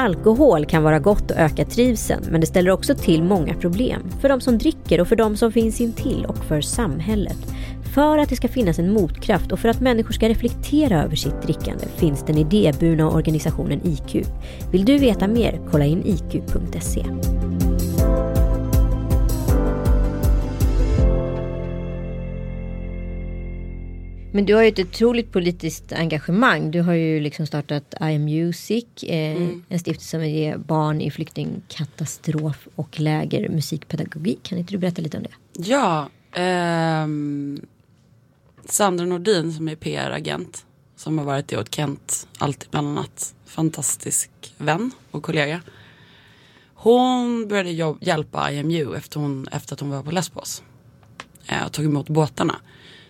Alkohol 0.00 0.66
kan 0.66 0.82
vara 0.82 0.98
gott 0.98 1.30
och 1.30 1.36
öka 1.36 1.64
trivseln 1.64 2.24
men 2.30 2.40
det 2.40 2.46
ställer 2.46 2.70
också 2.70 2.94
till 2.94 3.22
många 3.22 3.54
problem. 3.54 4.02
För 4.20 4.28
de 4.28 4.40
som 4.40 4.58
dricker 4.58 5.00
och 5.00 5.08
för 5.08 5.16
de 5.16 5.36
som 5.36 5.52
finns 5.52 5.80
intill 5.80 6.26
och 6.28 6.44
för 6.44 6.60
samhället. 6.60 7.36
För 7.94 8.18
att 8.18 8.28
det 8.28 8.36
ska 8.36 8.48
finnas 8.48 8.78
en 8.78 8.92
motkraft 8.92 9.52
och 9.52 9.58
för 9.58 9.68
att 9.68 9.80
människor 9.80 10.12
ska 10.12 10.28
reflektera 10.28 11.02
över 11.02 11.16
sitt 11.16 11.42
drickande 11.42 11.86
finns 11.96 12.22
den 12.22 12.38
idéburna 12.38 13.10
organisationen 13.10 13.80
IQ. 13.84 14.26
Vill 14.72 14.84
du 14.84 14.98
veta 14.98 15.28
mer? 15.28 15.60
Kolla 15.70 15.84
in 15.84 16.02
iq.se. 16.06 17.04
Men 24.32 24.46
du 24.46 24.54
har 24.54 24.62
ju 24.62 24.68
ett 24.68 24.78
otroligt 24.78 25.32
politiskt 25.32 25.92
engagemang. 25.92 26.70
Du 26.70 26.80
har 26.80 26.92
ju 26.92 27.20
liksom 27.20 27.46
startat 27.46 27.94
I 28.00 28.04
am 28.04 28.24
Music, 28.24 28.86
eh, 29.02 29.36
mm. 29.36 29.64
en 29.68 29.78
stiftelse 29.78 30.10
som 30.10 30.28
ger 30.28 30.56
barn 30.56 31.00
i 31.00 31.10
flyktingkatastrof 31.10 32.68
och 32.74 33.00
läger 33.00 33.48
musikpedagogik. 33.48 34.42
Kan 34.42 34.58
inte 34.58 34.72
du 34.72 34.78
berätta 34.78 35.02
lite 35.02 35.16
om 35.16 35.22
det? 35.22 35.62
Ja, 35.70 36.08
ehm, 36.32 37.60
Sandra 38.64 39.06
Nordin 39.06 39.52
som 39.52 39.68
är 39.68 39.76
PR-agent 39.76 40.66
som 40.96 41.18
har 41.18 41.24
varit 41.24 41.48
det 41.48 41.56
åt 41.56 41.74
Kent 41.74 42.28
alltid 42.38 42.70
bland 42.70 42.88
annat. 42.88 43.34
Fantastisk 43.44 44.30
vän 44.58 44.90
och 45.10 45.22
kollega. 45.22 45.60
Hon 46.74 47.48
började 47.48 47.70
jobb, 47.70 47.98
hjälpa 48.00 48.52
IMU 48.52 48.96
efter, 48.96 49.20
hon, 49.20 49.48
efter 49.48 49.74
att 49.74 49.80
hon 49.80 49.90
var 49.90 50.02
på 50.02 50.10
Lesbos 50.10 50.62
eh, 51.46 51.66
och 51.66 51.72
tog 51.72 51.84
emot 51.84 52.08
båtarna. 52.08 52.56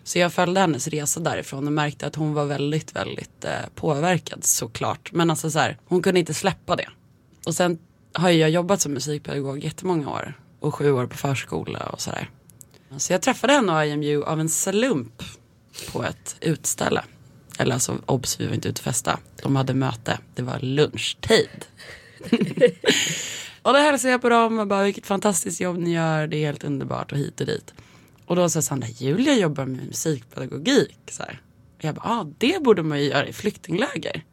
Så 0.04 0.18
jag 0.18 0.32
följde 0.32 0.60
hennes 0.60 0.88
resa 0.88 1.20
därifrån 1.20 1.66
och 1.66 1.72
märkte 1.72 2.06
att 2.06 2.16
hon 2.16 2.34
var 2.34 2.44
väldigt, 2.44 2.96
väldigt 2.96 3.44
eh, 3.44 3.50
påverkad 3.74 4.44
såklart. 4.44 5.12
Men 5.12 5.30
alltså 5.30 5.50
så 5.50 5.58
här, 5.58 5.78
hon 5.84 6.02
kunde 6.02 6.20
inte 6.20 6.34
släppa 6.34 6.76
det. 6.76 6.88
Och 7.46 7.54
sen 7.54 7.78
har 8.12 8.30
jag 8.30 8.50
jobbat 8.50 8.80
som 8.80 8.92
musikpedagog 8.92 9.64
jättemånga 9.64 10.10
år 10.10 10.34
och 10.60 10.74
sju 10.74 10.92
år 10.92 11.06
på 11.06 11.16
förskola 11.16 11.78
och 11.78 12.00
sådär. 12.00 12.30
Så 12.96 13.12
jag 13.12 13.22
träffade 13.22 13.52
henne 13.52 13.76
och 13.76 13.86
IMU 13.86 14.24
av 14.24 14.40
en 14.40 14.48
slump 14.48 15.22
på 15.92 16.04
ett 16.04 16.36
utställe. 16.40 17.02
Eller 17.58 17.74
alltså 17.74 17.98
obs, 18.06 18.40
vi 18.40 18.46
var 18.46 18.54
inte 18.54 18.68
ute 18.68 18.80
och 18.80 18.84
festa. 18.84 19.18
De 19.42 19.56
hade 19.56 19.74
möte, 19.74 20.18
det 20.34 20.42
var 20.42 20.58
lunchtid. 20.60 21.48
och 23.62 23.72
då 23.72 23.78
hälsade 23.78 24.12
jag 24.12 24.22
på 24.22 24.28
dem 24.28 24.58
och 24.58 24.66
bara 24.66 24.82
vilket 24.82 25.06
fantastiskt 25.06 25.60
jobb 25.60 25.78
ni 25.78 25.92
gör, 25.92 26.26
det 26.26 26.36
är 26.36 26.46
helt 26.46 26.64
underbart 26.64 27.12
och 27.12 27.18
hit 27.18 27.40
och 27.40 27.46
dit. 27.46 27.74
Och 28.30 28.36
då 28.36 28.48
sa 28.48 28.62
Sandra, 28.62 28.88
Julia 28.88 29.34
jobbar 29.34 29.66
med 29.66 29.86
musikpedagogik. 29.86 30.98
Så 31.10 31.22
här. 31.22 31.40
Jag 31.78 31.94
bara, 31.94 32.04
ah, 32.04 32.26
det 32.38 32.62
borde 32.62 32.82
man 32.82 32.98
ju 33.00 33.04
göra 33.04 33.26
i 33.26 33.32
flyktingläger. 33.32 34.24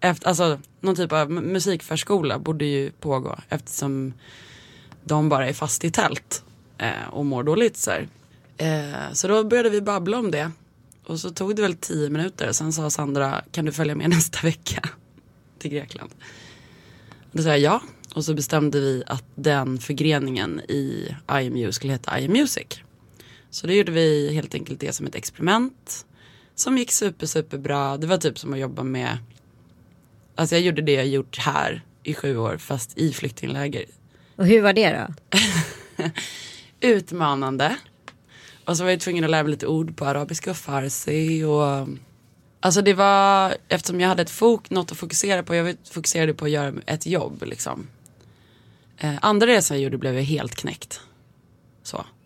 Efter, 0.00 0.28
alltså 0.28 0.58
någon 0.80 0.96
typ 0.96 1.12
av 1.12 1.30
musikförskola 1.30 2.38
borde 2.38 2.64
ju 2.64 2.90
pågå 2.90 3.38
eftersom 3.48 4.12
de 5.04 5.28
bara 5.28 5.48
är 5.48 5.52
fast 5.52 5.84
i 5.84 5.90
tält 5.90 6.44
eh, 6.78 7.08
och 7.10 7.26
mår 7.26 7.42
dåligt. 7.42 7.76
Så, 7.76 7.90
eh, 8.56 9.12
så 9.12 9.28
då 9.28 9.44
började 9.44 9.70
vi 9.70 9.80
babbla 9.80 10.18
om 10.18 10.30
det. 10.30 10.50
Och 11.06 11.20
så 11.20 11.30
tog 11.30 11.56
det 11.56 11.62
väl 11.62 11.74
tio 11.74 12.10
minuter. 12.10 12.52
Sen 12.52 12.72
sa 12.72 12.90
Sandra, 12.90 13.42
kan 13.50 13.64
du 13.64 13.72
följa 13.72 13.94
med 13.94 14.10
nästa 14.16 14.38
vecka 14.42 14.88
till 15.58 15.70
Grekland? 15.70 16.10
Då 17.32 17.42
sa 17.42 17.48
jag 17.48 17.58
ja. 17.58 17.82
Och 18.14 18.24
så 18.24 18.34
bestämde 18.34 18.80
vi 18.80 19.02
att 19.06 19.24
den 19.34 19.78
förgreningen 19.78 20.60
i 20.60 21.14
IMU 21.30 21.72
skulle 21.72 21.92
heta 21.92 22.20
IMUsic. 22.20 22.82
Så 23.56 23.66
då 23.66 23.72
gjorde 23.72 23.92
vi 23.92 24.34
helt 24.34 24.54
enkelt 24.54 24.80
det 24.80 24.92
som 24.92 25.06
ett 25.06 25.14
experiment. 25.14 26.06
Som 26.54 26.78
gick 26.78 26.92
super, 26.92 27.26
super 27.26 27.58
bra. 27.58 27.96
Det 27.96 28.06
var 28.06 28.18
typ 28.18 28.38
som 28.38 28.52
att 28.52 28.58
jobba 28.58 28.82
med, 28.82 29.18
alltså 30.34 30.54
jag 30.54 30.62
gjorde 30.62 30.82
det 30.82 30.92
jag 30.92 31.06
gjort 31.06 31.38
här 31.38 31.84
i 32.02 32.14
sju 32.14 32.36
år 32.36 32.56
fast 32.56 32.98
i 32.98 33.12
flyktingläger. 33.12 33.84
Och 34.36 34.46
hur 34.46 34.62
var 34.62 34.72
det 34.72 35.06
då? 35.06 35.38
Utmanande. 36.88 37.76
Och 38.64 38.76
så 38.76 38.84
var 38.84 38.90
jag 38.90 39.00
tvungen 39.00 39.24
att 39.24 39.30
lära 39.30 39.42
mig 39.42 39.50
lite 39.50 39.66
ord 39.66 39.96
på 39.96 40.04
arabiska 40.04 40.50
och 40.50 40.56
farsi 40.56 41.44
och 41.44 41.88
Alltså 42.60 42.82
det 42.82 42.94
var, 42.94 43.56
eftersom 43.68 44.00
jag 44.00 44.08
hade 44.08 44.22
ett 44.22 44.30
fok, 44.30 44.70
något 44.70 44.92
att 44.92 44.98
fokusera 44.98 45.42
på, 45.42 45.54
jag 45.54 45.76
fokuserade 45.90 46.34
på 46.34 46.44
att 46.44 46.50
göra 46.50 46.74
ett 46.86 47.06
jobb 47.06 47.42
liksom. 47.46 47.86
Eh, 48.98 49.14
andra 49.22 49.46
resan 49.46 49.76
jag 49.76 49.84
gjorde 49.84 49.98
blev 49.98 50.14
jag 50.14 50.22
helt 50.22 50.54
knäckt. 50.54 51.00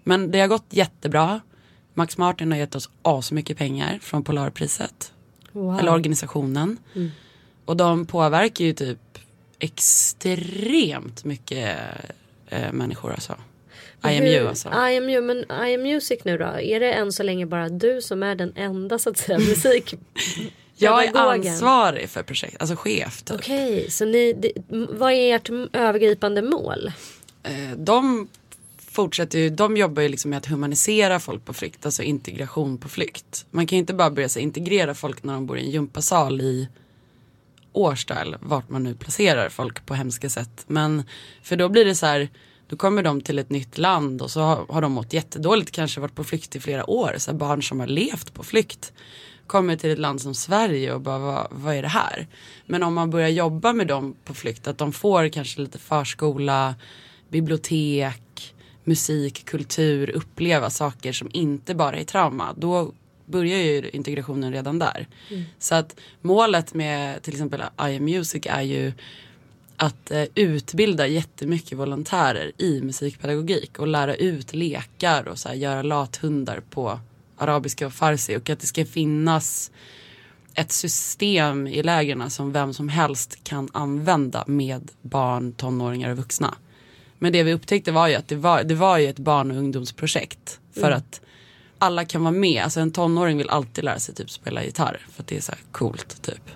Men 0.04 0.30
det 0.30 0.40
har 0.40 0.48
gått 0.48 0.66
jättebra. 0.70 1.40
Max 1.94 2.18
Martin 2.18 2.52
har 2.52 2.58
gett 2.58 2.74
oss 2.74 2.90
asmycket 3.02 3.58
pengar 3.58 3.98
från 4.02 4.24
Polarpriset. 4.24 5.12
Wow. 5.52 5.78
Eller 5.78 5.92
organisationen. 5.92 6.76
Mm. 6.94 7.10
Och 7.64 7.76
de 7.76 8.06
påverkar 8.06 8.64
ju 8.64 8.72
typ 8.72 8.98
extremt 9.58 11.24
mycket 11.24 11.78
äh, 12.48 12.72
människor 12.72 13.12
alltså. 13.12 13.36
IMU 14.08 14.48
alltså. 14.48 14.68
IMU, 14.68 15.20
men 15.20 15.66
IMUsic 15.68 16.24
nu 16.24 16.38
då? 16.38 16.44
Är 16.44 16.80
det 16.80 16.92
än 16.92 17.12
så 17.12 17.22
länge 17.22 17.46
bara 17.46 17.68
du 17.68 18.02
som 18.02 18.22
är 18.22 18.34
den 18.34 18.52
enda 18.56 18.98
så 18.98 19.10
att 19.10 19.18
säga 19.18 19.38
musik? 19.48 19.94
Jag 20.76 21.04
är 21.04 21.16
ansvarig 21.16 22.08
för 22.08 22.22
projektet, 22.22 22.60
alltså 22.60 22.76
chef. 22.76 23.22
Typ. 23.22 23.36
Okej, 23.36 23.76
okay, 23.76 23.90
så 23.90 24.04
ni, 24.04 24.32
det, 24.32 24.52
vad 24.68 25.12
är 25.12 25.36
ert 25.36 25.50
övergripande 25.72 26.42
mål? 26.42 26.92
Eh, 27.42 27.76
de 27.76 28.28
fortsätter 28.90 29.38
ju, 29.38 29.50
de 29.50 29.76
jobbar 29.76 30.02
ju 30.02 30.08
liksom 30.08 30.30
med 30.30 30.36
att 30.36 30.46
humanisera 30.46 31.20
folk 31.20 31.44
på 31.44 31.52
flykt, 31.52 31.86
alltså 31.86 32.02
integration 32.02 32.78
på 32.78 32.88
flykt. 32.88 33.46
Man 33.50 33.66
kan 33.66 33.76
ju 33.76 33.80
inte 33.80 33.94
bara 33.94 34.10
börja 34.10 34.28
sig 34.28 34.42
integrera 34.42 34.94
folk 34.94 35.22
när 35.22 35.34
de 35.34 35.46
bor 35.46 35.58
i 35.58 35.64
en 35.64 35.70
gympasal 35.70 36.40
i 36.40 36.68
Årsta 37.72 38.14
eller 38.14 38.38
vart 38.40 38.68
man 38.68 38.82
nu 38.82 38.94
placerar 38.94 39.48
folk 39.48 39.86
på 39.86 39.94
hemska 39.94 40.30
sätt. 40.30 40.64
Men 40.66 41.02
för 41.42 41.56
då 41.56 41.68
blir 41.68 41.84
det 41.84 41.94
så 41.94 42.06
här, 42.06 42.28
då 42.68 42.76
kommer 42.76 43.02
de 43.02 43.20
till 43.20 43.38
ett 43.38 43.50
nytt 43.50 43.78
land 43.78 44.22
och 44.22 44.30
så 44.30 44.40
har, 44.40 44.66
har 44.68 44.82
de 44.82 44.92
mått 44.92 45.12
jättedåligt, 45.12 45.70
kanske 45.70 46.00
varit 46.00 46.14
på 46.14 46.24
flykt 46.24 46.56
i 46.56 46.60
flera 46.60 46.90
år. 46.90 47.14
Så 47.18 47.34
barn 47.34 47.62
som 47.62 47.80
har 47.80 47.86
levt 47.86 48.34
på 48.34 48.42
flykt 48.42 48.92
kommer 49.46 49.76
till 49.76 49.90
ett 49.90 49.98
land 49.98 50.20
som 50.20 50.34
Sverige 50.34 50.94
och 50.94 51.00
bara 51.00 51.18
vad, 51.18 51.46
vad 51.50 51.74
är 51.74 51.82
det 51.82 51.88
här? 51.88 52.26
Men 52.66 52.82
om 52.82 52.94
man 52.94 53.10
börjar 53.10 53.28
jobba 53.28 53.72
med 53.72 53.86
dem 53.86 54.14
på 54.24 54.34
flykt, 54.34 54.66
att 54.66 54.78
de 54.78 54.92
får 54.92 55.28
kanske 55.28 55.60
lite 55.60 55.78
förskola, 55.78 56.74
bibliotek, 57.28 58.22
musik, 58.90 59.44
kultur, 59.44 60.10
uppleva 60.10 60.70
saker 60.70 61.12
som 61.12 61.30
inte 61.32 61.74
bara 61.74 61.96
är 61.96 62.04
trauma. 62.04 62.54
Då 62.56 62.92
börjar 63.26 63.58
ju 63.58 63.90
integrationen 63.92 64.52
redan 64.52 64.78
där. 64.78 65.06
Mm. 65.30 65.44
Så 65.58 65.74
att 65.74 65.96
målet 66.20 66.74
med 66.74 67.22
till 67.22 67.32
exempel 67.32 67.62
I 67.90 68.00
Music 68.00 68.46
är 68.46 68.62
ju 68.62 68.92
att 69.76 70.10
eh, 70.10 70.24
utbilda 70.34 71.06
jättemycket 71.06 71.78
volontärer 71.78 72.52
i 72.58 72.80
musikpedagogik 72.80 73.78
och 73.78 73.86
lära 73.86 74.14
ut 74.14 74.54
lekar 74.54 75.28
och 75.28 75.38
så 75.38 75.48
här, 75.48 75.56
göra 75.56 75.82
lathundar 75.82 76.60
på 76.70 77.00
arabiska 77.36 77.86
och 77.86 77.92
farsi 77.92 78.36
och 78.36 78.50
att 78.50 78.60
det 78.60 78.66
ska 78.66 78.84
finnas 78.84 79.70
ett 80.54 80.72
system 80.72 81.66
i 81.66 81.82
lägren 81.82 82.30
som 82.30 82.52
vem 82.52 82.74
som 82.74 82.88
helst 82.88 83.44
kan 83.44 83.68
använda 83.72 84.44
med 84.46 84.90
barn, 85.02 85.52
tonåringar 85.52 86.10
och 86.10 86.16
vuxna. 86.16 86.54
Men 87.22 87.32
det 87.32 87.42
vi 87.42 87.52
upptäckte 87.52 87.92
var 87.92 88.08
ju 88.08 88.14
att 88.14 88.28
det 88.28 88.36
var, 88.36 88.62
det 88.62 88.74
var 88.74 88.98
ju 88.98 89.06
ett 89.06 89.18
barn 89.18 89.50
och 89.50 89.56
ungdomsprojekt. 89.56 90.60
För 90.74 90.86
mm. 90.86 90.98
att 90.98 91.20
alla 91.78 92.04
kan 92.04 92.22
vara 92.22 92.32
med. 92.32 92.62
Alltså 92.62 92.80
en 92.80 92.90
tonåring 92.90 93.38
vill 93.38 93.50
alltid 93.50 93.84
lära 93.84 93.98
sig 93.98 94.14
typ 94.14 94.30
spela 94.30 94.64
gitarr. 94.64 95.06
För 95.12 95.22
att 95.22 95.28
det 95.28 95.36
är 95.36 95.40
så 95.40 95.52
här 95.52 95.60
coolt 95.72 96.22
typ. 96.22 96.50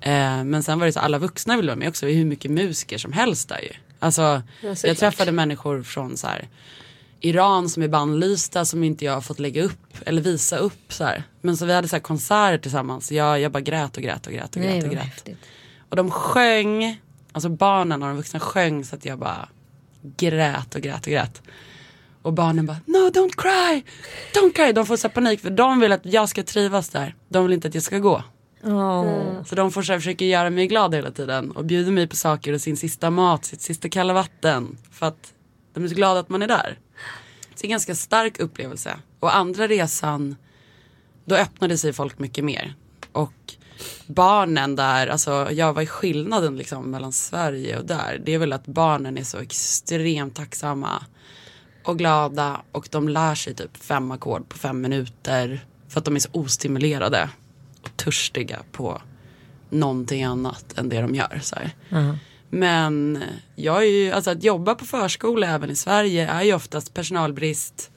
Eh, 0.00 0.44
men 0.44 0.62
sen 0.62 0.78
var 0.78 0.86
det 0.86 0.92
så 0.92 1.00
alla 1.00 1.18
vuxna 1.18 1.56
ville 1.56 1.68
vara 1.68 1.78
med 1.78 1.88
också. 1.88 2.06
Vi 2.06 2.12
är 2.12 2.16
hur 2.16 2.24
mycket 2.24 2.50
musiker 2.50 2.98
som 2.98 3.12
helst 3.12 3.48
där 3.48 3.60
ju. 3.60 3.70
Alltså 3.98 4.42
ja, 4.60 4.74
jag 4.84 4.96
träffade 4.96 5.32
människor 5.32 5.82
från 5.82 6.16
så 6.16 6.26
här 6.26 6.48
Iran 7.20 7.68
som 7.68 7.82
är 7.82 7.88
bannlysta 7.88 8.64
som 8.64 8.84
inte 8.84 9.04
jag 9.04 9.12
har 9.12 9.20
fått 9.20 9.38
lägga 9.38 9.62
upp 9.62 9.96
eller 10.06 10.22
visa 10.22 10.56
upp 10.56 10.92
så 10.92 11.04
här. 11.04 11.22
Men 11.40 11.56
så 11.56 11.66
vi 11.66 11.72
hade 11.72 11.88
så 11.88 11.96
här 11.96 12.00
konserter 12.00 12.58
tillsammans. 12.58 13.12
Jag, 13.12 13.40
jag 13.40 13.52
bara 13.52 13.60
grät 13.60 13.96
och 13.96 14.02
grät 14.02 14.26
och 14.26 14.32
grät 14.32 14.56
och 14.56 14.62
grät. 14.62 14.84
och, 14.84 14.90
grät. 14.90 15.28
och 15.88 15.96
de 15.96 16.10
sjöng, 16.10 17.00
alltså 17.32 17.48
barnen 17.48 18.02
och 18.02 18.08
de 18.08 18.16
vuxna 18.16 18.40
sjöng 18.40 18.84
så 18.84 18.96
att 18.96 19.04
jag 19.04 19.18
bara 19.18 19.48
grät 20.02 20.74
och 20.74 20.80
grät 20.80 21.06
och 21.06 21.12
grät. 21.12 21.42
Och 22.22 22.32
barnen 22.32 22.66
bara 22.66 22.76
no 22.86 23.10
don't 23.10 23.36
cry, 23.36 23.82
don't 24.34 24.52
cry. 24.52 24.72
De 24.72 24.86
får 24.86 24.96
så 24.96 25.08
panik 25.08 25.40
för 25.40 25.50
de 25.50 25.80
vill 25.80 25.92
att 25.92 26.06
jag 26.06 26.28
ska 26.28 26.42
trivas 26.42 26.88
där. 26.88 27.14
De 27.28 27.44
vill 27.44 27.52
inte 27.52 27.68
att 27.68 27.74
jag 27.74 27.82
ska 27.82 27.98
gå. 27.98 28.22
Oh. 28.62 29.44
Så 29.44 29.54
de 29.54 29.72
får 29.72 29.82
så 29.82 29.92
här, 29.92 29.98
försöker 29.98 30.26
göra 30.26 30.50
mig 30.50 30.66
glad 30.66 30.94
hela 30.94 31.10
tiden 31.10 31.50
och 31.50 31.64
bjuder 31.64 31.92
mig 31.92 32.06
på 32.06 32.16
saker 32.16 32.52
och 32.52 32.60
sin 32.60 32.76
sista 32.76 33.10
mat, 33.10 33.44
sitt 33.44 33.60
sista 33.60 33.88
kalla 33.88 34.12
vatten. 34.12 34.78
För 34.92 35.06
att 35.06 35.32
de 35.74 35.84
är 35.84 35.88
så 35.88 35.94
glada 35.94 36.20
att 36.20 36.28
man 36.28 36.42
är 36.42 36.48
där. 36.48 36.78
Så 37.54 37.62
det 37.62 37.62
är 37.62 37.66
en 37.66 37.70
ganska 37.70 37.94
stark 37.94 38.40
upplevelse. 38.40 38.96
Och 39.20 39.36
andra 39.36 39.66
resan, 39.66 40.36
då 41.24 41.34
öppnade 41.34 41.78
sig 41.78 41.92
folk 41.92 42.18
mycket 42.18 42.44
mer. 42.44 42.74
Barnen 44.06 44.76
där, 44.76 45.06
alltså 45.06 45.48
jag 45.52 45.72
var 45.72 45.82
i 45.82 45.86
skillnaden 45.86 46.56
liksom 46.56 46.90
mellan 46.90 47.12
Sverige 47.12 47.78
och 47.78 47.84
där. 47.84 48.22
Det 48.24 48.34
är 48.34 48.38
väl 48.38 48.52
att 48.52 48.66
barnen 48.66 49.18
är 49.18 49.24
så 49.24 49.38
extremt 49.38 50.34
tacksamma 50.34 51.04
och 51.84 51.98
glada 51.98 52.60
och 52.72 52.88
de 52.90 53.08
lär 53.08 53.34
sig 53.34 53.54
typ 53.54 53.76
fem 53.76 54.10
ackord 54.10 54.48
på 54.48 54.58
fem 54.58 54.80
minuter. 54.80 55.66
För 55.88 55.98
att 55.98 56.04
de 56.04 56.16
är 56.16 56.20
så 56.20 56.28
ostimulerade 56.32 57.30
och 57.82 57.96
törstiga 57.96 58.58
på 58.72 59.02
någonting 59.70 60.24
annat 60.24 60.78
än 60.78 60.88
det 60.88 61.00
de 61.00 61.14
gör. 61.14 61.40
Så 61.42 61.56
här. 61.56 61.70
Men 62.50 63.22
jag 63.54 63.76
är 63.82 63.88
ju, 63.88 64.12
alltså 64.12 64.30
att 64.30 64.42
jobba 64.44 64.74
på 64.74 64.84
förskola 64.84 65.46
även 65.46 65.70
i 65.70 65.76
Sverige 65.76 66.28
är 66.28 66.42
ju 66.42 66.54
oftast 66.54 66.94
personalbrist, 66.94 67.90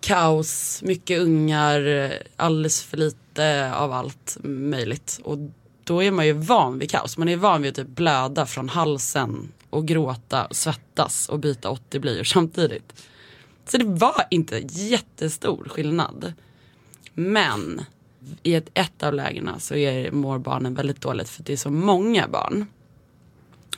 kaos, 0.00 0.82
mycket 0.82 1.20
ungar, 1.20 2.12
alldeles 2.36 2.82
för 2.82 2.96
lite 2.96 3.74
av 3.74 3.92
allt 3.92 4.36
möjligt. 4.42 5.20
Och 5.24 5.38
då 5.84 6.02
är 6.02 6.10
man 6.10 6.26
ju 6.26 6.32
van 6.32 6.78
vid 6.78 6.90
kaos. 6.90 7.18
Man 7.18 7.28
är 7.28 7.36
van 7.36 7.62
vid 7.62 7.68
att 7.68 7.76
typ 7.76 7.88
blöda 7.88 8.46
från 8.46 8.68
halsen 8.68 9.52
och 9.70 9.86
gråta 9.86 10.44
och 10.44 10.56
svettas 10.56 11.28
och 11.28 11.38
byta 11.38 11.70
80 11.70 11.98
blöjor 11.98 12.24
samtidigt. 12.24 13.06
Så 13.66 13.78
det 13.78 13.84
var 13.84 14.24
inte 14.30 14.62
jättestor 14.70 15.68
skillnad. 15.68 16.32
Men 17.14 17.80
i 18.42 18.54
ett, 18.54 18.70
ett 18.74 19.02
av 19.02 19.14
lägena 19.14 19.58
så 19.58 19.74
är, 19.74 20.10
mår 20.10 20.38
barnen 20.38 20.74
väldigt 20.74 21.00
dåligt 21.00 21.28
för 21.28 21.42
det 21.42 21.52
är 21.52 21.56
så 21.56 21.70
många 21.70 22.28
barn. 22.28 22.66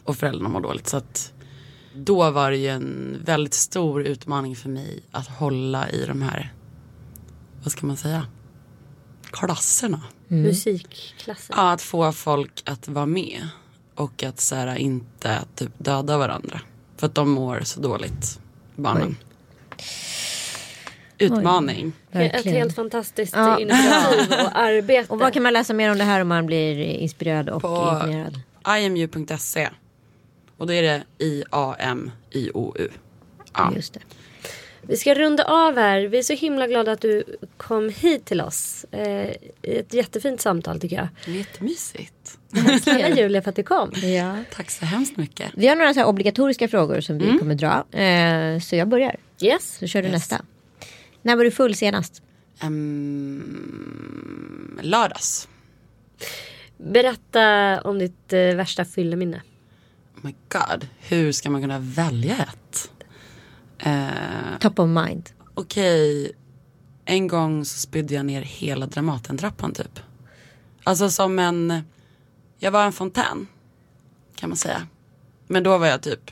Och 0.05 0.17
föräldrarna 0.17 0.49
mår 0.49 0.61
dåligt. 0.61 0.89
Så 0.89 0.97
att 0.97 1.33
då 1.95 2.31
var 2.31 2.51
det 2.51 2.57
ju 2.57 2.69
en 2.69 3.19
väldigt 3.25 3.55
stor 3.55 4.03
utmaning 4.03 4.57
för 4.57 4.69
mig 4.69 5.03
att 5.11 5.29
hålla 5.29 5.91
i 5.91 6.05
de 6.07 6.23
här, 6.23 6.53
vad 7.63 7.73
ska 7.73 7.87
man 7.87 7.97
säga, 7.97 8.27
klasserna. 9.31 10.01
Musikklassen. 10.29 11.55
Ja, 11.59 11.73
att 11.73 11.83
få 11.83 12.13
folk 12.13 12.63
att 12.67 12.89
vara 12.89 13.07
med. 13.07 13.49
Och 13.95 14.23
att 14.23 14.41
så 14.41 14.55
här, 14.55 14.77
inte 14.77 15.39
typ 15.55 15.71
döda 15.79 16.19
varandra. 16.19 16.61
För 16.97 17.07
att 17.07 17.15
de 17.15 17.31
mår 17.31 17.61
så 17.65 17.81
dåligt, 17.81 18.41
barnen. 18.77 19.17
Utmaning. 21.19 21.93
Ett 22.11 22.17
Verkligen. 22.33 22.57
helt 22.59 22.75
fantastiskt 22.75 23.35
Ja. 23.37 23.59
initiativ 23.59 24.33
och 24.33 24.51
arbete. 24.59 25.13
Och 25.13 25.19
vad 25.19 25.33
kan 25.33 25.43
man 25.43 25.53
läsa 25.53 25.73
mer 25.73 25.91
om 25.91 25.99
det 25.99 26.05
här 26.05 26.21
om 26.21 26.29
man 26.29 26.47
blir 26.47 26.79
inspirerad 26.83 27.49
och 27.49 27.63
På- 27.63 27.91
imponerad? 28.03 28.41
imu.se. 28.79 29.69
Och 30.61 30.67
då 30.67 30.73
är 30.73 30.83
det 30.83 31.03
I-A-M-I-O-U. 31.25 32.89
Ja. 33.55 33.73
Just 33.77 33.95
det. 33.95 34.01
Vi 34.83 34.97
ska 34.97 35.15
runda 35.15 35.45
av 35.45 35.77
här. 35.77 36.01
Vi 36.01 36.19
är 36.19 36.23
så 36.23 36.33
himla 36.33 36.67
glada 36.67 36.93
att 36.93 37.01
du 37.01 37.25
kom 37.57 37.89
hit 37.89 38.25
till 38.25 38.41
oss. 38.41 38.85
Eh, 38.91 39.31
ett 39.63 39.95
jättefint 39.95 40.41
samtal 40.41 40.81
tycker 40.81 40.97
jag. 40.97 41.09
Det 41.25 41.31
är 41.31 41.35
jättemysigt. 41.35 42.39
Snälla 42.83 43.09
Julia 43.17 43.43
för 43.43 43.51
att 43.51 43.57
du 43.57 43.63
kom. 43.63 43.91
Ja. 43.95 44.37
Tack 44.55 44.71
så 44.71 44.85
hemskt 44.85 45.17
mycket. 45.17 45.51
Vi 45.55 45.69
har 45.69 45.77
några 45.77 45.95
så 45.95 46.01
här 46.01 46.07
obligatoriska 46.07 46.69
frågor 46.69 47.01
som 47.01 47.19
vi 47.19 47.39
kommer 47.39 47.55
dra. 47.55 47.85
Eh, 47.99 48.61
så 48.61 48.77
jag 48.77 48.89
börjar. 48.89 49.17
Yes. 49.43 49.77
Så 49.79 49.87
kör 49.87 50.03
du 50.03 50.09
Yes. 50.09 50.13
nästa. 50.15 50.45
När 51.23 51.37
var 51.37 51.45
du 51.45 51.51
full 51.51 51.75
senast? 51.75 52.23
Um, 52.63 54.81
lördags. 54.83 55.49
Berätta 56.77 57.81
om 57.81 57.99
ditt 57.99 58.33
eh, 58.33 58.39
värsta 58.41 58.85
fylleminne. 58.85 59.43
Oh 60.21 60.27
my 60.27 60.35
god, 60.49 60.87
hur 60.99 61.33
ska 61.33 61.51
man 61.51 61.61
kunna 61.61 61.79
välja 61.79 62.37
ett? 62.37 62.91
Eh, 63.79 64.59
Top 64.61 64.79
of 64.79 64.89
mind. 64.89 65.31
Okej, 65.55 66.33
en 67.05 67.29
gång 67.29 67.65
så 67.65 67.79
spydde 67.79 68.15
jag 68.15 68.27
ner 68.27 68.43
hela 68.43 68.87
Dramatentrappan 68.87 69.73
typ. 69.73 70.01
Alltså 70.85 71.11
som 71.11 71.39
en, 71.39 71.83
jag 72.59 72.71
var 72.71 72.85
en 72.85 72.93
fontän 72.93 73.47
kan 74.35 74.49
man 74.49 74.57
säga. 74.57 74.87
Men 75.47 75.63
då 75.63 75.79
var 75.79 75.87
jag 75.87 76.03
typ 76.03 76.31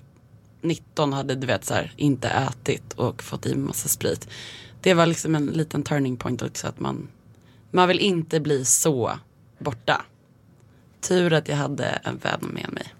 19, 0.61 1.13
hade 1.13 1.35
du 1.35 1.47
vet 1.47 1.65
så 1.65 1.75
här, 1.75 1.93
inte 1.97 2.29
ätit 2.29 2.93
och 2.93 3.23
fått 3.23 3.47
i 3.47 3.55
massa 3.55 3.89
sprit. 3.89 4.29
Det 4.81 4.95
var 4.95 5.07
liksom 5.07 5.35
en 5.35 5.47
liten 5.47 5.83
turning 5.83 6.17
point 6.17 6.43
också 6.43 6.67
att 6.67 6.81
man, 6.81 7.09
man 7.71 7.89
vill 7.89 8.01
inte 8.01 8.41
bli 8.41 8.65
så 8.65 9.19
borta. 9.59 10.05
Tur 11.01 11.33
att 11.33 11.49
jag 11.49 11.57
hade 11.57 11.85
en 11.85 12.19
vän 12.19 12.51
med 12.53 12.73
mig. 12.73 12.95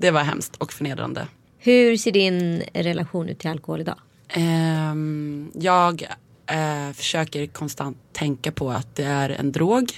Det 0.00 0.10
var 0.10 0.22
hemskt 0.22 0.56
och 0.56 0.72
förnedrande. 0.72 1.26
Hur 1.58 1.96
ser 1.96 2.12
din 2.12 2.62
relation 2.74 3.28
ut 3.28 3.38
till 3.38 3.50
alkohol 3.50 3.80
idag? 3.80 3.98
Ehm, 4.28 5.50
jag 5.54 6.02
eh, 6.46 6.92
försöker 6.94 7.46
konstant 7.46 7.96
tänka 8.12 8.52
på 8.52 8.70
att 8.70 8.96
det 8.96 9.04
är 9.04 9.30
en 9.30 9.52
drog. 9.52 9.90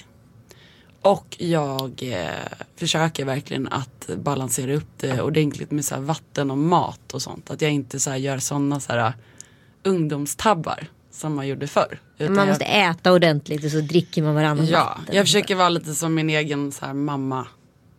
Och 1.01 1.35
jag 1.39 2.03
eh, 2.03 2.27
försöker 2.75 3.25
verkligen 3.25 3.67
att 3.67 4.09
balansera 4.17 4.73
upp 4.73 4.89
det 4.97 5.21
ordentligt 5.21 5.71
med 5.71 5.85
så 5.85 5.99
vatten 5.99 6.51
och 6.51 6.57
mat 6.57 7.13
och 7.13 7.21
sånt. 7.21 7.51
Att 7.51 7.61
jag 7.61 7.71
inte 7.71 7.99
så 7.99 8.15
gör 8.15 8.37
sådana 8.37 8.79
så 8.79 8.91
här, 8.93 9.13
ungdomstabbar 9.83 10.87
som 11.11 11.35
man 11.35 11.47
gjorde 11.47 11.67
förr. 11.67 11.99
Man 12.19 12.35
jag- 12.35 12.47
måste 12.47 12.65
äta 12.65 13.11
ordentligt 13.13 13.65
och 13.65 13.71
så 13.71 13.79
dricker 13.79 14.23
man 14.23 14.35
varannat 14.35 14.69
Ja, 14.69 14.79
vatten. 14.99 15.15
jag 15.15 15.25
försöker 15.25 15.55
vara 15.55 15.69
lite 15.69 15.93
som 15.95 16.13
min 16.15 16.29
egen 16.29 16.71
så 16.71 16.85
här, 16.85 16.93
mamma 16.93 17.47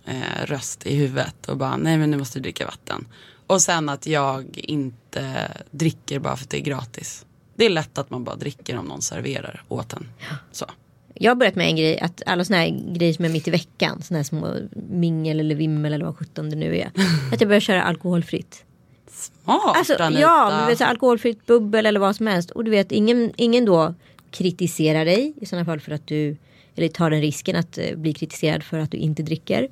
eh, 0.04 0.46
röst 0.46 0.86
i 0.86 0.96
huvudet 0.96 1.48
och 1.48 1.56
bara 1.56 1.76
nej 1.76 1.98
men 1.98 2.10
nu 2.10 2.16
måste 2.16 2.38
du 2.38 2.42
dricka 2.42 2.66
vatten. 2.66 3.06
Och 3.46 3.62
sen 3.62 3.88
att 3.88 4.06
jag 4.06 4.58
inte 4.58 5.50
dricker 5.70 6.18
bara 6.18 6.36
för 6.36 6.44
att 6.44 6.50
det 6.50 6.58
är 6.58 6.62
gratis. 6.62 7.26
Det 7.54 7.64
är 7.66 7.70
lätt 7.70 7.98
att 7.98 8.10
man 8.10 8.24
bara 8.24 8.36
dricker 8.36 8.78
om 8.78 8.86
någon 8.86 9.02
serverar 9.02 9.62
åt 9.68 9.92
en. 9.92 10.08
Så. 10.52 10.66
Jag 11.14 11.30
har 11.30 11.36
börjat 11.36 11.54
med 11.54 11.66
en 11.66 11.76
grej, 11.76 12.00
att 12.00 12.22
alla 12.26 12.44
såna 12.44 12.56
här 12.56 12.94
grejer 12.94 13.12
som 13.12 13.24
är 13.24 13.28
mitt 13.28 13.48
i 13.48 13.50
veckan, 13.50 14.02
såna 14.02 14.18
här 14.18 14.24
små 14.24 14.56
mingel 14.90 15.40
eller 15.40 15.54
vimmel 15.54 15.92
eller 15.92 16.04
vad 16.04 16.16
sjutton 16.16 16.50
det 16.50 16.56
nu 16.56 16.76
är. 16.76 16.90
att 17.32 17.40
jag 17.40 17.48
börjar 17.48 17.60
köra 17.60 17.82
alkoholfritt. 17.82 18.64
Smart 19.10 19.76
Alltså, 19.76 19.96
Anita. 19.98 20.20
ja, 20.20 20.64
men 20.66 20.76
så 20.76 20.84
alkoholfritt 20.84 21.46
bubbel 21.46 21.86
eller 21.86 22.00
vad 22.00 22.16
som 22.16 22.26
helst. 22.26 22.50
Och 22.50 22.64
du 22.64 22.70
vet, 22.70 22.92
ingen, 22.92 23.32
ingen 23.36 23.64
då 23.64 23.94
kritiserar 24.30 25.04
dig 25.04 25.34
i 25.40 25.46
sådana 25.46 25.64
fall 25.64 25.80
för 25.80 25.92
att 25.92 26.06
du, 26.06 26.36
eller 26.76 26.88
tar 26.88 27.10
den 27.10 27.20
risken 27.20 27.56
att 27.56 27.78
eh, 27.78 27.96
bli 27.96 28.14
kritiserad 28.14 28.62
för 28.62 28.78
att 28.78 28.90
du 28.90 28.96
inte 28.96 29.22
dricker. 29.22 29.68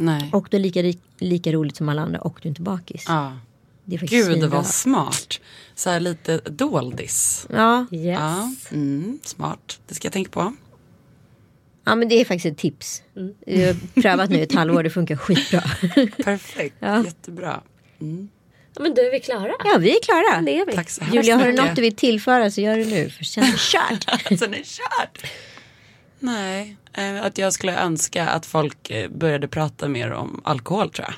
Nej. 0.00 0.30
Och 0.32 0.48
du 0.50 0.56
är 0.56 0.60
lika, 0.60 0.98
lika 1.18 1.52
roligt 1.52 1.76
som 1.76 1.88
alla 1.88 2.02
andra 2.02 2.20
och 2.20 2.38
du 2.42 2.46
är 2.46 2.50
inte 2.50 2.62
bakis. 2.62 3.04
ja. 3.08 3.38
Det 3.84 3.96
är 3.96 4.00
Gud 4.00 4.24
svinbra. 4.26 4.48
vad 4.48 4.66
smart. 4.66 5.40
Så 5.74 5.90
här 5.90 6.00
lite 6.00 6.38
doldis. 6.38 7.46
Ja, 7.50 7.86
Yes. 7.92 8.18
Ja, 8.20 8.52
mm, 8.70 9.18
smart. 9.24 9.80
Det 9.88 9.94
ska 9.94 10.06
jag 10.06 10.12
tänka 10.12 10.30
på. 10.30 10.54
ja, 11.84 11.94
men 11.94 12.08
det 12.08 12.14
är 12.20 12.24
faktiskt 12.24 12.46
ett 12.46 12.58
tips. 12.58 13.02
Jag 13.46 13.66
har 13.66 14.02
prövat 14.02 14.30
nu 14.30 14.42
ett 14.42 14.54
halvår, 14.54 14.82
det 14.82 14.90
funkar 14.90 15.16
skitbra. 15.16 15.60
Perfekt, 16.24 16.76
Ja. 16.78 17.04
jättebra. 17.04 17.60
Mm. 18.00 18.28
Ja, 18.74 18.82
men 18.82 18.94
då 18.94 19.02
är 19.02 19.10
vi 19.10 19.20
klara. 19.20 19.52
ja, 19.64 19.78
vi 19.78 19.96
är 19.96 20.02
klara. 20.02 20.42
Det 20.42 20.58
är 20.60 20.66
vi. 20.66 20.72
Tack 20.72 20.90
så 20.90 21.04
Julia, 21.12 21.36
har 21.36 21.46
du 21.46 21.52
något 21.52 21.76
du 21.76 21.82
vill 21.82 21.96
tillföra 21.96 22.50
så 22.50 22.60
gör 22.60 22.78
det 22.78 22.84
nu. 22.84 23.10
För 23.10 23.24
sen 23.24 23.44
är 23.44 23.52
det 23.52 23.58
kört. 23.58 24.20
Sen 24.38 24.54
är 24.54 24.58
det 24.58 24.64
kört. 24.66 25.18
Nej, 26.20 26.76
eh, 26.92 27.24
att 27.24 27.38
jag 27.38 27.52
skulle 27.52 27.80
önska 27.80 28.28
att 28.28 28.46
folk 28.46 28.90
eh, 28.90 29.10
började 29.10 29.48
prata 29.48 29.88
mer 29.88 30.12
om 30.12 30.40
alkohol 30.44 30.90
tror 30.90 31.08
jag. 31.08 31.14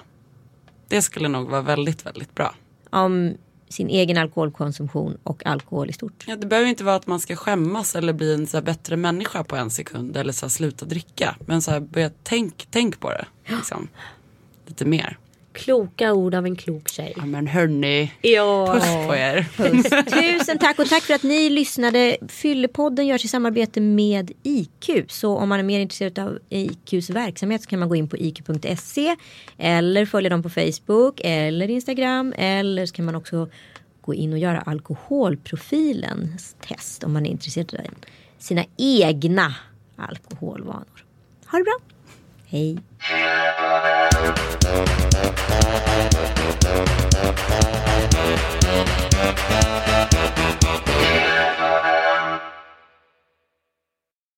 Det 0.88 1.02
skulle 1.02 1.28
nog 1.28 1.48
vara 1.48 1.62
väldigt, 1.62 2.06
väldigt 2.06 2.34
bra. 2.34 2.54
Om 2.90 3.34
sin 3.68 3.88
egen 3.88 4.18
alkoholkonsumtion 4.18 5.18
och 5.22 5.46
alkohol 5.46 5.90
i 5.90 5.92
stort. 5.92 6.24
Ja, 6.26 6.36
det 6.36 6.46
behöver 6.46 6.68
inte 6.68 6.84
vara 6.84 6.96
att 6.96 7.06
man 7.06 7.20
ska 7.20 7.36
skämmas 7.36 7.96
eller 7.96 8.12
bli 8.12 8.34
en 8.34 8.46
så 8.46 8.62
bättre 8.62 8.96
människa 8.96 9.44
på 9.44 9.56
en 9.56 9.70
sekund 9.70 10.16
eller 10.16 10.32
så 10.32 10.50
sluta 10.50 10.86
dricka. 10.86 11.36
Men 11.46 11.62
så 11.62 11.70
här, 11.70 11.80
börja 11.80 12.10
tänk, 12.22 12.66
tänk 12.70 13.00
på 13.00 13.10
det. 13.10 13.26
Liksom. 13.46 13.88
Lite 14.66 14.84
mer. 14.84 15.18
Kloka 15.52 16.12
ord 16.12 16.34
av 16.34 16.46
en 16.46 16.56
klok 16.56 16.88
tjej. 16.88 17.12
Ja 17.16 17.24
men 17.26 17.46
hörni, 17.46 18.12
Ja. 18.20 18.72
puss 18.74 19.06
på 19.06 19.14
er. 19.16 19.46
Tusen 20.38 20.58
tack 20.58 20.78
och 20.78 20.86
tack 20.88 21.02
för 21.02 21.14
att 21.14 21.22
ni 21.22 21.50
lyssnade. 21.50 22.16
Fyllepodden 22.28 23.06
görs 23.06 23.24
i 23.24 23.28
samarbete 23.28 23.80
med 23.80 24.32
IQ. 24.42 24.90
Så 25.08 25.36
om 25.36 25.48
man 25.48 25.58
är 25.58 25.62
mer 25.64 25.80
intresserad 25.80 26.18
av 26.18 26.38
IQs 26.48 27.10
verksamhet 27.10 27.62
så 27.62 27.68
kan 27.68 27.78
man 27.78 27.88
gå 27.88 27.96
in 27.96 28.08
på 28.08 28.16
iq.se 28.16 29.16
eller 29.58 30.06
följa 30.06 30.30
dem 30.30 30.42
på 30.42 30.50
Facebook 30.50 31.20
eller 31.24 31.70
Instagram 31.70 32.34
eller 32.36 32.86
så 32.86 32.94
kan 32.94 33.04
man 33.04 33.14
också 33.14 33.48
gå 34.00 34.14
in 34.14 34.32
och 34.32 34.38
göra 34.38 34.60
alkoholprofilens 34.60 36.56
test 36.68 37.04
om 37.04 37.12
man 37.12 37.26
är 37.26 37.30
intresserad 37.30 37.74
av 37.74 37.94
sina 38.38 38.64
egna 38.78 39.54
alkoholvanor. 39.96 41.04
Ha 41.46 41.58
det 41.58 41.64
bra. 41.64 41.78
Hej. 42.52 42.76